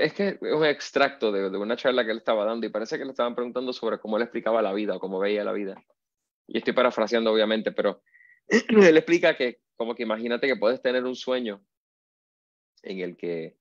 es 0.00 0.12
que 0.12 0.28
es 0.28 0.38
un 0.42 0.64
extracto 0.64 1.32
de, 1.32 1.50
de, 1.50 1.56
una 1.56 1.76
charla 1.76 2.04
que 2.04 2.10
él 2.10 2.18
estaba 2.18 2.44
dando 2.44 2.66
y 2.66 2.70
parece 2.70 2.98
que 2.98 3.04
le 3.04 3.10
estaban 3.10 3.34
preguntando 3.34 3.72
sobre 3.72 3.98
cómo 3.98 4.16
él 4.16 4.22
explicaba 4.22 4.60
la 4.60 4.72
vida 4.72 4.96
o 4.96 5.00
cómo 5.00 5.18
veía 5.18 5.44
la 5.44 5.52
vida. 5.52 5.82
Y 6.52 6.58
estoy 6.58 6.72
parafraseando 6.72 7.32
obviamente, 7.32 7.70
pero 7.70 8.02
él 8.48 8.96
explica 8.96 9.36
que 9.36 9.60
como 9.76 9.94
que 9.94 10.02
imagínate 10.02 10.48
que 10.48 10.56
puedes 10.56 10.82
tener 10.82 11.04
un 11.04 11.14
sueño 11.14 11.64
en 12.82 12.98
el 12.98 13.16
que 13.16 13.56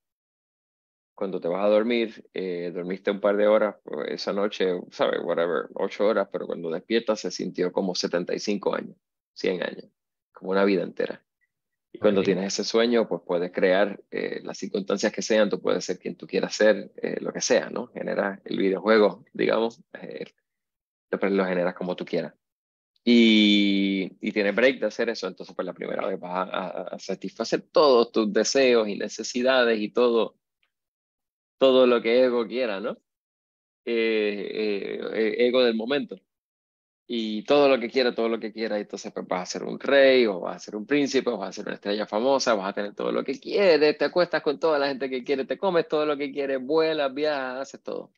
cuando 1.13 1.39
te 1.39 1.47
vas 1.47 1.63
a 1.63 1.69
dormir, 1.69 2.27
eh, 2.33 2.71
dormiste 2.73 3.11
un 3.11 3.19
par 3.19 3.37
de 3.37 3.45
horas 3.45 3.75
pues, 3.83 4.09
esa 4.09 4.33
noche, 4.33 4.81
¿sabes? 4.89 5.19
Whatever, 5.23 5.67
ocho 5.75 6.07
horas, 6.07 6.29
pero 6.31 6.47
cuando 6.47 6.71
despiertas 6.71 7.19
se 7.19 7.29
sintió 7.29 7.71
como 7.71 7.93
75 7.93 8.73
años, 8.73 8.97
100 9.33 9.61
años, 9.61 9.85
como 10.31 10.51
una 10.51 10.63
vida 10.63 10.81
entera. 10.81 11.23
Y 11.91 11.99
cuando 11.99 12.23
tienes 12.23 12.53
ese 12.53 12.63
sueño, 12.63 13.07
pues 13.07 13.21
puedes 13.25 13.51
crear 13.51 14.01
eh, 14.11 14.39
las 14.43 14.57
circunstancias 14.57 15.11
que 15.11 15.21
sean, 15.21 15.49
tú 15.49 15.61
puedes 15.61 15.85
ser 15.85 15.99
quien 15.99 16.15
tú 16.15 16.25
quieras 16.25 16.55
ser, 16.55 16.91
eh, 16.95 17.17
lo 17.19 17.33
que 17.33 17.41
sea, 17.41 17.69
¿no? 17.69 17.87
Generar 17.87 18.41
el 18.45 18.57
videojuego, 18.57 19.25
digamos, 19.33 19.83
lo, 21.11 21.29
lo 21.29 21.45
generas 21.45 21.75
como 21.75 21.95
tú 21.95 22.05
quieras 22.05 22.38
y, 23.03 24.09
tienes 24.31 24.55
break 24.55 24.79
de 24.79 24.87
hacer 24.87 25.09
eso, 25.09 25.27
entonces 25.27 25.55
pues 25.55 25.65
la 25.65 25.73
primera 25.73 26.05
vez 26.07 26.19
vas 26.19 26.49
a, 26.51 26.99
satisfacer 26.99 27.61
todos 27.71 28.11
tus 28.11 28.31
deseos 28.31 28.87
y 28.87 28.95
necesidades 28.95 29.79
y 29.79 29.89
todo, 29.89 30.35
todo 31.57 31.87
lo 31.87 32.01
que 32.01 32.23
ego 32.23 32.47
quiera, 32.47 32.79
¿no? 32.79 32.97
Eh, 33.85 34.99
eh, 35.13 35.47
ego 35.47 35.63
del 35.63 35.75
momento. 35.75 36.17
Y 37.07 37.43
todo 37.43 37.67
lo 37.67 37.79
que 37.79 37.89
quiera, 37.89 38.13
todo 38.13 38.29
lo 38.29 38.39
que 38.39 38.53
quiera, 38.53 38.77
entonces 38.79 39.11
pues 39.11 39.27
vas 39.27 39.41
a 39.41 39.45
ser 39.59 39.63
un 39.63 39.79
rey, 39.79 40.27
o 40.27 40.41
vas 40.41 40.57
a 40.57 40.59
ser 40.59 40.75
un 40.75 40.85
príncipe, 40.85 41.29
o 41.31 41.37
vas 41.37 41.49
a 41.49 41.53
ser 41.53 41.65
una 41.65 41.75
estrella 41.75 42.05
famosa, 42.05 42.53
vas 42.53 42.69
a 42.69 42.73
tener 42.73 42.93
todo 42.95 43.11
lo 43.11 43.23
que 43.23 43.39
quieres, 43.39 43.97
te 43.97 44.05
acuestas 44.05 44.43
con 44.43 44.59
toda 44.59 44.77
la 44.77 44.87
gente 44.89 45.09
que 45.09 45.23
quiere, 45.23 45.45
te 45.45 45.57
comes 45.57 45.87
todo 45.87 46.05
lo 46.05 46.15
que 46.17 46.31
quieres, 46.31 46.61
vuelas, 46.63 47.11
viajas, 47.13 47.61
haces 47.61 47.81
todo. 47.81 48.11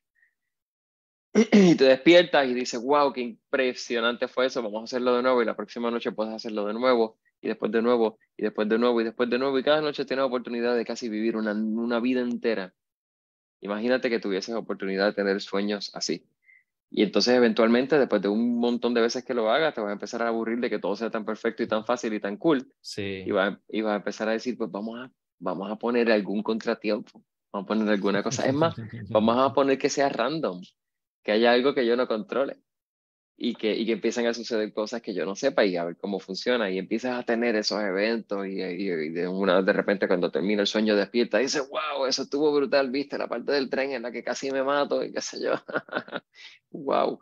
Y 1.33 1.75
te 1.75 1.85
despiertas 1.85 2.47
y 2.47 2.53
dices, 2.53 2.81
wow, 2.81 3.13
qué 3.13 3.21
impresionante 3.21 4.27
fue 4.27 4.47
eso, 4.47 4.61
vamos 4.61 4.81
a 4.81 4.83
hacerlo 4.83 5.15
de 5.15 5.23
nuevo 5.23 5.41
y 5.41 5.45
la 5.45 5.55
próxima 5.55 5.89
noche 5.89 6.11
puedes 6.11 6.33
hacerlo 6.33 6.65
de 6.65 6.73
nuevo 6.73 7.17
y 7.41 7.47
después 7.47 7.71
de 7.71 7.81
nuevo 7.81 8.17
y 8.35 8.43
después 8.43 8.67
de 8.67 8.77
nuevo 8.77 8.99
y 8.99 9.05
después 9.05 9.29
de 9.29 9.39
nuevo 9.39 9.57
y 9.57 9.63
cada 9.63 9.81
noche 9.81 10.03
tienes 10.05 10.25
oportunidad 10.25 10.75
de 10.75 10.83
casi 10.83 11.07
vivir 11.07 11.37
una, 11.37 11.53
una 11.53 11.99
vida 11.99 12.21
entera. 12.21 12.73
Imagínate 13.61 14.09
que 14.09 14.19
tuvieses 14.19 14.55
oportunidad 14.55 15.05
de 15.05 15.13
tener 15.13 15.39
sueños 15.41 15.91
así. 15.93 16.25
Y 16.89 17.03
entonces 17.03 17.35
eventualmente, 17.35 17.97
después 17.97 18.21
de 18.21 18.27
un 18.27 18.59
montón 18.59 18.93
de 18.93 18.99
veces 18.99 19.23
que 19.23 19.33
lo 19.33 19.49
hagas, 19.49 19.73
te 19.73 19.79
vas 19.79 19.91
a 19.91 19.93
empezar 19.93 20.21
a 20.23 20.27
aburrir 20.27 20.59
de 20.59 20.69
que 20.69 20.79
todo 20.79 20.97
sea 20.97 21.09
tan 21.09 21.23
perfecto 21.23 21.63
y 21.63 21.67
tan 21.67 21.85
fácil 21.85 22.13
y 22.13 22.19
tan 22.19 22.35
cool. 22.35 22.69
Sí. 22.81 23.23
Y 23.25 23.31
vas, 23.31 23.57
y 23.69 23.81
vas 23.81 23.93
a 23.93 23.97
empezar 23.97 24.27
a 24.27 24.33
decir, 24.33 24.57
pues 24.57 24.69
vamos 24.69 24.99
a, 24.99 25.09
vamos 25.39 25.71
a 25.71 25.77
poner 25.77 26.11
algún 26.11 26.43
contratiempo, 26.43 27.23
vamos 27.53 27.65
a 27.65 27.67
poner 27.67 27.87
alguna 27.87 28.21
cosa. 28.21 28.45
Es 28.45 28.53
más, 28.53 28.75
vamos 29.09 29.37
a 29.37 29.53
poner 29.53 29.77
que 29.77 29.89
sea 29.89 30.09
random 30.09 30.61
que 31.23 31.31
haya 31.31 31.51
algo 31.51 31.73
que 31.73 31.85
yo 31.85 31.95
no 31.95 32.07
controle 32.07 32.57
y 33.37 33.55
que, 33.55 33.73
y 33.75 33.85
que 33.85 33.93
empiezan 33.93 34.27
a 34.27 34.33
suceder 34.33 34.71
cosas 34.71 35.01
que 35.01 35.13
yo 35.13 35.25
no 35.25 35.35
sepa 35.35 35.65
y 35.65 35.75
a 35.75 35.83
ver 35.83 35.97
cómo 35.97 36.19
funciona 36.19 36.69
y 36.69 36.77
empiezas 36.77 37.19
a 37.19 37.23
tener 37.23 37.55
esos 37.55 37.81
eventos 37.81 38.45
y, 38.45 38.55
de 38.55 39.27
una 39.27 39.61
de 39.61 39.73
repente 39.73 40.07
cuando 40.07 40.29
termina 40.31 40.61
el 40.61 40.67
sueño 40.67 40.95
despierta 40.95 41.39
y 41.39 41.45
dices, 41.45 41.67
wow, 41.69 42.05
eso 42.05 42.23
estuvo 42.23 42.53
brutal, 42.53 42.91
viste, 42.91 43.17
la 43.17 43.27
parte 43.27 43.51
del 43.51 43.69
tren 43.69 43.91
en 43.93 44.03
la 44.03 44.11
que 44.11 44.23
casi 44.23 44.51
me 44.51 44.63
mato 44.63 45.03
y 45.03 45.11
qué 45.11 45.21
sé 45.21 45.41
yo, 45.41 45.53
wow. 46.71 47.19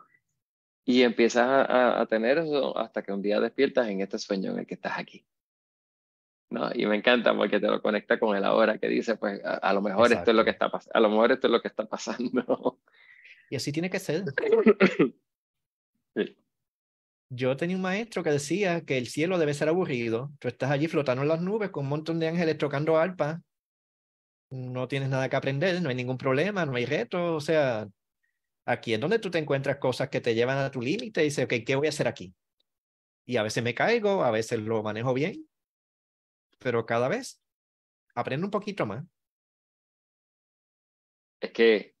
Y 0.84 1.02
empiezas 1.02 1.46
a, 1.46 2.00
a, 2.00 2.06
tener 2.06 2.38
eso 2.38 2.76
hasta 2.76 3.02
que 3.02 3.12
un 3.12 3.22
día 3.22 3.40
despiertas 3.40 3.88
en 3.88 4.00
este 4.00 4.18
sueño 4.18 4.52
en 4.52 4.60
el 4.60 4.66
que 4.66 4.74
estás 4.74 4.98
aquí. 4.98 5.24
¿no? 6.50 6.68
Y 6.74 6.84
me 6.86 6.96
encanta 6.96 7.34
porque 7.34 7.60
te 7.60 7.68
lo 7.68 7.80
conecta 7.80 8.18
con 8.18 8.36
el 8.36 8.44
ahora 8.44 8.78
que 8.78 8.88
dice, 8.88 9.16
pues 9.16 9.40
a, 9.44 9.72
lo 9.72 9.80
mejor 9.80 10.12
esto 10.12 10.32
es 10.32 10.36
lo 10.36 10.44
que 10.44 10.50
está 10.50 10.70
a 10.92 11.00
lo 11.00 11.08
mejor 11.08 11.32
esto 11.32 11.46
es 11.46 11.52
lo 11.52 11.62
que 11.62 11.68
está 11.68 11.86
pasando. 11.86 12.78
Y 13.50 13.56
así 13.56 13.72
tiene 13.72 13.90
que 13.90 13.98
ser. 13.98 14.24
Yo 17.32 17.56
tenía 17.56 17.76
un 17.76 17.82
maestro 17.82 18.22
que 18.22 18.30
decía 18.30 18.84
que 18.84 18.96
el 18.96 19.08
cielo 19.08 19.38
debe 19.38 19.54
ser 19.54 19.68
aburrido. 19.68 20.32
Tú 20.38 20.48
estás 20.48 20.70
allí 20.70 20.88
flotando 20.88 21.22
en 21.22 21.28
las 21.28 21.40
nubes 21.40 21.70
con 21.70 21.84
un 21.84 21.90
montón 21.90 22.18
de 22.18 22.28
ángeles 22.28 22.58
tocando 22.58 22.96
arpa. 22.96 23.42
No 24.50 24.88
tienes 24.88 25.08
nada 25.08 25.28
que 25.28 25.36
aprender, 25.36 25.80
no 25.82 25.88
hay 25.90 25.94
ningún 25.94 26.18
problema, 26.18 26.64
no 26.64 26.74
hay 26.76 26.86
reto. 26.86 27.36
O 27.36 27.40
sea, 27.40 27.88
aquí 28.64 28.94
es 28.94 29.00
donde 29.00 29.18
tú 29.18 29.30
te 29.30 29.38
encuentras 29.38 29.78
cosas 29.78 30.08
que 30.08 30.20
te 30.20 30.34
llevan 30.34 30.58
a 30.58 30.70
tu 30.70 30.80
límite 30.80 31.20
y 31.22 31.24
dices, 31.24 31.44
ok, 31.44 31.54
¿qué 31.64 31.76
voy 31.76 31.86
a 31.86 31.90
hacer 31.90 32.08
aquí? 32.08 32.34
Y 33.26 33.36
a 33.36 33.42
veces 33.42 33.62
me 33.62 33.74
caigo, 33.74 34.24
a 34.24 34.30
veces 34.30 34.60
lo 34.60 34.82
manejo 34.82 35.14
bien, 35.14 35.48
pero 36.58 36.86
cada 36.86 37.08
vez 37.08 37.40
aprendo 38.14 38.46
un 38.46 38.50
poquito 38.50 38.86
más. 38.86 39.04
Es 41.40 41.52
que 41.52 41.99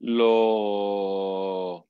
lo, 0.00 1.86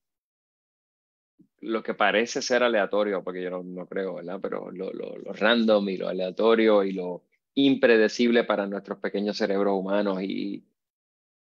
lo 1.60 1.82
que 1.82 1.94
parece 1.94 2.42
ser 2.42 2.62
aleatorio, 2.62 3.22
porque 3.22 3.42
yo 3.42 3.62
no, 3.62 3.86
creo, 3.86 4.14
¿verdad? 4.14 4.40
Pero 4.42 4.70
lo, 4.70 4.92
lo, 4.92 5.16
lo, 5.16 5.32
random 5.32 5.88
y 5.88 5.96
lo 5.96 6.08
aleatorio 6.08 6.84
y 6.84 6.92
lo 6.92 7.24
impredecible 7.54 8.44
para 8.44 8.66
nuestros 8.66 8.98
pequeños 8.98 9.36
cerebros 9.36 9.74
humanos 9.78 10.22
y, 10.22 10.64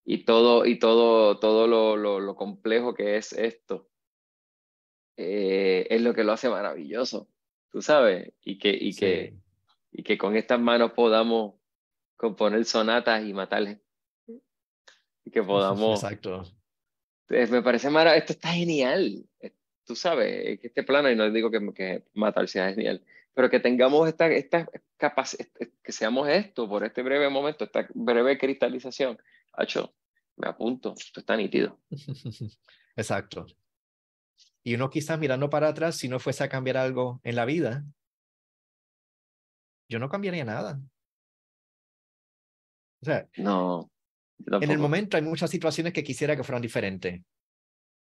y 0.05 0.25
todo, 0.25 0.67
y 0.67 0.79
todo, 0.79 1.39
todo 1.39 1.67
lo, 1.67 1.97
lo 1.97 2.35
complejo 2.37 2.95
que 2.95 3.17
es 3.17 3.33
esto, 3.33 3.89
eh, 5.17 5.87
es 5.91 6.01
lo 6.01 6.15
que 6.15 6.25
lo 6.25 6.33
hace 6.33 6.49
maravilloso, 6.49 7.29
tú 7.71 7.83
sabes, 7.83 8.33
y 8.43 8.59
que, 8.59 8.71
y, 8.71 8.95
que, 8.95 9.37
y 9.91 10.03
que 10.03 10.17
con 10.17 10.37
estas 10.37 10.61
manos 10.61 10.93
podamos 10.93 11.55
componer 12.17 12.65
sonatas 12.65 13.25
y 13.25 13.33
matarles 13.33 13.79
y 13.79 13.92
que 15.31 15.43
podamos... 15.43 16.03
Exacto. 16.03 16.45
Me 17.29 17.63
parece 17.63 17.89
maravilloso, 17.89 18.23
esto 18.23 18.33
está 18.35 18.49
genial, 18.51 19.25
tú 19.85 19.97
sabes, 19.97 20.61
que 20.61 20.67
este 20.67 20.83
plano, 20.83 21.11
y 21.11 21.17
no 21.17 21.31
digo 21.31 21.51
que, 21.51 21.73
que 21.75 22.05
matar 22.13 22.47
sea 22.49 22.75
genial, 22.75 23.03
pero 23.35 23.49
que 23.49 23.61
tengamos 23.61 24.09
esta, 24.09 24.27
esta 24.29 24.69
capacidad, 24.97 25.47
que 25.83 25.93
seamos 25.93 26.29
esto 26.29 26.69
por 26.69 26.85
este 26.85 27.03
breve 27.03 27.29
momento, 27.29 27.65
esta 27.65 27.89
breve 27.95 28.39
cristalización. 28.39 29.19
Hacho, 29.53 29.95
me 30.37 30.49
apunto, 30.49 30.95
esto 30.99 31.21
está 31.21 31.37
nítido. 31.37 31.79
Exacto. 32.97 33.47
Y 34.63 34.75
uno 34.75 34.91
quizás 34.91 35.19
mirando 35.19 35.51
para 35.51 35.69
atrás, 35.69 35.97
si 35.97 36.09
no 36.09 36.21
fuese 36.21 36.45
a 36.45 36.49
cambiar 36.49 36.77
algo 36.77 37.21
en 37.25 37.37
la 37.37 37.45
vida, 37.45 37.85
yo 39.89 39.99
no 39.99 40.09
cambiaría 40.09 40.45
nada. 40.45 40.81
O 43.01 43.05
sea, 43.05 43.29
no. 43.37 43.92
En 44.47 44.71
el 44.71 44.79
momento 44.79 45.17
hay 45.17 45.23
muchas 45.23 45.51
situaciones 45.51 45.93
que 45.93 46.05
quisiera 46.05 46.37
que 46.37 46.45
fueran 46.45 46.63
diferentes. 46.63 47.23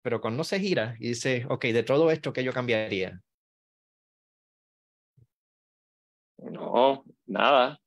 Pero 0.01 0.21
cuando 0.21 0.43
se 0.43 0.59
gira 0.59 0.95
y 0.99 1.09
dice, 1.09 1.45
ok, 1.49 1.65
de 1.65 1.83
todo 1.83 2.11
esto, 2.11 2.31
¿qué 2.31 2.43
yo 2.43 2.53
cambiaría? 2.53 3.21
No, 6.37 7.03
nada. 7.25 7.81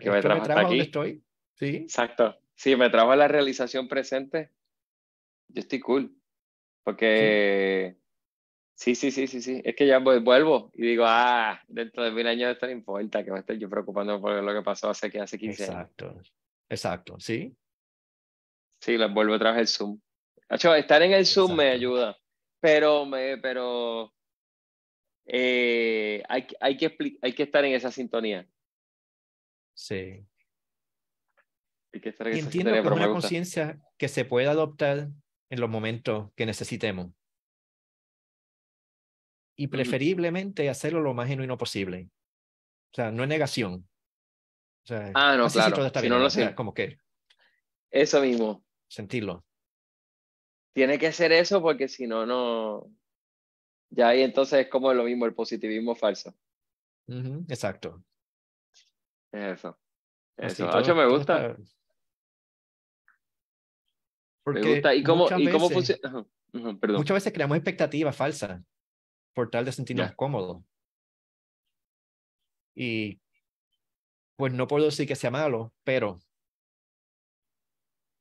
que 0.00 0.10
me 0.10 0.20
trajo, 0.20 0.42
hasta 0.42 0.60
aquí. 0.60 0.80
estoy. 0.80 1.22
Sí. 1.54 1.76
Exacto. 1.76 2.38
Si 2.54 2.76
me 2.76 2.88
trajo 2.90 3.10
a 3.10 3.16
la 3.16 3.28
realización 3.28 3.88
presente, 3.88 4.50
yo 5.48 5.60
estoy 5.60 5.80
cool. 5.80 6.16
Porque 6.84 7.96
sí, 8.74 8.94
sí, 8.94 9.10
sí, 9.10 9.26
sí, 9.26 9.42
sí. 9.42 9.60
Es 9.64 9.74
que 9.74 9.88
ya 9.88 9.98
vuelvo 9.98 10.70
y 10.74 10.82
digo, 10.82 11.04
ah, 11.06 11.60
dentro 11.66 12.04
de 12.04 12.12
mil 12.12 12.26
años 12.28 12.52
esto 12.52 12.66
no 12.66 12.72
importa, 12.72 13.24
que 13.24 13.32
me 13.32 13.40
estoy 13.40 13.58
yo 13.58 13.68
preocupando 13.68 14.20
por 14.20 14.40
lo 14.40 14.54
que 14.54 14.62
pasó 14.62 14.90
hace, 14.90 15.06
hace 15.18 15.36
15 15.36 15.64
años. 15.64 15.74
Exacto. 15.74 16.20
Exacto, 16.68 17.16
sí. 17.18 17.56
Sí, 18.80 18.96
les 18.96 19.12
vuelvo 19.12 19.34
a 19.34 19.38
traer 19.38 19.58
el 19.58 19.68
Zoom. 19.68 20.00
estar 20.48 21.02
en 21.02 21.12
el 21.12 21.26
Zoom 21.26 21.56
me 21.56 21.70
ayuda. 21.70 22.16
pero, 22.60 23.04
me, 23.06 23.38
pero 23.38 24.12
eh, 25.26 26.22
hay, 26.28 26.46
hay, 26.60 26.76
que 26.76 26.96
hay 27.22 27.32
que 27.32 27.42
estar 27.42 27.64
en 27.64 27.74
esa 27.74 27.90
sintonía. 27.90 28.48
Sí. 29.74 30.26
Hay 31.92 32.00
que 32.00 32.10
estar 32.10 32.28
en 32.28 32.34
Y 32.34 32.38
esa 32.38 32.46
entiendo 32.46 32.70
sintonía, 32.70 32.82
que 32.82 32.88
es 32.88 33.04
una 33.04 33.12
conciencia 33.12 33.80
que 33.96 34.08
se 34.08 34.24
puede 34.24 34.46
adoptar 34.46 35.08
en 35.50 35.60
los 35.60 35.70
momentos 35.70 36.30
que 36.34 36.46
necesitemos. 36.46 37.12
Y 39.58 39.68
preferiblemente 39.68 40.68
hacerlo 40.68 41.00
lo 41.00 41.14
más 41.14 41.28
genuino 41.28 41.56
posible. 41.56 42.10
O 42.92 42.94
sea, 42.94 43.10
no 43.10 43.22
es 43.22 43.28
negación. 43.28 43.88
O 44.84 44.86
sea, 44.86 45.10
Ah, 45.14 45.36
no, 45.36 45.48
claro. 45.48 45.90
Si 46.00 46.08
no 46.08 46.18
lo 46.18 46.28
sé. 46.30 46.54
como 46.54 46.74
que 46.74 46.98
Eso 47.90 48.20
mismo. 48.20 48.65
Sentirlo. 48.88 49.44
Tiene 50.74 50.98
que 50.98 51.12
ser 51.12 51.32
eso 51.32 51.62
porque 51.62 51.88
si 51.88 52.06
no, 52.06 52.26
no. 52.26 52.90
Ya 53.90 54.08
ahí 54.08 54.22
entonces 54.22 54.60
es 54.66 54.68
como 54.68 54.92
lo 54.92 55.04
mismo, 55.04 55.24
el 55.26 55.34
positivismo 55.34 55.94
falso. 55.94 56.34
Ujú, 57.08 57.44
Exacto. 57.48 58.02
Eso. 59.32 59.78
Eso. 60.36 60.68
todo- 60.68 60.94
me 60.94 61.06
gusta. 61.06 61.46
está- 61.46 61.58
Me 61.58 61.66
Porque 64.44 64.74
gusta. 64.74 64.94
¿Y 64.94 65.02
cómo, 65.02 65.24
muchas 65.24 65.40
y 65.40 65.50
cómo 65.50 65.68
veces- 65.68 65.98
funciona? 66.00 66.26
Perdón. 66.80 66.96
Muchas 66.98 67.14
veces 67.16 67.32
creamos 67.32 67.56
expectativas 67.56 68.16
falsas 68.16 68.62
por 69.34 69.50
tal 69.50 69.64
de 69.64 69.72
sentirnos 69.72 70.12
cómodos. 70.14 70.62
Y 72.74 73.20
pues 74.36 74.52
no 74.52 74.66
puedo 74.66 74.84
decir 74.84 75.08
que 75.08 75.16
sea 75.16 75.30
malo, 75.30 75.72
pero 75.84 76.20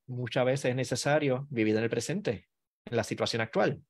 muchas 0.08 0.45
veces 0.45 0.66
es 0.72 0.76
necesario 0.76 1.47
vivir 1.49 1.76
en 1.76 1.84
el 1.84 1.89
presente, 1.89 2.49
en 2.86 2.97
la 2.97 3.03
situación 3.03 3.41
actual. 3.41 3.84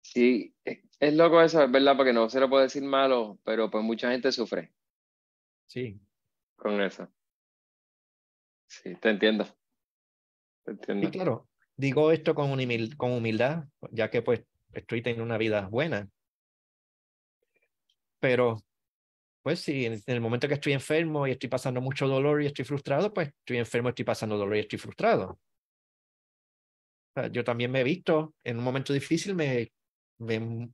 Sí, 0.00 0.54
es, 0.64 1.14
loco 1.14 1.42
eso, 1.42 1.62
es 1.62 1.70
verdad, 1.70 1.96
porque 1.96 2.12
no 2.12 2.28
se 2.30 2.40
lo 2.40 2.48
puede 2.48 2.64
decir 2.64 2.82
malo, 2.82 3.38
pero 3.44 3.70
pues 3.70 3.84
mucha 3.84 4.10
gente 4.10 4.32
sufre 4.32 4.72
Sí. 5.66 6.00
con 6.56 6.80
eso. 6.80 7.08
Sí, 8.66 8.94
te 8.96 9.10
entiendo. 9.10 9.44
Te 10.64 10.72
Y 10.72 10.74
entiendo. 10.74 11.10
claro, 11.10 11.48
digo 11.76 12.10
esto 12.12 12.34
con, 12.34 12.50
humil- 12.50 12.96
con 12.96 13.12
humildad, 13.12 13.64
ya 13.90 14.10
que 14.10 14.22
pues 14.22 14.44
estoy 14.72 15.02
teniendo 15.02 15.24
una 15.24 15.38
vida 15.38 15.68
buena. 15.68 16.08
Pero, 18.20 18.56
pues 19.48 19.60
sí, 19.60 19.86
en, 19.86 19.98
el 20.04 20.20
momento 20.20 20.46
que 20.46 20.52
estoy 20.52 20.74
enfermo 20.74 21.26
y 21.26 21.30
estoy 21.30 21.48
pasando 21.48 21.80
mucho 21.80 22.06
dolor 22.06 22.42
y 22.42 22.46
estoy 22.46 22.66
frustrado, 22.66 23.14
pues 23.14 23.28
estoy 23.28 23.56
enfermo, 23.56 23.88
estoy 23.88 24.04
pasando 24.04 24.36
dolor 24.36 24.58
y 24.58 24.60
estoy 24.60 24.78
frustrado. 24.78 25.40
Yo 27.32 27.42
también 27.44 27.70
me 27.70 27.80
he 27.80 27.84
visto 27.84 28.34
en 28.44 28.58
un 28.58 28.64
momento 28.64 28.92
difícil, 28.92 29.34
me, 29.34 29.72
me, 30.18 30.70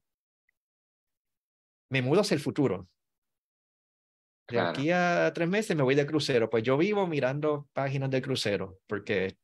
me 1.88 2.02
mudo 2.02 2.22
hacia 2.22 2.34
el 2.34 2.40
futuro. 2.40 2.88
De 4.48 4.56
Claro. 4.56 4.70
aquí 4.70 4.90
a 4.90 5.30
tres 5.32 5.48
meses 5.48 5.76
me 5.76 5.84
voy 5.84 5.94
de 5.94 6.04
crucero. 6.04 6.50
Pues 6.50 6.64
yo 6.64 6.76
vivo 6.76 7.06
mirando 7.06 7.68
páginas 7.74 8.10
del 8.10 8.22
crucero, 8.22 8.80
porque 8.88 9.36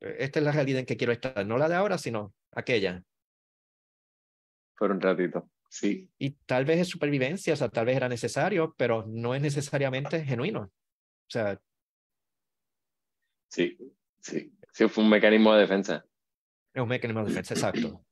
esta 0.00 0.38
es 0.38 0.42
la 0.42 0.52
realidad 0.52 0.80
en 0.80 0.86
que 0.86 0.96
quiero 0.96 1.12
estar, 1.12 1.44
no 1.44 1.58
la 1.58 1.68
de 1.68 1.74
ahora, 1.74 1.98
sino 1.98 2.32
aquella. 2.50 3.04
Por 4.78 4.90
un 4.90 5.02
ratito. 5.02 5.50
Sí, 5.68 6.08
Y 6.18 6.30
tal 6.46 6.64
vez 6.64 6.80
es 6.80 6.88
supervivencia, 6.88 7.52
o 7.52 7.56
sea, 7.56 7.68
tal 7.68 7.86
vez 7.86 7.96
era 7.96 8.08
necesario, 8.08 8.74
pero 8.78 9.04
no 9.06 9.34
es 9.34 9.42
necesariamente 9.42 10.24
genuino. 10.24 10.60
O 10.62 11.30
sea, 11.30 11.60
sí, 13.48 13.76
sí. 14.20 14.52
Sí, 14.72 14.88
fue 14.88 15.04
un 15.04 15.10
mecanismo 15.10 15.54
de 15.54 15.60
defensa. 15.62 16.06
es 16.74 16.82
un 16.82 16.88
mecanismo 16.88 17.22
de 17.22 17.28
defensa, 17.28 17.54
exacto. 17.54 18.04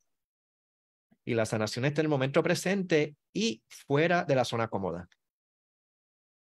Y 1.26 1.34
la 1.34 1.44
sanación 1.46 1.84
está 1.84 2.00
en 2.00 2.06
el 2.06 2.10
momento 2.10 2.42
presente 2.42 3.16
y 3.34 3.62
fuera 3.68 4.24
de 4.24 4.34
la 4.34 4.44
zona 4.44 4.68
cómoda. 4.68 5.08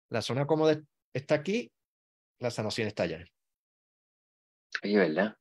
La 0.08 0.22
zona 0.22 0.46
cómoda 0.46 0.80
está 1.12 1.34
aquí, 1.34 1.70
la 2.38 2.50
sanación 2.50 2.88
está 2.88 3.02
allá. 3.02 3.24
Oye, 4.82 4.96
¿verdad? 4.96 5.36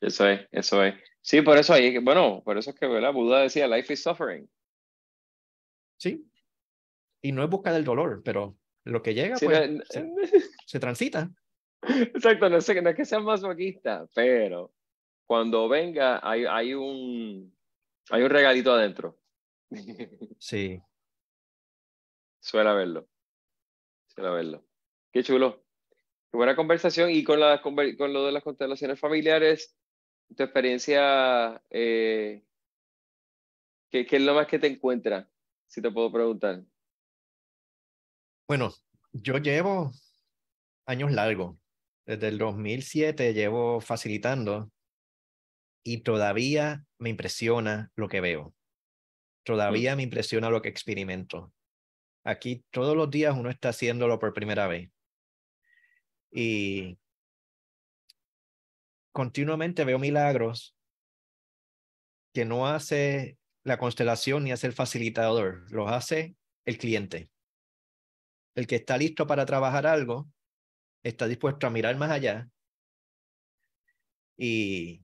Eso 0.00 0.28
es, 0.28 0.46
eso 0.52 0.84
es. 0.84 0.94
Sí, 1.26 1.42
por 1.42 1.58
eso 1.58 1.72
ahí, 1.72 1.98
bueno, 1.98 2.40
por 2.44 2.56
eso 2.56 2.70
es 2.70 2.76
que, 2.76 2.86
¿verdad? 2.86 3.12
Buda 3.12 3.40
decía, 3.40 3.66
life 3.66 3.92
is 3.92 4.00
suffering. 4.00 4.48
¿Sí? 5.98 6.24
Y 7.20 7.32
no 7.32 7.42
es 7.42 7.50
buscar 7.50 7.74
el 7.74 7.82
dolor, 7.82 8.22
pero 8.24 8.56
lo 8.84 9.02
que 9.02 9.12
llega, 9.12 9.34
Sí, 9.34 9.46
pues, 9.46 9.68
no- 9.68 9.82
se, 9.90 10.06
se 10.66 10.78
transita. 10.78 11.28
Exacto, 11.82 12.48
no, 12.48 12.60
sé, 12.60 12.80
no 12.80 12.90
es 12.90 12.96
que 12.96 13.04
sea 13.04 13.18
masoquista, 13.18 14.06
pero 14.14 14.72
cuando 15.26 15.68
venga 15.68 16.20
hay, 16.22 16.44
hay, 16.44 16.74
un, 16.74 17.52
hay 18.10 18.22
un 18.22 18.30
regalito 18.30 18.72
adentro. 18.72 19.18
Sí. 20.38 20.80
Suele 22.38 22.70
haberlo. 22.70 23.08
Suele 24.06 24.28
haberlo. 24.28 24.64
Qué 25.12 25.24
chulo. 25.24 25.64
Qué 26.30 26.36
buena 26.36 26.54
conversación. 26.54 27.10
Y 27.10 27.24
con, 27.24 27.40
la, 27.40 27.60
con 27.60 27.74
lo 28.12 28.26
de 28.26 28.30
las 28.30 28.44
constelaciones 28.44 29.00
familiares, 29.00 29.76
tu 30.34 30.42
experiencia, 30.42 31.62
eh, 31.70 32.42
¿qué, 33.90 34.06
es 34.10 34.22
lo 34.22 34.34
más 34.34 34.46
que 34.46 34.58
te 34.58 34.66
encuentra? 34.66 35.28
Si 35.66 35.80
te 35.80 35.90
puedo 35.90 36.12
preguntar. 36.12 36.64
Bueno, 38.48 38.72
yo 39.12 39.38
llevo 39.38 39.92
años 40.86 41.12
largos. 41.12 41.56
Desde 42.06 42.28
el 42.28 42.38
2007 42.38 43.34
llevo 43.34 43.80
facilitando 43.80 44.70
y 45.82 46.02
todavía 46.02 46.84
me 46.98 47.10
impresiona 47.10 47.90
lo 47.96 48.08
que 48.08 48.20
veo. 48.20 48.54
Todavía 49.44 49.96
me 49.96 50.02
impresiona 50.02 50.50
lo 50.50 50.62
que 50.62 50.68
experimento. 50.68 51.52
Aquí 52.24 52.64
todos 52.70 52.96
los 52.96 53.10
días 53.10 53.36
uno 53.36 53.50
está 53.50 53.70
haciéndolo 53.70 54.18
por 54.18 54.32
primera 54.32 54.66
vez. 54.66 54.90
Y 56.32 56.98
continuamente 59.16 59.86
veo 59.86 59.98
milagros 59.98 60.76
que 62.34 62.44
no 62.44 62.66
hace 62.66 63.38
la 63.64 63.78
constelación 63.78 64.44
ni 64.44 64.52
hace 64.52 64.66
el 64.66 64.74
facilitador, 64.74 65.64
los 65.72 65.90
hace 65.90 66.36
el 66.66 66.76
cliente. 66.76 67.30
El 68.54 68.66
que 68.66 68.76
está 68.76 68.98
listo 68.98 69.26
para 69.26 69.46
trabajar 69.46 69.86
algo, 69.86 70.28
está 71.02 71.26
dispuesto 71.26 71.66
a 71.66 71.70
mirar 71.70 71.96
más 71.96 72.10
allá 72.10 72.50
y, 74.36 75.02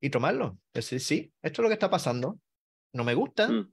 y 0.00 0.08
tomarlo. 0.08 0.58
Es 0.72 0.88
decir, 0.88 1.00
sí, 1.00 1.34
esto 1.42 1.60
es 1.60 1.62
lo 1.64 1.68
que 1.68 1.74
está 1.74 1.90
pasando. 1.90 2.40
No 2.94 3.04
me 3.04 3.12
gusta, 3.12 3.48
Mm, 3.48 3.70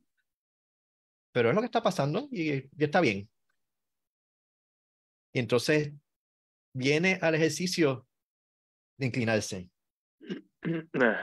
pero 1.32 1.48
es 1.48 1.56
lo 1.56 1.62
que 1.62 1.68
está 1.68 1.82
pasando 1.82 2.28
y, 2.34 2.52
y 2.52 2.84
está 2.84 3.00
bien. 3.00 3.30
Y 5.32 5.40
entonces 5.40 5.94
viene 6.74 7.18
al 7.22 7.36
ejercicio 7.36 8.09
de 9.00 9.08
inclinarse. 9.08 9.70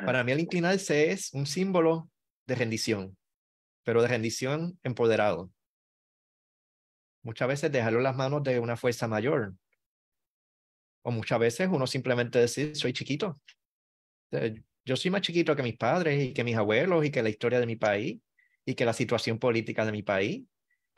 Para 0.05 0.25
mí 0.25 0.33
el 0.33 0.41
inclinarse 0.41 1.13
es 1.13 1.33
un 1.33 1.47
símbolo 1.47 2.11
de 2.47 2.55
rendición, 2.55 3.17
pero 3.85 4.03
de 4.03 4.09
rendición 4.09 4.81
empoderado. 4.83 5.53
Muchas 7.23 7.49
veces 7.49 7.71
dejarlo 7.71 7.99
en 7.99 8.05
las 8.05 8.17
manos 8.17 8.43
de 8.43 8.59
una 8.59 8.77
fuerza 8.77 9.07
mayor. 9.07 9.55
O 11.03 11.11
muchas 11.11 11.39
veces 11.39 11.69
uno 11.71 11.87
simplemente 11.87 12.39
decir, 12.39 12.75
soy 12.77 12.93
chiquito. 12.93 13.41
Yo 14.85 14.97
soy 14.97 15.11
más 15.11 15.21
chiquito 15.21 15.55
que 15.55 15.63
mis 15.63 15.77
padres 15.77 16.23
y 16.23 16.33
que 16.33 16.45
mis 16.45 16.57
abuelos 16.57 17.05
y 17.05 17.11
que 17.11 17.23
la 17.23 17.29
historia 17.29 17.61
de 17.61 17.67
mi 17.67 17.77
país 17.77 18.21
y 18.65 18.75
que 18.75 18.85
la 18.85 18.93
situación 18.93 19.39
política 19.39 19.85
de 19.85 19.93
mi 19.93 20.03
país 20.03 20.45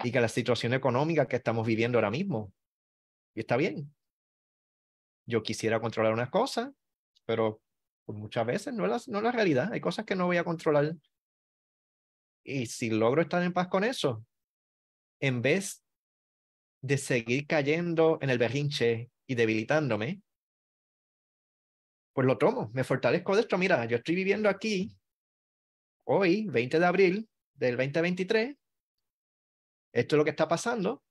y 0.04 0.12
que 0.12 0.20
la 0.20 0.28
situación 0.28 0.74
económica 0.74 1.26
que 1.26 1.36
estamos 1.36 1.66
viviendo 1.66 1.98
ahora 1.98 2.10
mismo. 2.10 2.52
Y 3.34 3.40
está 3.40 3.56
bien. 3.56 3.92
Yo 5.28 5.42
quisiera 5.42 5.78
controlar 5.78 6.14
unas 6.14 6.30
cosas, 6.30 6.70
pero 7.26 7.60
pues, 8.06 8.18
muchas 8.18 8.46
veces 8.46 8.72
no 8.72 8.84
es, 8.86 8.90
la, 8.90 9.12
no 9.12 9.18
es 9.18 9.24
la 9.24 9.32
realidad. 9.32 9.70
Hay 9.70 9.80
cosas 9.80 10.06
que 10.06 10.16
no 10.16 10.24
voy 10.24 10.38
a 10.38 10.44
controlar. 10.44 10.96
Y 12.42 12.64
si 12.64 12.88
logro 12.88 13.20
estar 13.20 13.42
en 13.42 13.52
paz 13.52 13.68
con 13.68 13.84
eso, 13.84 14.24
en 15.20 15.42
vez 15.42 15.84
de 16.80 16.96
seguir 16.96 17.46
cayendo 17.46 18.18
en 18.22 18.30
el 18.30 18.38
berrinche 18.38 19.10
y 19.26 19.34
debilitándome, 19.34 20.22
pues 22.14 22.26
lo 22.26 22.38
tomo, 22.38 22.70
me 22.72 22.82
fortalezco 22.82 23.34
de 23.34 23.42
esto. 23.42 23.58
Mira, 23.58 23.84
yo 23.84 23.98
estoy 23.98 24.14
viviendo 24.14 24.48
aquí 24.48 24.96
hoy, 26.04 26.46
20 26.46 26.78
de 26.78 26.86
abril 26.86 27.28
del 27.52 27.76
2023. 27.76 28.56
Esto 29.92 30.16
es 30.16 30.18
lo 30.18 30.24
que 30.24 30.30
está 30.30 30.48
pasando. 30.48 31.02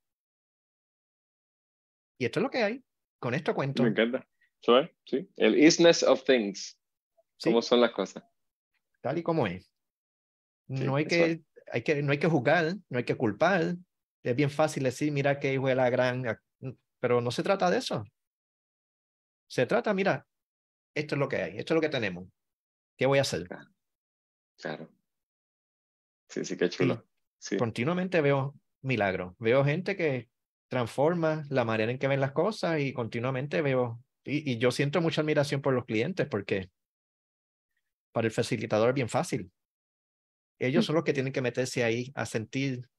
Y 2.17 2.25
esto 2.25 2.39
es 2.39 2.43
lo 2.43 2.49
que 2.49 2.63
hay. 2.63 2.86
Con 3.19 3.33
esto 3.33 3.53
cuento. 3.53 3.83
Me 3.83 3.89
encanta. 3.89 4.27
¿Sabes? 4.61 4.89
Sí. 5.05 5.29
El 5.35 5.57
isness 5.57 6.03
of 6.03 6.23
things. 6.23 6.79
¿sí? 7.37 7.49
¿Cómo 7.49 7.61
son 7.61 7.81
las 7.81 7.91
cosas? 7.91 8.23
Tal 9.01 9.17
y 9.17 9.23
como 9.23 9.47
es. 9.47 9.65
Sí, 10.67 10.83
No 10.83 10.95
hay 10.95 11.05
eso 11.05 11.09
que, 11.09 11.43
hay 11.71 11.81
que, 11.83 12.01
no 12.01 12.11
hay 12.11 12.19
que 12.19 12.27
juzgar, 12.27 12.75
no 12.89 12.97
hay 12.97 13.03
que 13.03 13.15
culpar. 13.15 13.75
Es 14.23 14.35
bien 14.35 14.49
fácil 14.49 14.83
decir, 14.83 15.11
mira 15.11 15.39
qué 15.39 15.53
hijo 15.53 15.67
de 15.67 15.75
la 15.75 15.89
gran, 15.89 16.23
pero 16.99 17.21
no 17.21 17.31
se 17.31 17.43
trata 17.43 17.69
de 17.69 17.77
eso. 17.77 18.03
Se 19.47 19.65
trata, 19.65 19.93
mira, 19.93 20.27
esto 20.93 21.15
es 21.15 21.19
lo 21.19 21.29
que 21.29 21.37
hay, 21.37 21.57
esto 21.57 21.73
es 21.73 21.75
lo 21.75 21.81
que 21.81 21.89
tenemos. 21.89 22.27
¿Qué 22.97 23.05
voy 23.05 23.19
a 23.19 23.21
hacer? 23.21 23.47
Claro. 24.57 24.91
Sí, 26.27 26.43
sí, 26.43 26.57
qué 26.57 26.69
chulo. 26.69 27.07
Sí. 27.39 27.55
Continuamente 27.57 28.19
veo 28.19 28.55
milagros. 28.81 29.35
Veo 29.37 29.63
gente 29.63 29.95
que 29.95 30.29
transforma 30.67 31.43
la 31.49 31.65
manera 31.65 31.91
en 31.91 31.99
que 31.99 32.07
ven 32.07 32.19
las 32.19 32.31
cosas 32.31 32.79
y 32.79 32.93
continuamente 32.93 33.61
veo, 33.61 34.03
y, 34.23 34.51
y 34.51 34.57
yo 34.57 34.71
siento 34.71 35.01
mucha 35.01 35.21
admiración 35.21 35.61
por 35.61 35.73
los 35.73 35.85
clientes 35.85 36.27
porque 36.27 36.69
para 38.11 38.27
el 38.27 38.33
facilitador 38.33 38.89
es 38.89 38.95
bien 38.95 39.09
fácil. 39.09 39.51
Ellos 40.59 40.85
son 40.85 40.95
los 40.95 41.03
que 41.03 41.13
tienen 41.13 41.33
que 41.33 41.41
meterse 41.41 41.83
ahí 41.83 42.11
a 42.15 42.25
sentir, 42.25 42.89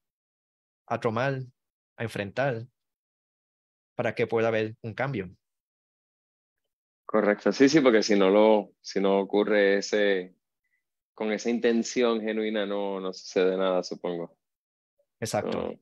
a 0.86 1.00
tomar, 1.00 1.40
a 1.96 2.02
enfrentar, 2.04 2.66
para 3.96 4.14
que 4.14 4.28
pueda 4.28 4.46
haber 4.46 4.76
un 4.82 4.94
cambio. 4.94 5.28
Correcto, 7.04 7.50
sí, 7.50 7.68
sí, 7.68 7.80
porque 7.80 8.02
si 8.02 8.16
no 8.16 8.30
lo, 8.30 8.74
si 8.80 9.00
no 9.00 9.18
ocurre 9.18 9.78
ese, 9.78 10.36
con 11.14 11.32
esa 11.32 11.50
intención 11.50 12.20
genuina 12.20 12.64
no, 12.64 13.00
no 13.00 13.12
sucede 13.12 13.56
nada, 13.56 13.82
supongo. 13.82 14.38
Exacto. 15.18 15.74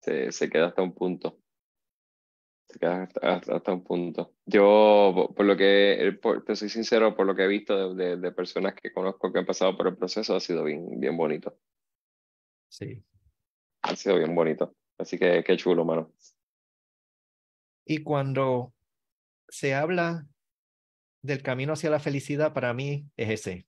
Se, 0.00 0.32
se, 0.32 0.50
queda 0.50 0.66
hasta 0.66 0.82
un 0.82 0.94
punto. 0.94 1.38
Se 2.68 2.78
queda 2.78 3.04
hasta, 3.04 3.56
hasta, 3.56 3.72
un 3.72 3.84
punto. 3.84 4.34
Yo, 4.44 5.32
por 5.36 5.46
lo 5.46 5.56
que, 5.56 6.18
por, 6.20 6.44
te 6.44 6.56
soy 6.56 6.68
sincero, 6.68 7.16
por 7.16 7.26
lo 7.26 7.34
que 7.34 7.44
he 7.44 7.48
visto 7.48 7.94
de, 7.94 8.04
de, 8.04 8.16
de, 8.16 8.32
personas 8.32 8.74
que 8.74 8.92
conozco 8.92 9.32
que 9.32 9.38
han 9.38 9.46
pasado 9.46 9.76
por 9.76 9.88
el 9.88 9.96
proceso, 9.96 10.34
ha 10.34 10.40
sido 10.40 10.64
bien, 10.64 10.98
bien 10.98 11.16
bonito. 11.16 11.58
Sí. 12.68 13.04
Ha 13.82 13.94
sido 13.94 14.16
bien 14.18 14.34
bonito. 14.34 14.74
Así 14.98 15.18
que 15.18 15.44
qué 15.44 15.56
chulo, 15.56 15.84
mano. 15.84 16.12
Y 17.84 18.02
cuando 18.02 18.74
se 19.48 19.74
habla 19.74 20.26
del 21.22 21.42
camino 21.42 21.74
hacia 21.74 21.90
la 21.90 22.00
felicidad, 22.00 22.52
para 22.52 22.74
mí 22.74 23.08
es 23.16 23.30
ese, 23.30 23.66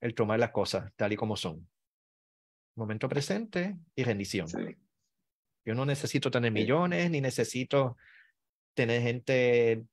el 0.00 0.14
tomar 0.14 0.40
las 0.40 0.50
cosas 0.50 0.92
tal 0.96 1.12
y 1.12 1.16
como 1.16 1.36
son. 1.36 1.68
Momento 2.76 3.08
presente 3.08 3.76
y 3.94 4.04
rendición. 4.04 4.48
Sí. 4.48 4.76
Yo 5.64 5.74
no 5.74 5.84
necesito 5.84 6.30
tener 6.30 6.52
millones, 6.52 7.10
ni 7.10 7.20
necesito 7.20 7.96
tener 8.74 9.02
gente 9.02 9.84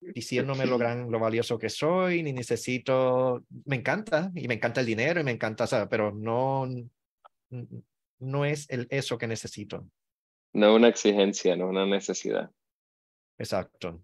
diciéndome 0.00 0.66
lo 0.66 0.78
gran, 0.78 1.10
lo 1.10 1.18
valioso 1.18 1.58
que 1.58 1.68
soy, 1.68 2.22
ni 2.22 2.32
necesito, 2.32 3.44
me 3.64 3.76
encanta, 3.76 4.30
y 4.34 4.46
me 4.46 4.54
encanta 4.54 4.80
el 4.80 4.86
dinero, 4.86 5.20
y 5.20 5.24
me 5.24 5.30
encanta, 5.30 5.66
sea, 5.66 5.88
pero 5.88 6.12
no, 6.12 6.68
no 8.18 8.44
es 8.44 8.68
el, 8.70 8.86
eso 8.90 9.18
que 9.18 9.26
necesito. 9.26 9.88
No 10.52 10.74
una 10.74 10.88
exigencia, 10.88 11.56
no 11.56 11.68
una 11.68 11.86
necesidad. 11.86 12.50
Exacto. 13.38 14.02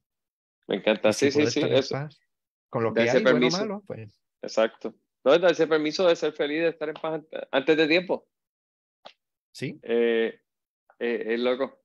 Me 0.66 0.76
encanta, 0.76 1.12
sí, 1.12 1.30
sí, 1.30 1.46
sí. 1.46 1.60
Eso. 1.62 2.08
Con 2.68 2.84
lo 2.84 2.92
que 2.92 3.02
hay, 3.02 3.22
bueno 3.22 3.48
malo, 3.50 3.82
pues. 3.86 4.20
Exacto. 4.40 4.94
No, 5.24 5.38
darse 5.38 5.66
permiso 5.66 6.06
de 6.06 6.16
ser 6.16 6.32
feliz, 6.32 6.62
de 6.62 6.68
estar 6.68 6.88
en 6.88 6.94
paz 6.94 7.22
antes 7.50 7.76
de 7.76 7.86
tiempo. 7.86 8.26
Sí. 9.52 9.78
Eh, 9.82 10.41
eh, 11.02 11.34
es 11.34 11.40
loco, 11.40 11.82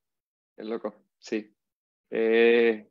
es 0.56 0.64
loco, 0.64 0.94
sí. 1.18 1.52
Eh, 2.08 2.88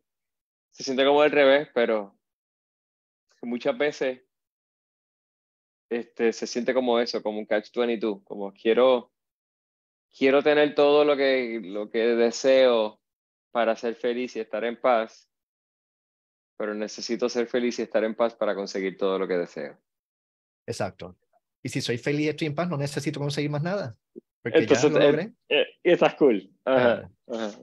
se 0.72 0.84
siente 0.84 1.06
como 1.06 1.22
al 1.22 1.32
revés, 1.32 1.70
pero 1.74 2.20
muchas 3.44 3.78
veces 3.78 4.22
este, 5.90 6.34
se 6.34 6.46
siente 6.46 6.74
como 6.74 7.00
eso, 7.00 7.24
como 7.24 7.40
un 7.40 7.48
catch-22, 7.48 8.26
como 8.26 8.52
quiero, 8.52 9.14
quiero 10.16 10.44
tener 10.44 10.76
todo 10.76 11.06
lo 11.06 11.16
que, 11.16 11.62
lo 11.64 11.90
que 11.90 12.00
deseo 12.00 13.00
para 13.52 13.78
ser 13.78 13.96
feliz 13.96 14.36
y 14.36 14.42
estar 14.42 14.66
en 14.66 14.82
paz, 14.82 15.30
pero 16.58 16.74
necesito 16.74 17.30
ser 17.30 17.48
feliz 17.48 17.80
y 17.80 17.84
estar 17.84 18.04
en 18.04 18.16
paz 18.16 18.36
para 18.36 18.54
conseguir 18.54 18.98
todo 18.98 19.18
lo 19.18 19.30
que 19.30 19.38
deseo. 19.38 19.78
Exacto. 20.66 21.16
Y 21.64 21.70
si 21.70 21.80
soy 21.80 21.98
feliz 21.98 22.26
y 22.26 22.30
estoy 22.30 22.48
en 22.48 22.56
paz, 22.56 22.68
no 22.68 22.76
necesito 22.76 23.22
conseguir 23.22 23.50
más 23.50 23.64
nada. 23.64 23.98
Porque 24.52 24.64
Entonces, 24.64 24.92
ya 24.92 25.00
lo 25.00 25.06
logré. 25.06 25.34
Eh, 25.50 25.66
eh, 25.84 25.98
cool. 26.18 26.50
Ajá, 26.66 27.10
ajá. 27.28 27.62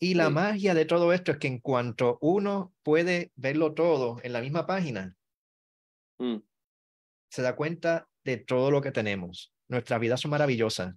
Y 0.00 0.14
la 0.14 0.26
sí. 0.26 0.32
magia 0.32 0.74
de 0.74 0.84
todo 0.84 1.12
esto 1.12 1.32
es 1.32 1.38
que 1.38 1.48
en 1.48 1.58
cuanto 1.58 2.18
uno 2.20 2.72
puede 2.82 3.32
verlo 3.34 3.74
todo 3.74 4.20
en 4.22 4.32
la 4.32 4.40
misma 4.40 4.66
página, 4.66 5.16
mm. 6.18 6.36
se 7.30 7.42
da 7.42 7.56
cuenta 7.56 8.08
de 8.24 8.36
todo 8.36 8.70
lo 8.70 8.80
que 8.80 8.92
tenemos. 8.92 9.52
Nuestras 9.68 9.98
vidas 10.00 10.20
son 10.20 10.30
maravillosas. 10.30 10.94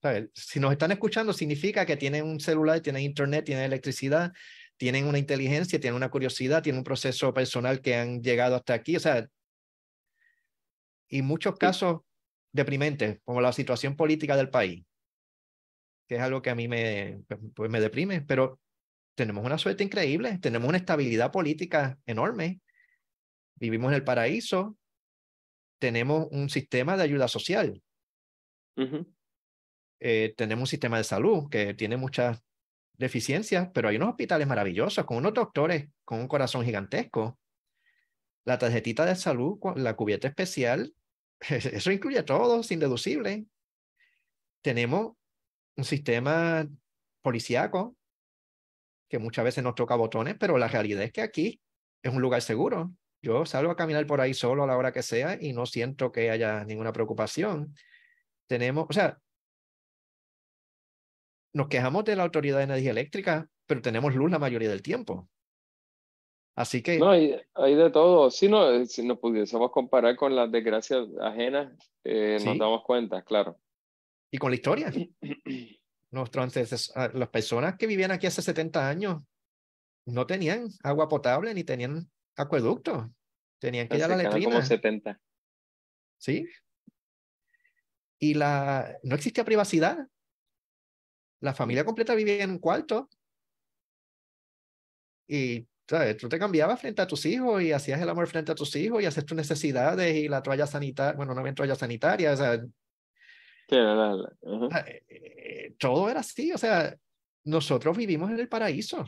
¿Sabes? 0.00 0.30
Si 0.34 0.60
nos 0.60 0.72
están 0.72 0.92
escuchando, 0.92 1.32
significa 1.32 1.84
que 1.84 1.96
tienen 1.96 2.24
un 2.24 2.40
celular, 2.40 2.80
tienen 2.80 3.02
internet, 3.02 3.44
tienen 3.44 3.64
electricidad, 3.64 4.32
tienen 4.76 5.06
una 5.06 5.18
inteligencia, 5.18 5.80
tienen 5.80 5.96
una 5.96 6.10
curiosidad, 6.10 6.62
tienen 6.62 6.78
un 6.78 6.84
proceso 6.84 7.32
personal 7.34 7.80
que 7.80 7.96
han 7.96 8.22
llegado 8.22 8.56
hasta 8.56 8.74
aquí. 8.74 8.96
O 8.96 9.00
sea, 9.00 9.28
y 11.08 11.22
muchos 11.22 11.56
casos 11.56 12.00
deprimentes, 12.56 13.20
como 13.24 13.40
la 13.40 13.52
situación 13.52 13.96
política 13.96 14.36
del 14.36 14.50
país, 14.50 14.84
que 16.08 16.16
es 16.16 16.20
algo 16.20 16.42
que 16.42 16.50
a 16.50 16.54
mí 16.54 16.68
me, 16.68 17.20
pues 17.54 17.70
me 17.70 17.80
deprime, 17.80 18.22
pero 18.22 18.60
tenemos 19.14 19.44
una 19.44 19.58
suerte 19.58 19.84
increíble, 19.84 20.38
tenemos 20.38 20.68
una 20.68 20.78
estabilidad 20.78 21.32
política 21.32 21.98
enorme, 22.06 22.60
vivimos 23.54 23.90
en 23.90 23.96
el 23.96 24.04
paraíso, 24.04 24.76
tenemos 25.78 26.28
un 26.30 26.48
sistema 26.48 26.96
de 26.96 27.02
ayuda 27.02 27.28
social, 27.28 27.82
uh 28.76 28.82
-huh. 28.82 29.06
eh, 30.00 30.34
tenemos 30.36 30.62
un 30.62 30.66
sistema 30.66 30.98
de 30.98 31.04
salud 31.04 31.48
que 31.50 31.74
tiene 31.74 31.96
muchas 31.96 32.42
deficiencias, 32.98 33.68
pero 33.72 33.88
hay 33.88 33.96
unos 33.96 34.10
hospitales 34.10 34.46
maravillosos, 34.46 35.04
con 35.04 35.18
unos 35.18 35.34
doctores 35.34 35.90
con 36.04 36.20
un 36.20 36.28
corazón 36.28 36.64
gigantesco. 36.64 37.38
La 38.44 38.58
tarjetita 38.58 39.04
de 39.04 39.16
salud, 39.16 39.58
la 39.76 39.96
cubierta 39.96 40.28
especial, 40.28 40.94
eso 41.48 41.92
incluye 41.92 42.22
todo, 42.22 42.62
sin 42.62 42.78
deducible. 42.78 43.46
Tenemos 44.62 45.14
un 45.76 45.84
sistema 45.84 46.66
policíaco 47.22 47.96
que 49.08 49.18
muchas 49.18 49.44
veces 49.44 49.62
nos 49.62 49.74
toca 49.74 49.94
botones, 49.94 50.36
pero 50.38 50.58
la 50.58 50.68
realidad 50.68 51.02
es 51.02 51.12
que 51.12 51.22
aquí 51.22 51.60
es 52.02 52.12
un 52.12 52.20
lugar 52.20 52.42
seguro. 52.42 52.92
Yo 53.22 53.46
salgo 53.46 53.70
a 53.70 53.76
caminar 53.76 54.06
por 54.06 54.20
ahí 54.20 54.34
solo 54.34 54.64
a 54.64 54.66
la 54.66 54.76
hora 54.76 54.92
que 54.92 55.02
sea 55.02 55.38
y 55.40 55.52
no 55.52 55.66
siento 55.66 56.12
que 56.12 56.30
haya 56.30 56.64
ninguna 56.64 56.92
preocupación. 56.92 57.74
Tenemos, 58.46 58.86
o 58.88 58.92
sea, 58.92 59.18
nos 61.52 61.68
quejamos 61.68 62.04
de 62.04 62.16
la 62.16 62.24
Autoridad 62.24 62.58
de 62.58 62.64
Energía 62.64 62.90
Eléctrica, 62.90 63.48
pero 63.66 63.82
tenemos 63.82 64.14
luz 64.14 64.30
la 64.30 64.38
mayoría 64.38 64.68
del 64.68 64.82
tiempo. 64.82 65.28
Así 66.56 66.82
que... 66.82 66.98
No, 66.98 67.10
hay, 67.10 67.38
hay 67.54 67.74
de 67.74 67.90
todo. 67.90 68.30
Si, 68.30 68.48
no, 68.48 68.84
si 68.86 69.06
nos 69.06 69.18
pudiésemos 69.18 69.70
comparar 69.70 70.16
con 70.16 70.34
las 70.34 70.50
desgracias 70.50 71.06
ajenas, 71.20 71.70
eh, 72.02 72.38
¿Sí? 72.40 72.46
nos 72.46 72.58
damos 72.58 72.82
cuenta, 72.82 73.22
claro. 73.22 73.60
Y 74.30 74.38
con 74.38 74.50
la 74.50 74.56
historia. 74.56 74.90
Nuestros, 76.10 76.92
las 77.12 77.28
personas 77.28 77.76
que 77.76 77.86
vivían 77.86 78.10
aquí 78.10 78.26
hace 78.26 78.40
70 78.40 78.88
años 78.88 79.22
no 80.06 80.26
tenían 80.26 80.68
agua 80.82 81.08
potable 81.08 81.52
ni 81.52 81.62
tenían 81.62 82.10
acueducto. 82.36 83.12
Tenían 83.58 83.86
que 83.86 83.98
ir 83.98 84.04
a 84.04 84.08
la 84.08 84.16
letrina. 84.16 84.46
como 84.46 84.62
70. 84.62 85.20
Sí. 86.16 86.46
Y 88.18 88.32
la, 88.32 88.96
no 89.02 89.14
existía 89.14 89.44
privacidad. 89.44 90.08
La 91.40 91.52
familia 91.52 91.84
completa 91.84 92.14
vivía 92.14 92.44
en 92.44 92.50
un 92.52 92.58
cuarto. 92.60 93.10
Y 95.28 95.68
¿sabes? 95.88 96.16
tú 96.16 96.28
te 96.28 96.38
cambiabas 96.38 96.80
frente 96.80 97.02
a 97.02 97.06
tus 97.06 97.24
hijos 97.26 97.62
y 97.62 97.72
hacías 97.72 98.00
el 98.00 98.08
amor 98.08 98.26
frente 98.26 98.52
a 98.52 98.54
tus 98.54 98.74
hijos 98.76 99.02
y 99.02 99.06
haces 99.06 99.24
tus 99.24 99.36
necesidades 99.36 100.14
y 100.14 100.28
la 100.28 100.42
toalla 100.42 100.66
sanitaria, 100.66 101.14
bueno, 101.14 101.34
no 101.34 101.40
había 101.40 101.54
toalla 101.54 101.74
sanitaria, 101.74 102.32
o 102.32 102.36
sea, 102.36 102.60
Sí, 103.68 103.74
la, 103.74 103.94
la, 103.96 104.14
uh 104.42 104.60
-huh. 104.60 105.02
eh, 105.08 105.74
todo 105.78 106.08
era 106.08 106.20
así, 106.20 106.52
o 106.52 106.58
sea, 106.58 106.96
nosotros 107.44 107.96
vivimos 107.96 108.30
en 108.30 108.38
el 108.38 108.48
paraíso. 108.48 109.04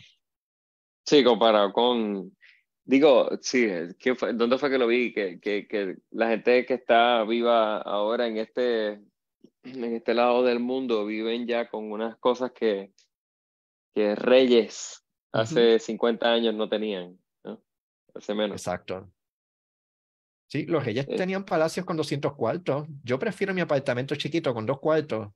Sí, 1.06 1.22
comparado 1.22 1.72
con, 1.72 2.36
digo, 2.84 3.28
sí, 3.40 3.68
¿qué 3.98 4.16
fue, 4.16 4.32
¿dónde 4.32 4.58
fue 4.58 4.68
que 4.68 4.78
lo 4.78 4.88
vi? 4.88 5.12
Que, 5.12 5.38
que, 5.40 5.68
que 5.68 5.96
la 6.10 6.30
gente 6.30 6.66
que 6.66 6.74
está 6.74 7.22
viva 7.22 7.78
ahora 7.78 8.26
en 8.26 8.38
este, 8.38 9.00
en 9.62 9.84
este 9.84 10.12
lado 10.12 10.42
del 10.42 10.58
mundo 10.58 11.06
viven 11.06 11.46
ya 11.46 11.68
con 11.68 11.92
unas 11.92 12.16
cosas 12.18 12.50
que, 12.50 12.92
que 13.94 14.16
reyes 14.16 15.04
hace 15.32 15.74
uh 15.74 15.76
-huh. 15.76 15.78
50 15.78 16.32
años 16.32 16.54
no 16.54 16.68
tenían, 16.68 17.18
¿no? 17.44 17.62
Hace 18.14 18.34
menos. 18.34 18.56
Exacto. 18.56 19.10
Sí, 20.50 20.64
los 20.64 20.84
reyes 20.84 21.06
tenían 21.06 21.44
palacios 21.44 21.84
con 21.84 21.96
200 21.96 22.34
cuartos. 22.34 22.86
Yo 23.04 23.18
prefiero 23.18 23.52
mi 23.52 23.60
apartamento 23.60 24.14
chiquito 24.14 24.54
con 24.54 24.64
dos 24.64 24.80
cuartos 24.80 25.28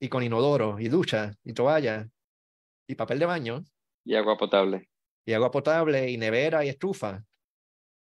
y 0.00 0.08
con 0.08 0.22
inodoro 0.22 0.78
y 0.78 0.88
ducha 0.88 1.32
y 1.42 1.52
toalla 1.52 2.08
y 2.88 2.94
papel 2.94 3.18
de 3.18 3.26
baño. 3.26 3.64
Y 4.04 4.14
agua 4.14 4.36
potable. 4.36 4.88
Y 5.26 5.32
agua 5.32 5.50
potable 5.50 6.08
y 6.10 6.16
nevera 6.16 6.64
y 6.64 6.68
estufa 6.68 7.24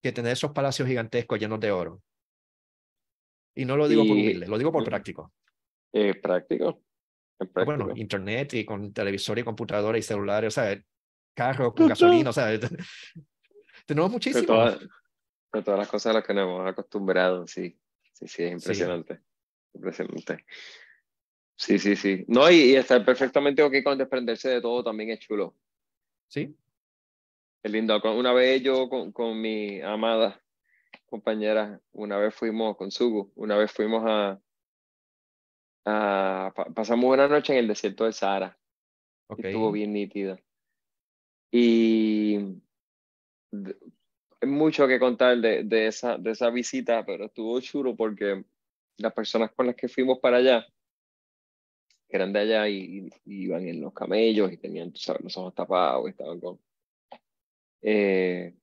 que 0.01 0.11
tener 0.13 0.33
esos 0.33 0.51
palacios 0.51 0.87
gigantescos 0.87 1.39
llenos 1.39 1.59
de 1.59 1.71
oro. 1.71 2.01
Y 3.55 3.65
no 3.65 3.75
lo 3.75 3.87
digo 3.87 4.03
y... 4.03 4.07
por 4.07 4.17
humilde, 4.17 4.47
lo 4.47 4.57
digo 4.57 4.71
por 4.71 4.85
práctico. 4.85 5.33
Eh, 5.93 6.13
práctico. 6.15 6.81
práctico. 7.37 7.65
Bueno, 7.65 7.89
internet 7.95 8.53
y 8.53 8.65
con 8.65 8.93
televisor 8.93 9.39
y 9.39 9.43
computadora 9.43 9.97
y 9.97 10.01
celulares, 10.01 10.57
o 10.57 10.61
sea, 10.61 10.81
carros 11.37 11.75
con 11.75 11.87
gasolina, 11.87 12.31
o 12.31 12.33
sea, 12.33 12.47
tenemos 13.85 14.09
muchísimo. 14.09 14.41
De 14.41 14.47
todas, 14.47 14.79
de 15.53 15.61
todas 15.61 15.79
las 15.79 15.87
cosas 15.87 16.09
a 16.09 16.13
las 16.15 16.25
que 16.25 16.33
nos 16.33 16.45
hemos 16.45 16.67
acostumbrado, 16.67 17.45
sí. 17.45 17.79
Sí, 18.13 18.27
sí, 18.27 18.43
es 18.43 18.51
impresionante. 18.53 19.19
Impresionante. 19.75 20.45
Sí, 21.55 21.77
sí, 21.77 21.95
sí. 21.95 22.25
No, 22.27 22.49
y, 22.49 22.75
estar 22.75 23.05
perfectamente 23.05 23.61
ok 23.61 23.75
con 23.83 23.99
desprenderse 23.99 24.49
de 24.49 24.61
todo 24.61 24.83
también 24.83 25.11
es 25.11 25.19
chulo. 25.19 25.55
Sí. 26.27 26.55
Es 27.61 27.71
lindo. 27.71 28.01
Una 28.01 28.33
vez 28.33 28.63
yo 28.63 28.89
con, 28.89 29.11
con 29.11 29.39
mi 29.39 29.79
amada 29.81 30.41
compañera, 31.05 31.79
una 31.91 32.17
vez 32.17 32.33
fuimos 32.33 32.75
con 32.77 32.89
Sugu, 32.89 33.31
una 33.35 33.55
vez 33.55 33.71
fuimos 33.71 34.03
a, 34.07 34.41
a 35.85 36.53
pasamos 36.73 37.13
una 37.13 37.27
noche 37.27 37.53
en 37.53 37.59
el 37.59 37.67
desierto 37.67 38.05
de 38.05 38.13
Sahara. 38.13 38.57
Estuvo 39.29 39.71
bien 39.71 39.93
nítida. 39.93 40.39
Y 41.51 42.37
mucho 44.45 44.87
que 44.87 44.99
contar 44.99 45.37
de, 45.37 45.63
de, 45.63 45.87
esa, 45.87 46.17
de 46.17 46.31
esa 46.31 46.49
visita, 46.49 47.05
pero 47.05 47.25
estuvo 47.25 47.59
chulo 47.61 47.95
porque 47.95 48.43
las 48.97 49.13
personas 49.13 49.51
con 49.51 49.67
las 49.67 49.75
que 49.75 49.87
fuimos 49.87 50.19
para 50.19 50.37
allá, 50.37 50.65
que 52.07 52.15
eran 52.15 52.33
de 52.33 52.39
allá 52.39 52.69
y, 52.69 53.09
iban 53.25 53.67
en 53.67 53.81
los 53.81 53.93
camellos 53.93 54.51
y 54.51 54.57
tenían 54.57 54.91
los 54.93 55.37
ojos 55.37 55.53
tapados 55.53 56.07
y 56.07 56.09
estaban 56.11 56.39
con... 56.39 56.59
Eh, 57.81 58.55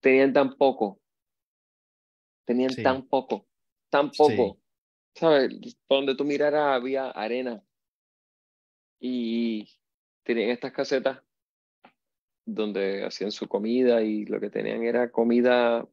tenían 0.00 0.32
tan 0.32 0.56
poco, 0.56 1.00
tenían 2.44 2.74
tan 2.82 3.06
poco, 3.06 3.46
tan 3.90 4.10
poco. 4.10 4.58
¿Sabes? 5.14 5.76
Donde 5.88 6.14
tú 6.14 6.24
miraras 6.24 6.76
había 6.76 7.10
arena 7.10 7.60
y 9.00 9.68
tenían 10.28 10.50
estas 10.50 10.72
casetas 10.72 11.22
donde 12.44 13.02
hacían 13.02 13.32
su 13.32 13.48
comida 13.48 14.02
y 14.02 14.26
lo 14.26 14.38
que 14.38 14.50
tenían 14.50 14.82
era 14.82 15.10
comida, 15.10 15.88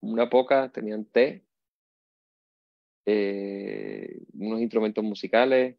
una 0.00 0.30
poca, 0.30 0.72
tenían 0.72 1.04
té, 1.04 1.44
eh, 3.04 4.22
unos 4.32 4.62
instrumentos 4.62 5.04
musicales, 5.04 5.76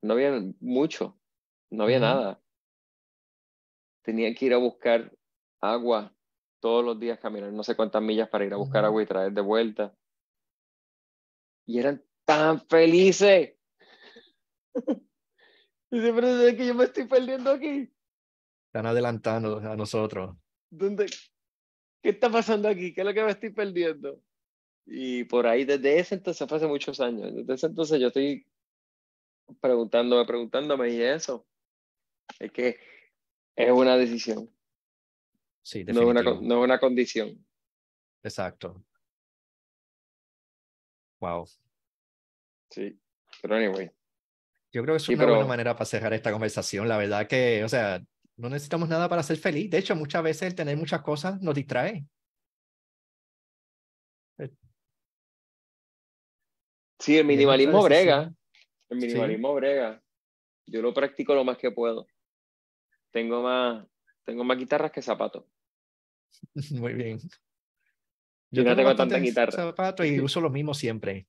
no 0.00 0.14
había 0.14 0.42
mucho, 0.60 1.20
no 1.70 1.84
había 1.84 2.00
nada. 2.00 2.40
Tenían 4.00 4.34
que 4.34 4.46
ir 4.46 4.54
a 4.54 4.58
buscar 4.58 5.14
agua 5.60 6.16
todos 6.60 6.82
los 6.82 6.98
días, 6.98 7.18
caminar 7.18 7.52
no 7.52 7.62
sé 7.62 7.76
cuántas 7.76 8.00
millas 8.00 8.30
para 8.30 8.46
ir 8.46 8.54
a 8.54 8.56
buscar 8.56 8.86
agua 8.86 9.02
y 9.02 9.06
traer 9.06 9.32
de 9.34 9.42
vuelta. 9.42 9.94
Y 11.66 11.78
eran 11.78 12.02
tan 12.24 12.66
felices. 12.68 13.52
y 15.94 16.00
siempre 16.00 16.56
que 16.56 16.66
yo 16.66 16.74
me 16.74 16.84
estoy 16.84 17.04
perdiendo 17.04 17.52
aquí. 17.52 17.88
Están 18.66 18.86
adelantando 18.86 19.58
a 19.58 19.76
nosotros. 19.76 20.36
¿Dónde? 20.68 21.06
¿Qué 22.02 22.08
está 22.08 22.28
pasando 22.28 22.68
aquí? 22.68 22.92
¿Qué 22.92 23.02
es 23.02 23.06
lo 23.06 23.14
que 23.14 23.22
me 23.22 23.30
estoy 23.30 23.50
perdiendo? 23.50 24.20
Y 24.86 25.22
por 25.22 25.46
ahí, 25.46 25.64
desde 25.64 26.00
ese 26.00 26.16
entonces, 26.16 26.48
fue 26.48 26.56
hace 26.56 26.66
muchos 26.66 26.98
años, 26.98 27.32
desde 27.32 27.54
ese 27.54 27.66
entonces 27.66 28.00
yo 28.00 28.08
estoy 28.08 28.44
preguntándome, 29.60 30.26
preguntándome, 30.26 30.90
y 30.90 31.00
eso, 31.00 31.46
es 32.40 32.50
que 32.50 32.76
es 33.54 33.70
una 33.70 33.96
decisión. 33.96 34.50
Sí, 35.62 35.84
no 35.84 35.92
es, 35.92 36.06
una, 36.08 36.22
no 36.22 36.58
es 36.58 36.64
una 36.64 36.80
condición. 36.80 37.46
Exacto. 38.24 38.84
Wow. 41.20 41.46
Sí, 42.70 43.00
pero 43.40 43.54
anyway. 43.54 43.92
Yo 44.74 44.82
creo 44.82 44.94
que 44.94 45.02
es 45.02 45.08
una 45.08 45.24
buena 45.24 45.46
manera 45.46 45.74
para 45.74 45.84
cerrar 45.84 46.12
esta 46.14 46.32
conversación. 46.32 46.88
La 46.88 46.96
verdad 46.96 47.28
que, 47.28 47.62
o 47.62 47.68
sea, 47.68 48.04
no 48.36 48.48
necesitamos 48.48 48.88
nada 48.88 49.08
para 49.08 49.22
ser 49.22 49.36
feliz. 49.36 49.70
De 49.70 49.78
hecho, 49.78 49.94
muchas 49.94 50.20
veces 50.24 50.42
el 50.42 50.56
tener 50.56 50.76
muchas 50.76 51.00
cosas 51.00 51.40
nos 51.40 51.54
distrae. 51.54 52.04
Eh. 54.38 54.50
Sí, 56.98 57.16
el 57.16 57.24
minimalismo 57.24 57.84
brega. 57.84 58.34
El 58.88 58.98
minimalismo 58.98 59.54
brega. 59.54 60.02
Yo 60.66 60.82
lo 60.82 60.92
practico 60.92 61.36
lo 61.36 61.44
más 61.44 61.56
que 61.56 61.70
puedo. 61.70 62.08
Tengo 63.12 63.44
más, 63.44 63.86
tengo 64.24 64.42
más 64.42 64.58
guitarras 64.58 64.90
que 64.90 65.02
zapatos. 65.02 65.44
Muy 66.72 66.94
bien. 66.94 67.20
Yo 68.50 68.64
no 68.64 68.74
tengo 68.74 68.96
tantas 68.96 69.22
guitarras. 69.22 69.54
Zapatos 69.54 70.04
y 70.04 70.18
uso 70.18 70.40
los 70.40 70.50
mismos 70.50 70.78
siempre. 70.78 71.28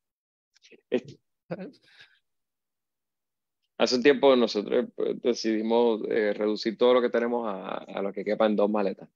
Hace 3.78 3.96
un 3.96 4.04
tiempo 4.04 4.36
nosotros 4.36 4.86
pues, 4.96 5.22
decidimos 5.22 6.02
eh, 6.10 6.34
reducir 6.34 6.78
todo 6.78 6.94
lo 6.94 7.02
que 7.02 7.10
tenemos 7.10 7.48
a, 7.48 7.78
a, 7.78 8.02
lo 8.02 8.14
que 8.14 8.24
quepa 8.24 8.46
en 8.46 8.56
dos 8.56 8.70
maletas. 8.70 9.10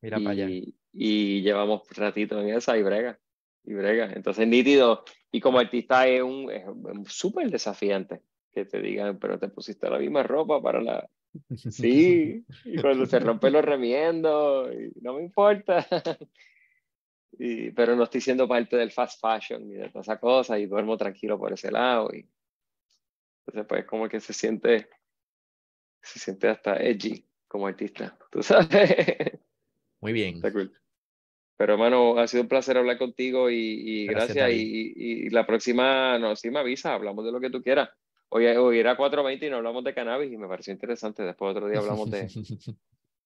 Mira 0.00 0.18
y, 0.18 0.24
para 0.24 0.32
allá. 0.32 0.48
Y 0.92 1.42
llevamos 1.42 1.82
ratito 1.90 2.40
en 2.40 2.50
esa 2.50 2.76
y 2.76 2.82
brega. 2.82 3.18
Y 3.64 3.74
brega. 3.74 4.12
Entonces, 4.12 4.48
nítido. 4.48 5.04
Y 5.30 5.40
como 5.40 5.60
artista 5.60 6.06
es 6.08 6.22
un 6.22 6.50
súper 7.06 7.50
desafiante 7.50 8.20
que 8.52 8.64
te 8.64 8.80
digan, 8.80 9.18
pero 9.18 9.38
te 9.38 9.48
pusiste 9.48 9.88
la 9.88 9.98
misma 9.98 10.22
ropa 10.22 10.60
para 10.60 10.80
la. 10.80 11.08
Sí. 11.56 12.44
Y 12.64 12.80
cuando 12.80 13.06
se 13.06 13.18
rompe 13.20 13.50
los 13.50 13.64
remiendo, 13.64 14.70
y 14.72 14.92
no 15.00 15.14
me 15.14 15.22
importa. 15.22 15.86
Y, 17.38 17.70
pero 17.70 17.96
no 17.96 18.04
estoy 18.04 18.20
siendo 18.20 18.46
parte 18.46 18.76
del 18.76 18.92
fast 18.92 19.18
fashion 19.18 19.66
ni 19.66 19.74
de 19.74 19.88
toda 19.88 20.02
esa 20.02 20.20
cosa 20.20 20.58
y 20.58 20.66
duermo 20.66 20.98
tranquilo 20.98 21.38
por 21.38 21.50
ese 21.50 21.70
lado. 21.70 22.10
Y, 22.12 22.28
entonces, 23.46 23.66
pues, 23.68 23.84
como 23.86 24.08
que 24.08 24.20
se 24.20 24.32
siente, 24.32 24.88
se 26.00 26.18
siente 26.18 26.48
hasta 26.48 26.76
edgy 26.76 27.26
como 27.48 27.66
artista, 27.66 28.16
tú 28.30 28.42
sabes. 28.42 29.16
Muy 30.00 30.12
bien. 30.12 30.36
Está 30.36 30.52
cool. 30.52 30.72
Pero, 31.56 31.74
hermano, 31.74 32.18
ha 32.18 32.26
sido 32.26 32.42
un 32.42 32.48
placer 32.48 32.76
hablar 32.76 32.98
contigo 32.98 33.50
y, 33.50 34.06
gracias. 34.06 34.50
y, 34.50 34.92
y, 34.96 35.30
la 35.30 35.46
próxima, 35.46 36.18
no, 36.18 36.34
sí 36.34 36.50
me 36.50 36.60
avisa, 36.60 36.94
hablamos 36.94 37.24
de 37.24 37.32
lo 37.32 37.40
que 37.40 37.50
tú 37.50 37.62
quieras. 37.62 37.90
Hoy, 38.30 38.46
hoy 38.46 38.78
era 38.78 38.96
4.20 38.96 39.46
y 39.46 39.50
no 39.50 39.56
hablamos 39.56 39.84
de 39.84 39.94
cannabis 39.94 40.32
y 40.32 40.38
me 40.38 40.48
pareció 40.48 40.72
interesante. 40.72 41.22
Después 41.22 41.54
otro 41.54 41.68
día 41.68 41.80
hablamos 41.80 42.10
de, 42.10 42.26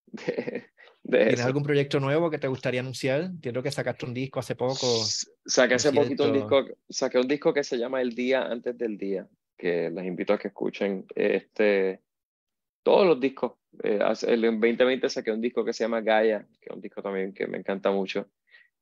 ¿Tienes 1.08 1.40
algún 1.44 1.62
proyecto 1.62 2.00
nuevo 2.00 2.28
que 2.30 2.38
te 2.38 2.48
gustaría 2.48 2.80
anunciar? 2.80 3.22
Entiendo 3.22 3.62
que 3.62 3.70
sacaste 3.70 4.04
un 4.04 4.14
disco 4.14 4.40
hace 4.40 4.56
poco. 4.56 5.04
Saqué 5.46 5.74
hace 5.74 5.92
poquito 5.92 6.24
un 6.24 6.32
disco, 6.32 6.64
saqué 6.88 7.18
un 7.18 7.28
disco 7.28 7.54
que 7.54 7.62
se 7.62 7.78
llama 7.78 8.02
El 8.02 8.14
Día 8.14 8.42
Antes 8.42 8.76
del 8.76 8.98
Día 8.98 9.28
que 9.56 9.90
les 9.90 10.04
invito 10.04 10.32
a 10.32 10.38
que 10.38 10.48
escuchen 10.48 11.06
este, 11.14 12.02
todos 12.82 13.04
los 13.04 13.18
discos. 13.18 13.54
Eh, 13.82 13.98
en 13.98 14.40
2020 14.60 15.08
saqué 15.08 15.32
un 15.32 15.40
disco 15.40 15.64
que 15.64 15.72
se 15.72 15.84
llama 15.84 16.00
Gaia, 16.00 16.46
que 16.60 16.68
es 16.68 16.74
un 16.74 16.80
disco 16.80 17.02
también 17.02 17.34
que 17.34 17.46
me 17.46 17.58
encanta 17.58 17.90
mucho. 17.90 18.28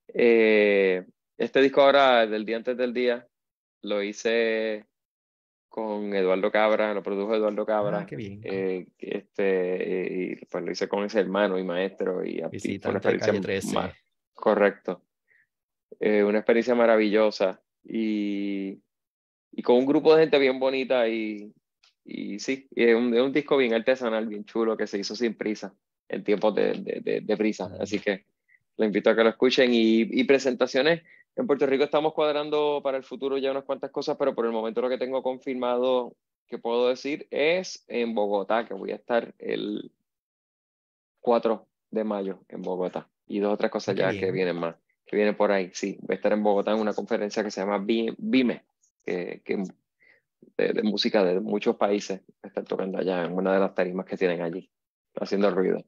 Eh, 0.08 1.04
este 1.38 1.62
disco 1.62 1.80
ahora, 1.80 2.26
del 2.26 2.44
día 2.44 2.58
antes 2.58 2.76
del 2.76 2.92
día, 2.92 3.26
lo 3.82 4.02
hice 4.02 4.84
con 5.68 6.14
Eduardo 6.14 6.52
Cabra, 6.52 6.94
lo 6.94 7.02
produjo 7.02 7.34
Eduardo 7.34 7.64
Cabra. 7.64 8.00
Ah, 8.00 8.06
qué 8.06 8.16
bien. 8.16 8.40
Eh, 8.44 8.86
este, 8.98 10.06
y 10.10 10.44
pues 10.44 10.64
lo 10.64 10.70
hice 10.70 10.86
con 10.86 11.04
ese 11.04 11.20
hermano 11.20 11.58
y 11.58 11.64
maestro. 11.64 12.24
Y, 12.24 12.40
y 12.40 12.80
una 12.86 12.98
experiencia 12.98 13.94
Correcto. 14.34 15.02
una 16.00 16.38
experiencia 16.38 16.74
maravillosa. 16.74 17.60
Y 17.82 18.80
y 19.56 19.62
con 19.62 19.76
un 19.76 19.86
grupo 19.86 20.14
de 20.14 20.22
gente 20.22 20.38
bien 20.38 20.58
bonita 20.58 21.08
y, 21.08 21.52
y 22.04 22.38
sí, 22.40 22.68
es 22.74 22.94
un, 22.94 23.14
es 23.14 23.20
un, 23.20 23.32
disco 23.32 23.56
bien 23.56 23.72
artesanal, 23.72 24.26
bien 24.26 24.44
chulo, 24.44 24.76
que 24.76 24.86
se 24.86 24.98
hizo 24.98 25.14
sin 25.14 25.34
prisa, 25.34 25.74
en 26.08 26.24
tiempos 26.24 26.54
de, 26.54 26.72
de, 26.74 27.20
de, 27.20 27.36
prisa. 27.36 27.70
Así 27.78 28.00
que 28.00 28.26
lo 28.76 28.84
invito 28.84 29.10
a 29.10 29.16
que 29.16 29.22
lo 29.22 29.30
escuchen 29.30 29.72
y, 29.72 30.02
y, 30.02 30.24
presentaciones. 30.24 31.02
En 31.36 31.46
Puerto 31.46 31.66
Rico 31.66 31.84
estamos 31.84 32.14
cuadrando 32.14 32.80
para 32.82 32.96
el 32.96 33.04
futuro 33.04 33.38
ya 33.38 33.50
unas 33.50 33.64
cuantas 33.64 33.90
cosas, 33.90 34.16
pero 34.18 34.34
por 34.34 34.46
el 34.46 34.52
momento 34.52 34.80
lo 34.80 34.88
que 34.88 34.98
tengo 34.98 35.22
confirmado 35.22 36.16
que 36.46 36.58
puedo 36.58 36.88
decir 36.88 37.26
es 37.30 37.84
en 37.88 38.14
Bogotá, 38.14 38.66
que 38.66 38.74
voy 38.74 38.90
a 38.92 38.96
estar 38.96 39.34
el 39.38 39.90
4 41.20 41.66
de 41.90 42.04
mayo 42.04 42.40
en 42.48 42.62
Bogotá. 42.62 43.08
Y 43.26 43.38
dos 43.38 43.54
otras 43.54 43.70
cosas 43.70 43.96
ya 43.96 44.10
que 44.10 44.30
vienen 44.30 44.56
más, 44.56 44.76
que 45.06 45.16
vienen 45.16 45.36
por 45.36 45.50
ahí. 45.50 45.70
Sí, 45.72 45.96
voy 46.02 46.14
a 46.14 46.16
estar 46.16 46.32
en 46.32 46.42
Bogotá 46.42 46.72
en 46.72 46.80
una 46.80 46.92
conferencia 46.92 47.42
que 47.42 47.50
se 47.50 47.60
llama 47.60 47.78
BIME, 47.78 48.62
que, 49.04 49.42
de, 50.56 50.82
música 50.82 51.24
de 51.24 51.40
muchos 51.40 51.76
países 51.76 52.20
están 52.42 52.64
tocando 52.64 52.98
allá 52.98 53.24
en 53.24 53.32
una 53.32 53.54
de 53.54 53.60
las 53.60 53.74
tarimas 53.74 54.06
que 54.06 54.16
tienen 54.16 54.42
allí, 54.42 54.70
haciendo 55.16 55.50
ruido. 55.50 55.84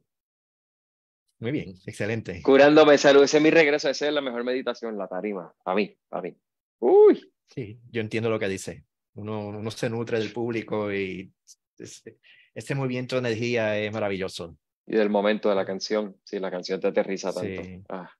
Muy 1.38 1.52
bien, 1.52 1.74
excelente. 1.84 2.40
Curándome 2.42 2.96
salud, 2.96 3.22
ese 3.22 3.36
es 3.36 3.42
mi 3.42 3.50
regreso, 3.50 3.90
esa 3.90 4.08
es 4.08 4.12
la 4.12 4.22
mejor 4.22 4.42
meditación, 4.44 4.96
la 4.96 5.06
tarima, 5.06 5.54
a 5.64 5.74
mí, 5.74 5.96
a 6.10 6.22
mí. 6.22 6.34
Uy. 6.78 7.32
Sí, 7.46 7.78
yo 7.90 8.00
entiendo 8.00 8.30
lo 8.30 8.38
que 8.38 8.48
dice. 8.48 8.84
Uno, 9.14 9.48
uno 9.48 9.70
se 9.70 9.88
nutre 9.88 10.18
del 10.18 10.32
público 10.32 10.92
y 10.92 11.32
este 12.54 12.74
movimiento 12.74 13.16
de 13.16 13.28
energía 13.28 13.78
es 13.78 13.92
maravilloso. 13.92 14.56
Y 14.86 14.96
del 14.96 15.10
momento 15.10 15.48
de 15.48 15.54
la 15.54 15.66
canción, 15.66 16.16
sí, 16.24 16.38
la 16.38 16.50
canción 16.50 16.80
te 16.80 16.88
aterriza 16.88 17.32
tanto. 17.32 17.62
Ah, 17.88 18.10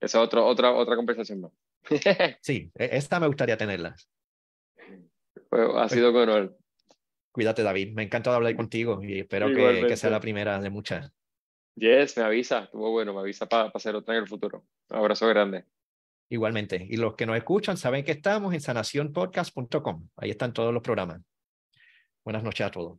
esa 0.00 0.18
es 0.18 0.24
otra, 0.24 0.42
otra, 0.42 0.72
otra 0.72 0.96
conversación 0.96 1.42
más. 1.42 1.52
sí, 2.40 2.70
e, 2.74 2.90
esta 2.92 3.20
me 3.20 3.26
gustaría 3.26 3.56
tenerla 3.56 3.94
ha 5.50 5.88
sido 5.88 6.12
con 6.12 6.56
Cuídate, 7.32 7.62
David. 7.62 7.94
Me 7.94 8.02
ha 8.02 8.04
encantado 8.04 8.36
hablar 8.36 8.54
contigo 8.54 9.02
y 9.02 9.20
espero 9.20 9.48
que, 9.48 9.86
que, 9.88 9.96
sea 9.96 10.10
la 10.10 10.20
primera 10.20 10.60
de 10.60 10.70
muchas. 10.70 11.12
Yes, 11.74 12.16
me 12.16 12.22
avisa. 12.22 12.64
Estuvo 12.64 12.90
bueno, 12.92 13.12
me 13.12 13.20
avisa 13.20 13.46
para 13.46 13.70
hacer 13.74 13.96
otra 13.96 14.14
en 14.14 14.22
el 14.22 14.28
futuro. 14.28 14.64
Un 14.90 14.96
abrazo 14.96 15.26
grande. 15.28 15.64
Igualmente. 16.28 16.86
Y 16.88 16.96
los 16.96 17.14
que 17.16 17.26
nos 17.26 17.36
escuchan 17.36 17.76
saben 17.76 18.04
que 18.04 18.12
estamos 18.12 18.54
en 18.54 18.60
sanacionpodcast.com. 18.60 20.08
Ahí 20.16 20.30
están 20.30 20.52
todos 20.52 20.72
los 20.72 20.82
programas. 20.82 21.20
Buenas 22.24 22.42
noches 22.42 22.66
a 22.66 22.70
todos. 22.70 22.98